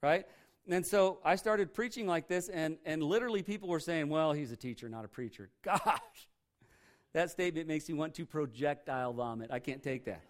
Right? 0.00 0.26
And 0.70 0.84
so 0.84 1.18
I 1.24 1.36
started 1.36 1.72
preaching 1.72 2.06
like 2.06 2.28
this, 2.28 2.48
and, 2.48 2.76
and 2.84 3.02
literally 3.02 3.42
people 3.42 3.68
were 3.68 3.80
saying, 3.80 4.10
well, 4.10 4.32
he's 4.32 4.52
a 4.52 4.56
teacher, 4.56 4.88
not 4.88 5.04
a 5.04 5.08
preacher. 5.08 5.48
Gosh, 5.62 6.28
that 7.14 7.30
statement 7.30 7.66
makes 7.66 7.88
me 7.88 7.94
want 7.94 8.14
to 8.14 8.26
projectile 8.26 9.14
vomit. 9.14 9.50
I 9.50 9.60
can't 9.60 9.82
take 9.82 10.04
that. 10.04 10.22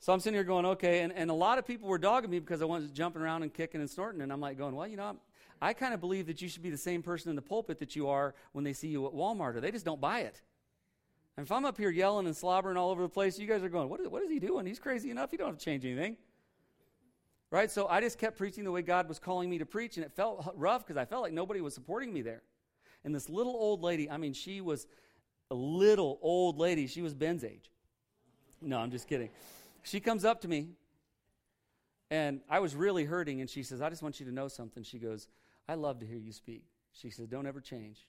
So 0.00 0.12
I'm 0.12 0.20
sitting 0.20 0.36
here 0.36 0.44
going, 0.44 0.64
okay. 0.64 1.00
And, 1.00 1.12
and 1.12 1.28
a 1.28 1.34
lot 1.34 1.58
of 1.58 1.66
people 1.66 1.88
were 1.88 1.98
dogging 1.98 2.30
me 2.30 2.38
because 2.38 2.62
I 2.62 2.66
was 2.66 2.90
jumping 2.90 3.20
around 3.20 3.42
and 3.42 3.52
kicking 3.52 3.80
and 3.80 3.90
snorting. 3.90 4.20
And 4.20 4.32
I'm 4.32 4.40
like, 4.40 4.56
going, 4.56 4.76
well, 4.76 4.86
you 4.86 4.96
know, 4.96 5.04
I'm, 5.04 5.18
i 5.60 5.72
kind 5.72 5.92
of 5.92 6.00
believe 6.00 6.28
that 6.28 6.40
you 6.40 6.48
should 6.48 6.62
be 6.62 6.70
the 6.70 6.76
same 6.76 7.02
person 7.02 7.30
in 7.30 7.36
the 7.36 7.42
pulpit 7.42 7.80
that 7.80 7.96
you 7.96 8.08
are 8.08 8.34
when 8.52 8.64
they 8.64 8.72
see 8.72 8.86
you 8.86 9.06
at 9.06 9.12
Walmart, 9.12 9.56
or 9.56 9.60
they 9.60 9.72
just 9.72 9.84
don't 9.84 10.00
buy 10.00 10.20
it. 10.20 10.40
And 11.36 11.44
if 11.44 11.50
I'm 11.50 11.64
up 11.64 11.76
here 11.76 11.90
yelling 11.90 12.26
and 12.26 12.36
slobbering 12.36 12.76
all 12.76 12.90
over 12.90 13.02
the 13.02 13.08
place, 13.08 13.40
you 13.40 13.48
guys 13.48 13.64
are 13.64 13.68
going, 13.68 13.88
what 13.88 14.00
is, 14.00 14.08
what 14.08 14.22
is 14.22 14.30
he 14.30 14.38
doing? 14.38 14.66
He's 14.66 14.78
crazy 14.78 15.10
enough. 15.10 15.32
He 15.32 15.36
don't 15.36 15.48
have 15.48 15.58
to 15.58 15.64
change 15.64 15.84
anything. 15.84 16.16
Right? 17.50 17.70
So 17.70 17.88
I 17.88 18.00
just 18.00 18.18
kept 18.18 18.36
preaching 18.36 18.64
the 18.64 18.72
way 18.72 18.82
God 18.82 19.08
was 19.08 19.18
calling 19.18 19.48
me 19.48 19.58
to 19.58 19.66
preach, 19.66 19.96
and 19.96 20.04
it 20.04 20.12
felt 20.12 20.52
rough 20.54 20.86
because 20.86 20.98
I 20.98 21.04
felt 21.06 21.22
like 21.22 21.32
nobody 21.32 21.60
was 21.60 21.74
supporting 21.74 22.12
me 22.12 22.22
there. 22.22 22.42
And 23.04 23.14
this 23.14 23.28
little 23.28 23.54
old 23.54 23.82
lady, 23.82 24.10
I 24.10 24.18
mean, 24.18 24.34
she 24.34 24.60
was 24.60 24.86
a 25.50 25.54
little 25.54 26.18
old 26.20 26.58
lady. 26.58 26.86
She 26.86 27.00
was 27.00 27.14
Ben's 27.14 27.44
age. 27.44 27.70
No, 28.60 28.78
I'm 28.78 28.90
just 28.90 29.08
kidding. 29.08 29.30
She 29.82 30.00
comes 30.00 30.24
up 30.24 30.42
to 30.42 30.48
me, 30.48 30.68
and 32.10 32.40
I 32.50 32.60
was 32.60 32.74
really 32.74 33.04
hurting, 33.04 33.40
and 33.40 33.48
she 33.48 33.62
says, 33.62 33.80
I 33.80 33.88
just 33.88 34.02
want 34.02 34.20
you 34.20 34.26
to 34.26 34.32
know 34.32 34.48
something. 34.48 34.82
She 34.82 34.98
goes, 34.98 35.28
I 35.68 35.74
love 35.74 36.00
to 36.00 36.06
hear 36.06 36.18
you 36.18 36.32
speak. 36.32 36.64
She 36.92 37.10
says, 37.10 37.28
Don't 37.28 37.46
ever 37.46 37.60
change. 37.60 38.06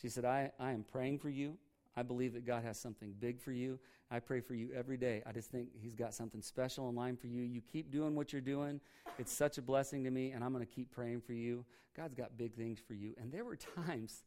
She 0.00 0.08
said, 0.08 0.24
I, 0.24 0.52
I 0.60 0.72
am 0.72 0.84
praying 0.84 1.18
for 1.18 1.30
you. 1.30 1.56
I 1.96 2.02
believe 2.02 2.34
that 2.34 2.44
God 2.44 2.62
has 2.64 2.78
something 2.78 3.14
big 3.18 3.40
for 3.40 3.52
you. 3.52 3.78
I 4.10 4.20
pray 4.20 4.40
for 4.40 4.54
you 4.54 4.70
every 4.74 4.96
day. 4.96 5.22
I 5.26 5.32
just 5.32 5.50
think 5.50 5.68
He's 5.80 5.94
got 5.94 6.14
something 6.14 6.42
special 6.42 6.88
in 6.88 6.94
line 6.94 7.16
for 7.16 7.26
you. 7.26 7.42
You 7.42 7.60
keep 7.60 7.90
doing 7.90 8.14
what 8.14 8.32
you're 8.32 8.42
doing. 8.42 8.80
It's 9.18 9.32
such 9.32 9.58
a 9.58 9.62
blessing 9.62 10.04
to 10.04 10.10
me, 10.10 10.30
and 10.30 10.44
I'm 10.44 10.52
going 10.52 10.64
to 10.64 10.72
keep 10.72 10.90
praying 10.92 11.22
for 11.22 11.32
you. 11.32 11.64
God's 11.96 12.14
got 12.14 12.36
big 12.36 12.54
things 12.54 12.78
for 12.86 12.94
you. 12.94 13.14
And 13.20 13.32
there 13.32 13.44
were 13.44 13.56
times, 13.86 14.24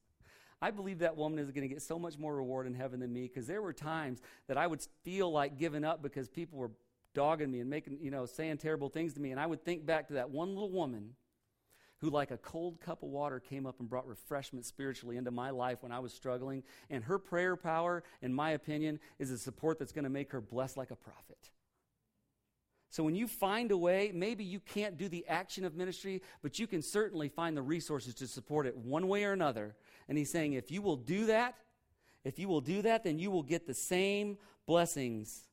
I 0.61 0.71
believe 0.71 0.99
that 0.99 1.15
woman 1.15 1.39
is 1.39 1.51
going 1.51 1.61
to 1.61 1.73
get 1.73 1.81
so 1.81 1.99
much 1.99 2.17
more 2.17 2.35
reward 2.35 2.67
in 2.67 2.73
heaven 2.73 2.99
than 2.99 3.13
me 3.13 3.23
because 3.23 3.47
there 3.47 3.61
were 3.61 3.73
times 3.73 4.21
that 4.47 4.57
I 4.57 4.67
would 4.67 4.85
feel 5.03 5.31
like 5.31 5.57
giving 5.57 5.85
up 5.85 6.01
because 6.01 6.27
people 6.27 6.57
were 6.57 6.71
dogging 7.13 7.51
me 7.51 7.59
and 7.59 7.69
making, 7.69 7.99
you 8.01 8.11
know, 8.11 8.25
saying 8.25 8.57
terrible 8.57 8.89
things 8.89 9.13
to 9.13 9.21
me. 9.21 9.31
And 9.31 9.39
I 9.39 9.45
would 9.45 9.63
think 9.63 9.85
back 9.85 10.07
to 10.07 10.15
that 10.15 10.29
one 10.29 10.49
little 10.49 10.71
woman 10.71 11.11
who, 11.99 12.09
like 12.09 12.31
a 12.31 12.37
cold 12.37 12.79
cup 12.79 13.03
of 13.03 13.09
water, 13.09 13.39
came 13.39 13.65
up 13.65 13.79
and 13.79 13.89
brought 13.89 14.07
refreshment 14.07 14.65
spiritually 14.65 15.17
into 15.17 15.31
my 15.31 15.49
life 15.49 15.79
when 15.81 15.91
I 15.91 15.99
was 15.99 16.13
struggling. 16.13 16.63
And 16.89 17.03
her 17.03 17.19
prayer 17.19 17.55
power, 17.55 18.03
in 18.21 18.33
my 18.33 18.51
opinion, 18.51 18.99
is 19.19 19.31
a 19.31 19.37
support 19.37 19.79
that's 19.79 19.91
going 19.91 20.03
to 20.03 20.09
make 20.09 20.31
her 20.31 20.41
blessed 20.41 20.77
like 20.77 20.91
a 20.91 20.95
prophet. 20.95 21.51
So 22.91 23.03
when 23.03 23.15
you 23.15 23.27
find 23.27 23.71
a 23.71 23.77
way, 23.77 24.11
maybe 24.13 24.43
you 24.43 24.59
can't 24.59 24.97
do 24.97 25.07
the 25.07 25.27
action 25.27 25.63
of 25.63 25.75
ministry, 25.75 26.23
but 26.41 26.57
you 26.57 26.65
can 26.65 26.81
certainly 26.81 27.29
find 27.29 27.55
the 27.55 27.61
resources 27.61 28.15
to 28.15 28.27
support 28.27 28.65
it 28.65 28.75
one 28.75 29.07
way 29.07 29.25
or 29.25 29.33
another. 29.33 29.75
And 30.07 30.17
he's 30.17 30.31
saying, 30.31 30.53
if 30.53 30.71
you 30.71 30.81
will 30.81 30.97
do 30.97 31.27
that, 31.27 31.55
if 32.23 32.39
you 32.39 32.47
will 32.47 32.61
do 32.61 32.81
that, 32.81 33.03
then 33.03 33.19
you 33.19 33.29
will 33.29 33.43
get 33.43 33.67
the 33.67 33.73
same 33.73 34.37
blessings 34.65 35.43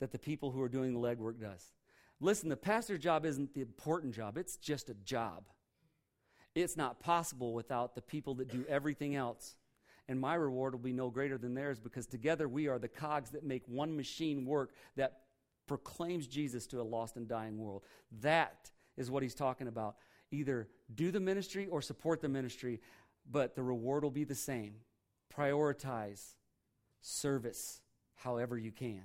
that 0.00 0.12
the 0.12 0.18
people 0.18 0.50
who 0.50 0.62
are 0.62 0.68
doing 0.68 0.94
the 0.94 1.00
legwork 1.00 1.40
does. 1.40 1.64
Listen, 2.20 2.48
the 2.48 2.56
pastor 2.56 2.98
job 2.98 3.24
isn't 3.24 3.54
the 3.54 3.60
important 3.60 4.14
job, 4.14 4.36
it's 4.36 4.56
just 4.56 4.90
a 4.90 4.94
job. 4.94 5.44
It's 6.54 6.76
not 6.76 6.98
possible 6.98 7.54
without 7.54 7.94
the 7.94 8.02
people 8.02 8.34
that 8.36 8.48
do 8.48 8.64
everything 8.68 9.14
else. 9.14 9.54
And 10.08 10.18
my 10.18 10.34
reward 10.34 10.72
will 10.72 10.80
be 10.80 10.92
no 10.92 11.10
greater 11.10 11.38
than 11.38 11.54
theirs 11.54 11.78
because 11.78 12.06
together 12.06 12.48
we 12.48 12.66
are 12.66 12.78
the 12.78 12.88
cogs 12.88 13.30
that 13.30 13.44
make 13.44 13.62
one 13.66 13.94
machine 13.94 14.46
work 14.46 14.72
that 14.96 15.20
proclaims 15.66 16.26
Jesus 16.26 16.66
to 16.68 16.80
a 16.80 16.82
lost 16.82 17.16
and 17.16 17.28
dying 17.28 17.58
world. 17.58 17.84
That 18.20 18.70
is 18.96 19.10
what 19.10 19.22
he's 19.22 19.34
talking 19.34 19.68
about. 19.68 19.96
Either 20.32 20.68
do 20.94 21.10
the 21.10 21.20
ministry 21.20 21.66
or 21.66 21.82
support 21.82 22.20
the 22.22 22.28
ministry, 22.28 22.80
but 23.30 23.54
the 23.54 23.62
reward 23.62 24.02
will 24.02 24.10
be 24.10 24.24
the 24.24 24.34
same. 24.34 24.74
Prioritize 25.32 26.34
service 27.02 27.82
however 28.16 28.58
you 28.58 28.72
can. 28.72 29.02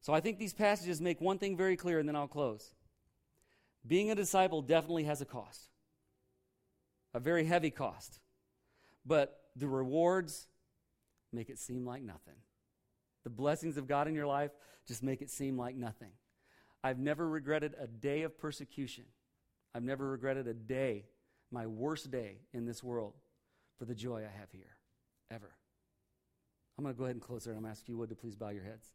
So 0.00 0.12
I 0.12 0.20
think 0.20 0.38
these 0.38 0.54
passages 0.54 1.00
make 1.00 1.20
one 1.20 1.38
thing 1.38 1.56
very 1.56 1.76
clear, 1.76 1.98
and 1.98 2.08
then 2.08 2.16
I'll 2.16 2.28
close. 2.28 2.72
Being 3.86 4.10
a 4.10 4.14
disciple 4.14 4.62
definitely 4.62 5.04
has 5.04 5.20
a 5.20 5.24
cost, 5.24 5.70
a 7.14 7.20
very 7.20 7.44
heavy 7.44 7.70
cost. 7.70 8.20
But 9.04 9.40
the 9.56 9.68
rewards 9.68 10.46
make 11.32 11.50
it 11.50 11.58
seem 11.58 11.86
like 11.86 12.02
nothing. 12.02 12.36
The 13.24 13.30
blessings 13.30 13.76
of 13.76 13.86
God 13.86 14.08
in 14.08 14.14
your 14.14 14.26
life 14.26 14.50
just 14.86 15.02
make 15.02 15.22
it 15.22 15.30
seem 15.30 15.58
like 15.58 15.76
nothing. 15.76 16.12
I've 16.82 16.98
never 16.98 17.28
regretted 17.28 17.74
a 17.80 17.86
day 17.86 18.22
of 18.22 18.38
persecution. 18.38 19.04
I've 19.74 19.82
never 19.82 20.08
regretted 20.08 20.46
a 20.46 20.54
day, 20.54 21.06
my 21.50 21.66
worst 21.66 22.10
day 22.10 22.38
in 22.52 22.64
this 22.64 22.82
world, 22.82 23.14
for 23.78 23.84
the 23.84 23.94
joy 23.94 24.18
I 24.18 24.38
have 24.38 24.50
here, 24.52 24.76
ever. 25.30 25.50
I'm 26.76 26.84
going 26.84 26.94
to 26.94 26.98
go 26.98 27.04
ahead 27.04 27.16
and 27.16 27.22
close 27.22 27.44
there. 27.44 27.54
I'm 27.54 27.60
going 27.60 27.74
to 27.74 27.78
ask 27.78 27.88
you 27.88 27.96
would 27.98 28.08
to 28.10 28.14
please 28.14 28.36
bow 28.36 28.50
your 28.50 28.64
heads. 28.64 28.88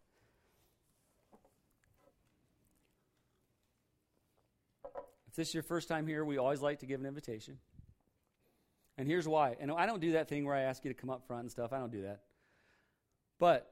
If 5.33 5.37
this 5.37 5.47
is 5.47 5.53
your 5.55 5.63
first 5.63 5.87
time 5.87 6.05
here, 6.05 6.23
we 6.23 6.37
always 6.37 6.61
like 6.61 6.81
to 6.81 6.85
give 6.85 6.99
an 6.99 7.07
invitation. 7.07 7.57
And 8.99 9.07
here's 9.07 9.27
why. 9.27 9.55
And 9.59 9.71
I 9.71 9.87
don't 9.87 9.99
do 9.99 10.11
that 10.11 10.29
thing 10.29 10.45
where 10.45 10.53
I 10.53 10.61
ask 10.61 10.85
you 10.85 10.93
to 10.93 10.93
come 10.93 11.09
up 11.09 11.25
front 11.25 11.41
and 11.41 11.51
stuff. 11.51 11.73
I 11.73 11.79
don't 11.79 11.91
do 11.91 12.03
that. 12.03 12.19
But 13.39 13.67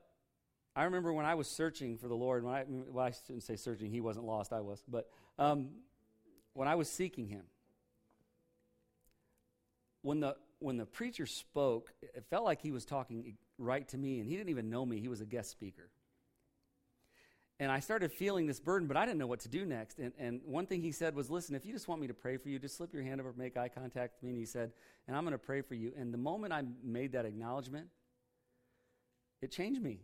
I 0.76 0.86
remember 0.86 1.14
when 1.14 1.28
I 1.28 1.36
was 1.36 1.48
searching 1.48 2.00
for 2.00 2.08
the 2.08 2.16
Lord, 2.16 2.44
when 2.44 2.56
I, 2.56 2.64
well, 2.68 3.06
I 3.06 3.12
shouldn't 3.12 3.44
say 3.44 3.58
searching, 3.58 3.92
he 3.92 4.02
wasn't 4.02 4.26
lost, 4.26 4.52
I 4.52 4.62
was. 4.62 4.84
But 4.88 5.08
um, 5.38 5.70
when 6.56 6.68
I 6.68 6.74
was 6.74 6.90
seeking 6.90 7.28
him, 7.28 7.44
when 10.02 10.20
the, 10.20 10.38
when 10.58 10.78
the 10.78 10.88
preacher 10.88 11.28
spoke, 11.28 11.94
it 12.02 12.26
felt 12.32 12.44
like 12.44 12.60
he 12.60 12.72
was 12.72 12.86
talking 12.86 13.38
right 13.60 13.88
to 13.90 14.00
me, 14.00 14.20
and 14.20 14.28
he 14.28 14.36
didn't 14.36 14.50
even 14.50 14.72
know 14.72 14.84
me. 14.84 15.00
He 15.00 15.10
was 15.10 15.22
a 15.22 15.28
guest 15.28 15.52
speaker 15.52 15.92
and 17.62 17.72
I 17.72 17.80
started 17.80 18.12
feeling 18.12 18.48
this 18.48 18.60
burden, 18.60 18.88
but 18.88 18.98
I 18.98 19.06
didn't 19.06 19.20
know 19.20 19.28
what 19.28 19.42
to 19.42 19.48
do 19.48 19.66
next. 19.66 20.00
And, 20.00 20.12
and 20.18 20.42
one 20.44 20.66
thing 20.66 20.82
he 20.82 20.92
said 20.92 21.14
was, 21.14 21.30
Listen, 21.30 21.54
if 21.54 21.64
you 21.64 21.72
just 21.72 21.88
want 21.88 22.02
me 22.02 22.08
to 22.08 22.14
pray 22.14 22.38
for 22.38 22.50
you, 22.50 22.58
just 22.58 22.76
slip 22.76 22.92
your 22.92 23.04
hand 23.04 23.22
over, 23.22 23.32
make 23.38 23.56
eye 23.56 23.70
contact 23.70 24.16
with 24.16 24.24
me. 24.24 24.30
And 24.32 24.40
he 24.40 24.48
said, 24.48 24.72
And 25.08 25.16
I'm 25.16 25.24
going 25.24 25.34
to 25.34 25.38
pray 25.38 25.62
for 25.62 25.76
you. 25.76 25.94
And 25.96 26.12
the 26.12 26.18
moment 26.18 26.54
I 26.54 26.64
made 26.84 27.12
that 27.12 27.24
acknowledgement, 27.24 27.86
it 29.44 29.52
changed 29.52 29.80
me. 29.80 30.00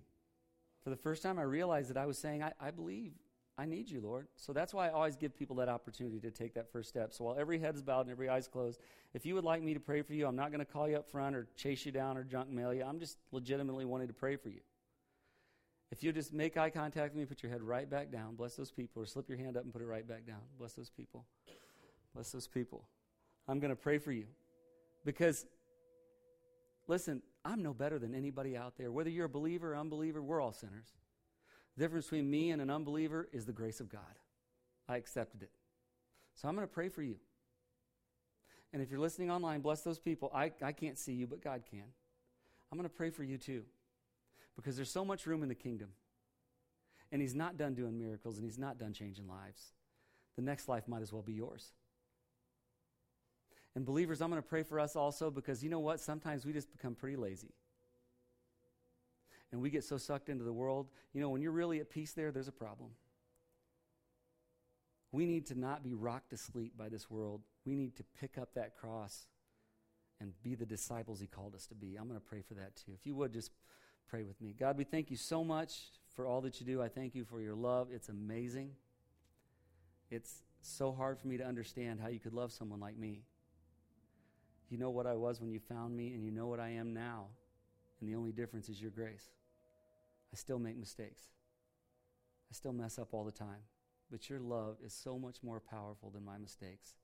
For 0.83 0.91
the 0.91 0.95
first 0.95 1.23
time, 1.23 1.39
I 1.39 1.41
realized 1.41 1.89
that 1.89 1.97
I 1.97 2.05
was 2.05 2.19
saying, 2.19 2.43
I, 2.43 2.51
I 2.61 2.69
believe 2.69 3.13
I 3.57 3.65
need 3.65 3.89
you, 3.89 4.01
Lord. 4.01 4.27
So 4.35 4.53
that's 4.53 4.71
why 4.71 4.89
I 4.89 4.91
always 4.91 5.15
give 5.15 5.35
people 5.35 5.55
that 5.55 5.67
opportunity 5.67 6.19
to 6.19 6.29
take 6.29 6.53
that 6.53 6.71
first 6.71 6.89
step. 6.89 7.11
So 7.11 7.23
while 7.23 7.37
every 7.39 7.57
head 7.57 7.73
is 7.73 7.81
bowed 7.81 8.01
and 8.01 8.11
every 8.11 8.29
eye's 8.29 8.47
closed, 8.47 8.79
if 9.15 9.25
you 9.25 9.33
would 9.33 9.43
like 9.43 9.63
me 9.63 9.73
to 9.73 9.79
pray 9.79 10.03
for 10.03 10.13
you, 10.13 10.27
I'm 10.27 10.35
not 10.35 10.51
going 10.51 10.63
to 10.63 10.71
call 10.71 10.87
you 10.87 10.97
up 10.97 11.09
front 11.09 11.35
or 11.35 11.47
chase 11.55 11.87
you 11.87 11.91
down 11.91 12.19
or 12.19 12.23
junk 12.23 12.51
mail 12.51 12.71
you. 12.71 12.83
I'm 12.83 12.99
just 12.99 13.17
legitimately 13.31 13.85
wanting 13.85 14.09
to 14.09 14.13
pray 14.13 14.35
for 14.35 14.49
you. 14.49 14.59
If 15.91 16.03
you 16.03 16.11
just 16.11 16.33
make 16.33 16.57
eye 16.57 16.69
contact 16.69 17.13
with 17.13 17.19
me, 17.21 17.25
put 17.25 17.41
your 17.41 17.51
head 17.51 17.61
right 17.61 17.89
back 17.89 18.11
down, 18.11 18.35
bless 18.35 18.55
those 18.55 18.71
people, 18.71 19.01
or 19.01 19.05
slip 19.05 19.29
your 19.29 19.37
hand 19.37 19.55
up 19.55 19.63
and 19.63 19.71
put 19.71 19.81
it 19.81 19.85
right 19.85 20.07
back 20.07 20.25
down. 20.25 20.41
Bless 20.59 20.73
those 20.73 20.89
people. 20.89 21.25
Bless 22.13 22.31
those 22.31 22.47
people. 22.47 22.87
I'm 23.47 23.59
going 23.59 23.69
to 23.69 23.75
pray 23.75 23.97
for 23.97 24.11
you. 24.11 24.25
Because, 25.05 25.45
listen, 26.87 27.21
I'm 27.45 27.63
no 27.63 27.73
better 27.73 27.99
than 27.99 28.13
anybody 28.13 28.57
out 28.57 28.73
there. 28.77 28.91
Whether 28.91 29.09
you're 29.09 29.25
a 29.25 29.29
believer 29.29 29.73
or 29.73 29.77
unbeliever, 29.77 30.21
we're 30.21 30.41
all 30.41 30.51
sinners. 30.51 30.87
The 31.77 31.83
difference 31.83 32.05
between 32.07 32.29
me 32.29 32.51
and 32.51 32.61
an 32.61 32.69
unbeliever 32.69 33.29
is 33.31 33.45
the 33.45 33.53
grace 33.53 33.79
of 33.79 33.87
God. 33.87 34.01
I 34.89 34.97
accepted 34.97 35.41
it. 35.41 35.51
So 36.35 36.49
I'm 36.49 36.55
going 36.55 36.67
to 36.67 36.73
pray 36.73 36.89
for 36.89 37.01
you. 37.01 37.15
And 38.73 38.81
if 38.81 38.91
you're 38.91 38.99
listening 38.99 39.31
online, 39.31 39.61
bless 39.61 39.81
those 39.81 39.99
people. 39.99 40.29
I, 40.35 40.51
I 40.61 40.73
can't 40.73 40.97
see 40.97 41.13
you, 41.13 41.27
but 41.27 41.41
God 41.41 41.63
can. 41.69 41.85
I'm 42.71 42.77
going 42.77 42.89
to 42.89 42.93
pray 42.93 43.09
for 43.09 43.23
you 43.23 43.37
too 43.37 43.63
because 44.57 44.75
there's 44.75 44.91
so 44.91 45.05
much 45.05 45.25
room 45.25 45.43
in 45.43 45.49
the 45.49 45.55
kingdom. 45.55 45.89
And 47.11 47.21
he's 47.21 47.35
not 47.35 47.57
done 47.57 47.73
doing 47.73 47.97
miracles 47.97 48.35
and 48.35 48.43
he's 48.43 48.57
not 48.57 48.77
done 48.77 48.91
changing 48.91 49.29
lives. 49.29 49.71
The 50.35 50.41
next 50.41 50.67
life 50.67 50.89
might 50.89 51.01
as 51.01 51.13
well 51.13 51.21
be 51.21 51.33
yours. 51.33 51.71
And 53.75 53.85
believers, 53.85 54.21
I'm 54.21 54.29
going 54.29 54.41
to 54.41 54.47
pray 54.47 54.63
for 54.63 54.79
us 54.79 54.95
also 54.97 55.31
because 55.31 55.63
you 55.63 55.69
know 55.69 55.79
what? 55.79 56.01
Sometimes 56.01 56.45
we 56.45 56.51
just 56.51 56.69
become 56.71 56.95
pretty 56.95 57.15
lazy. 57.15 57.53
and 59.51 59.61
we 59.61 59.69
get 59.69 59.83
so 59.83 59.97
sucked 59.97 60.29
into 60.29 60.43
the 60.43 60.53
world. 60.53 60.89
You 61.13 61.21
know, 61.21 61.29
when 61.29 61.41
you're 61.41 61.51
really 61.51 61.79
at 61.79 61.89
peace 61.89 62.13
there, 62.13 62.31
there's 62.31 62.47
a 62.47 62.53
problem. 62.53 62.89
We 65.11 65.25
need 65.25 65.45
to 65.47 65.57
not 65.57 65.83
be 65.83 65.93
rocked 65.93 66.31
to 66.31 66.37
sleep 66.37 66.73
by 66.77 66.89
this 66.89 67.09
world. 67.09 67.41
We 67.65 67.75
need 67.75 67.95
to 67.97 68.03
pick 68.19 68.37
up 68.37 68.55
that 68.55 68.75
cross 68.75 69.27
and 70.19 70.33
be 70.43 70.55
the 70.55 70.65
disciples 70.65 71.19
He 71.19 71.27
called 71.27 71.55
us 71.55 71.67
to 71.67 71.75
be. 71.75 71.95
I'm 71.95 72.07
going 72.07 72.19
to 72.19 72.25
pray 72.25 72.41
for 72.41 72.55
that 72.55 72.75
too. 72.75 72.91
If 72.93 73.05
you 73.05 73.15
would 73.15 73.31
just 73.31 73.51
pray 74.07 74.23
with 74.23 74.39
me. 74.41 74.55
God, 74.57 74.77
we 74.77 74.83
thank 74.83 75.11
you 75.11 75.17
so 75.17 75.43
much 75.43 75.73
for 76.15 76.25
all 76.25 76.41
that 76.41 76.59
you 76.59 76.65
do. 76.65 76.81
I 76.81 76.87
thank 76.87 77.15
you 77.15 77.25
for 77.25 77.41
your 77.41 77.55
love. 77.55 77.89
It's 77.91 78.09
amazing. 78.09 78.71
It's 80.09 80.43
so 80.61 80.91
hard 80.91 81.19
for 81.19 81.27
me 81.27 81.37
to 81.37 81.45
understand 81.45 81.99
how 82.01 82.07
you 82.07 82.19
could 82.19 82.33
love 82.33 82.51
someone 82.51 82.79
like 82.79 82.97
me. 82.97 83.23
You 84.69 84.77
know 84.77 84.89
what 84.89 85.07
I 85.07 85.15
was 85.15 85.39
when 85.39 85.51
you 85.51 85.59
found 85.59 85.95
me, 85.95 86.13
and 86.13 86.23
you 86.23 86.31
know 86.31 86.47
what 86.47 86.59
I 86.59 86.69
am 86.69 86.93
now. 86.93 87.27
And 87.99 88.09
the 88.09 88.15
only 88.15 88.31
difference 88.31 88.69
is 88.69 88.81
your 88.81 88.91
grace. 88.91 89.29
I 90.33 90.35
still 90.35 90.59
make 90.59 90.77
mistakes, 90.77 91.23
I 92.49 92.53
still 92.53 92.73
mess 92.73 92.99
up 92.99 93.13
all 93.13 93.23
the 93.23 93.31
time. 93.31 93.63
But 94.09 94.29
your 94.29 94.39
love 94.39 94.77
is 94.85 94.93
so 94.93 95.19
much 95.19 95.43
more 95.43 95.59
powerful 95.59 96.09
than 96.09 96.23
my 96.23 96.37
mistakes, 96.37 96.95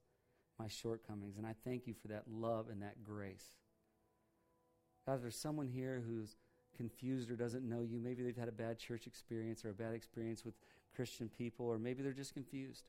my 0.58 0.70
shortcomings. 0.70 1.38
And 1.38 1.46
I 1.46 1.54
thank 1.66 1.86
you 1.86 1.94
for 1.94 2.08
that 2.08 2.24
love 2.32 2.70
and 2.70 2.82
that 2.82 3.04
grace. 3.04 3.46
God, 5.06 5.16
if 5.16 5.22
there's 5.22 5.36
someone 5.36 5.68
here 5.68 6.02
who's 6.08 6.38
confused 6.76 7.30
or 7.32 7.36
doesn't 7.36 7.68
know 7.68 7.82
you, 7.82 8.00
maybe 8.00 8.24
they've 8.24 8.36
had 8.36 8.48
a 8.48 8.54
bad 8.54 8.80
church 8.80 9.08
experience 9.08 9.64
or 9.66 9.70
a 9.70 9.74
bad 9.74 9.94
experience 9.94 10.44
with 10.46 10.56
Christian 10.96 11.30
people, 11.30 11.66
or 11.66 11.78
maybe 11.78 12.04
they're 12.04 12.14
just 12.14 12.34
confused. 12.34 12.84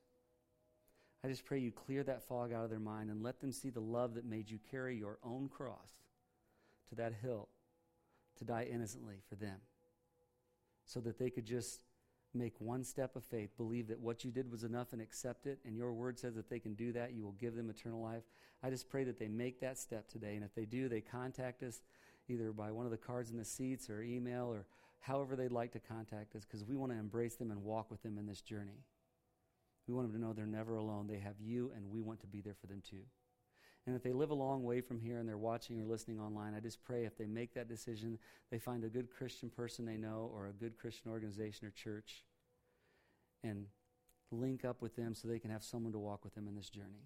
I 1.23 1.27
just 1.27 1.45
pray 1.45 1.59
you 1.59 1.71
clear 1.71 2.03
that 2.03 2.23
fog 2.27 2.53
out 2.53 2.63
of 2.63 2.69
their 2.69 2.79
mind 2.79 3.09
and 3.09 3.23
let 3.23 3.41
them 3.41 3.51
see 3.51 3.69
the 3.69 3.79
love 3.79 4.13
that 4.15 4.25
made 4.25 4.49
you 4.49 4.59
carry 4.69 4.95
your 4.95 5.17
own 5.23 5.49
cross 5.49 5.89
to 6.89 6.95
that 6.95 7.13
hill 7.21 7.47
to 8.37 8.45
die 8.45 8.67
innocently 8.71 9.15
for 9.27 9.35
them 9.35 9.57
so 10.85 10.99
that 10.99 11.17
they 11.17 11.29
could 11.29 11.45
just 11.45 11.81
make 12.35 12.53
one 12.59 12.83
step 12.83 13.15
of 13.15 13.23
faith, 13.23 13.49
believe 13.57 13.87
that 13.87 13.99
what 13.99 14.23
you 14.23 14.31
did 14.31 14.51
was 14.51 14.63
enough 14.63 14.93
and 14.93 15.01
accept 15.01 15.47
it, 15.47 15.57
and 15.65 15.75
your 15.75 15.93
word 15.93 16.19
says 16.19 16.35
that 16.35 16.49
they 16.49 16.59
can 16.59 16.73
do 16.73 16.91
that, 16.91 17.13
you 17.13 17.23
will 17.23 17.35
give 17.39 17.55
them 17.55 17.69
eternal 17.69 18.01
life. 18.01 18.23
I 18.61 18.69
just 18.69 18.89
pray 18.89 19.03
that 19.05 19.17
they 19.17 19.27
make 19.27 19.61
that 19.61 19.77
step 19.77 20.09
today, 20.09 20.35
and 20.35 20.43
if 20.43 20.53
they 20.53 20.65
do, 20.65 20.89
they 20.89 21.01
contact 21.01 21.63
us 21.63 21.81
either 22.27 22.51
by 22.51 22.71
one 22.71 22.85
of 22.85 22.91
the 22.91 22.97
cards 22.97 23.31
in 23.31 23.37
the 23.37 23.45
seats 23.45 23.89
or 23.89 24.01
email 24.01 24.45
or 24.45 24.65
however 24.99 25.35
they'd 25.35 25.51
like 25.51 25.71
to 25.71 25.79
contact 25.79 26.35
us 26.35 26.43
because 26.45 26.65
we 26.65 26.75
want 26.75 26.91
to 26.91 26.97
embrace 26.97 27.35
them 27.35 27.51
and 27.51 27.63
walk 27.63 27.91
with 27.91 28.01
them 28.01 28.17
in 28.17 28.25
this 28.25 28.41
journey. 28.41 28.83
We 29.87 29.93
want 29.93 30.11
them 30.11 30.19
to 30.19 30.25
know 30.27 30.33
they're 30.33 30.47
never 30.47 30.75
alone. 30.75 31.07
They 31.07 31.19
have 31.19 31.39
you, 31.39 31.71
and 31.75 31.91
we 31.91 32.01
want 32.01 32.21
to 32.21 32.27
be 32.27 32.41
there 32.41 32.55
for 32.59 32.65
them 32.67 32.81
too. 32.89 33.03
And 33.85 33.95
if 33.95 34.01
they 34.01 34.13
live 34.13 34.31
a 34.31 34.35
long 34.35 34.63
way 34.63 34.81
from 34.81 34.99
here 34.99 35.19
and 35.19 35.29
they're 35.29 35.37
watching 35.37 35.79
or 35.79 35.85
listening 35.85 36.19
online, 36.19 36.55
I 36.55 36.59
just 36.59 36.83
pray 36.83 37.05
if 37.05 37.17
they 37.17 37.27
make 37.27 37.53
that 37.53 37.69
decision, 37.69 38.17
they 38.49 38.57
find 38.57 38.83
a 38.83 38.89
good 38.89 39.11
Christian 39.11 39.49
person 39.51 39.85
they 39.85 39.97
know 39.97 40.31
or 40.33 40.47
a 40.47 40.53
good 40.53 40.79
Christian 40.79 41.11
organization 41.11 41.67
or 41.67 41.71
church 41.71 42.23
and 43.43 43.67
link 44.31 44.65
up 44.65 44.81
with 44.81 44.95
them 44.95 45.13
so 45.13 45.27
they 45.27 45.37
can 45.37 45.51
have 45.51 45.63
someone 45.63 45.93
to 45.93 45.99
walk 45.99 46.23
with 46.23 46.33
them 46.33 46.47
in 46.47 46.55
this 46.55 46.69
journey. 46.69 47.05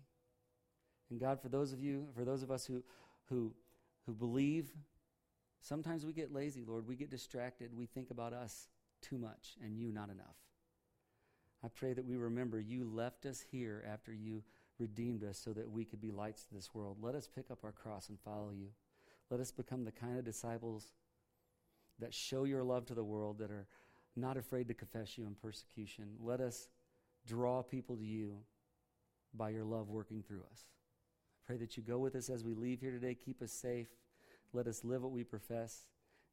And 1.10 1.20
God, 1.20 1.42
for 1.42 1.50
those 1.50 1.74
of 1.74 1.82
you, 1.82 2.08
for 2.16 2.24
those 2.24 2.44
of 2.44 2.52
us 2.52 2.66
who, 2.66 2.82
who, 3.28 3.54
who 4.06 4.14
believe, 4.14 4.72
sometimes 5.62 6.06
we 6.06 6.14
get 6.14 6.34
lazy, 6.34 6.64
Lord. 6.66 6.88
We 6.88 6.96
get 6.96 7.10
distracted. 7.10 7.74
We 7.74 7.86
think 7.86 8.12
about 8.12 8.34
us 8.34 8.68
too 9.02 9.18
much 9.18 9.58
and 9.64 9.78
you 9.78 9.92
not 9.92 10.10
enough. 10.10 10.36
I 11.64 11.68
pray 11.68 11.94
that 11.94 12.06
we 12.06 12.16
remember 12.16 12.60
you 12.60 12.86
left 12.86 13.26
us 13.26 13.44
here 13.52 13.84
after 13.92 14.14
you 14.14 14.44
redeemed 14.78 15.24
us 15.24 15.38
so 15.38 15.52
that 15.54 15.70
we 15.70 15.84
could 15.84 16.02
be 16.02 16.12
lights 16.12 16.46
to 16.46 16.54
this 16.54 16.74
world. 16.74 16.98
Let 17.02 17.16
us 17.16 17.28
pick 17.28 17.52
up 17.52 17.60
our 17.64 17.74
cross 17.74 18.10
and 18.10 18.20
follow 18.20 18.52
you. 18.52 18.68
Let 19.30 19.42
us 19.42 19.52
become 19.52 19.84
the 19.84 19.92
kind 19.92 20.18
of 20.18 20.24
disciples 20.24 20.94
that 22.00 22.14
show 22.14 22.46
your 22.46 22.64
love 22.64 22.86
to 22.86 22.94
the 22.94 23.04
world, 23.04 23.40
that 23.40 23.52
are 23.52 23.68
not 24.16 24.38
afraid 24.38 24.68
to 24.70 24.74
confess 24.74 25.18
you 25.18 25.26
in 25.26 25.36
persecution. 25.36 26.06
Let 26.22 26.40
us 26.40 26.70
draw 27.28 27.62
people 27.62 27.98
to 27.98 28.06
you 28.06 28.38
by 29.34 29.50
your 29.50 29.66
love 29.66 29.90
working 29.90 30.24
through 30.24 30.44
us. 30.52 30.62
I 30.64 31.40
pray 31.46 31.58
that 31.58 31.76
you 31.76 31.84
go 31.84 32.00
with 32.00 32.16
us 32.16 32.30
as 32.30 32.44
we 32.44 32.54
leave 32.54 32.80
here 32.80 32.92
today. 32.92 33.16
Keep 33.16 33.42
us 33.42 33.52
safe. 33.52 33.88
Let 34.54 34.68
us 34.68 34.84
live 34.84 35.04
what 35.04 35.12
we 35.12 35.24
profess. 35.24 35.86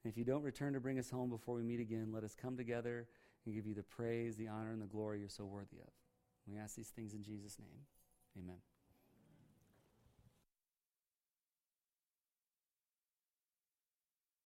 And 0.03 0.13
if 0.13 0.17
you 0.17 0.25
don't 0.25 0.43
return 0.43 0.73
to 0.75 0.81
bring 0.81 0.99
us 0.99 1.11
home 1.11 1.31
before 1.31 1.55
we 1.55 1.63
meet 1.63 1.81
again, 1.81 2.11
let 2.13 2.25
us 2.25 2.35
come 2.35 2.57
together 2.57 3.07
and 3.45 3.55
give 3.55 3.67
you 3.67 3.75
the 3.75 3.83
praise, 3.83 4.37
the 4.37 4.49
honor, 4.49 4.73
and 4.73 4.81
the 4.81 4.87
glory 4.87 5.21
you're 5.21 5.29
so 5.29 5.45
worthy 5.45 5.79
of. 5.79 5.93
We 6.47 6.57
ask 6.57 6.77
these 6.77 6.89
things 6.89 7.13
in 7.15 7.23
Jesus' 7.23 7.59
name. 7.59 7.87
Amen. 8.39 8.59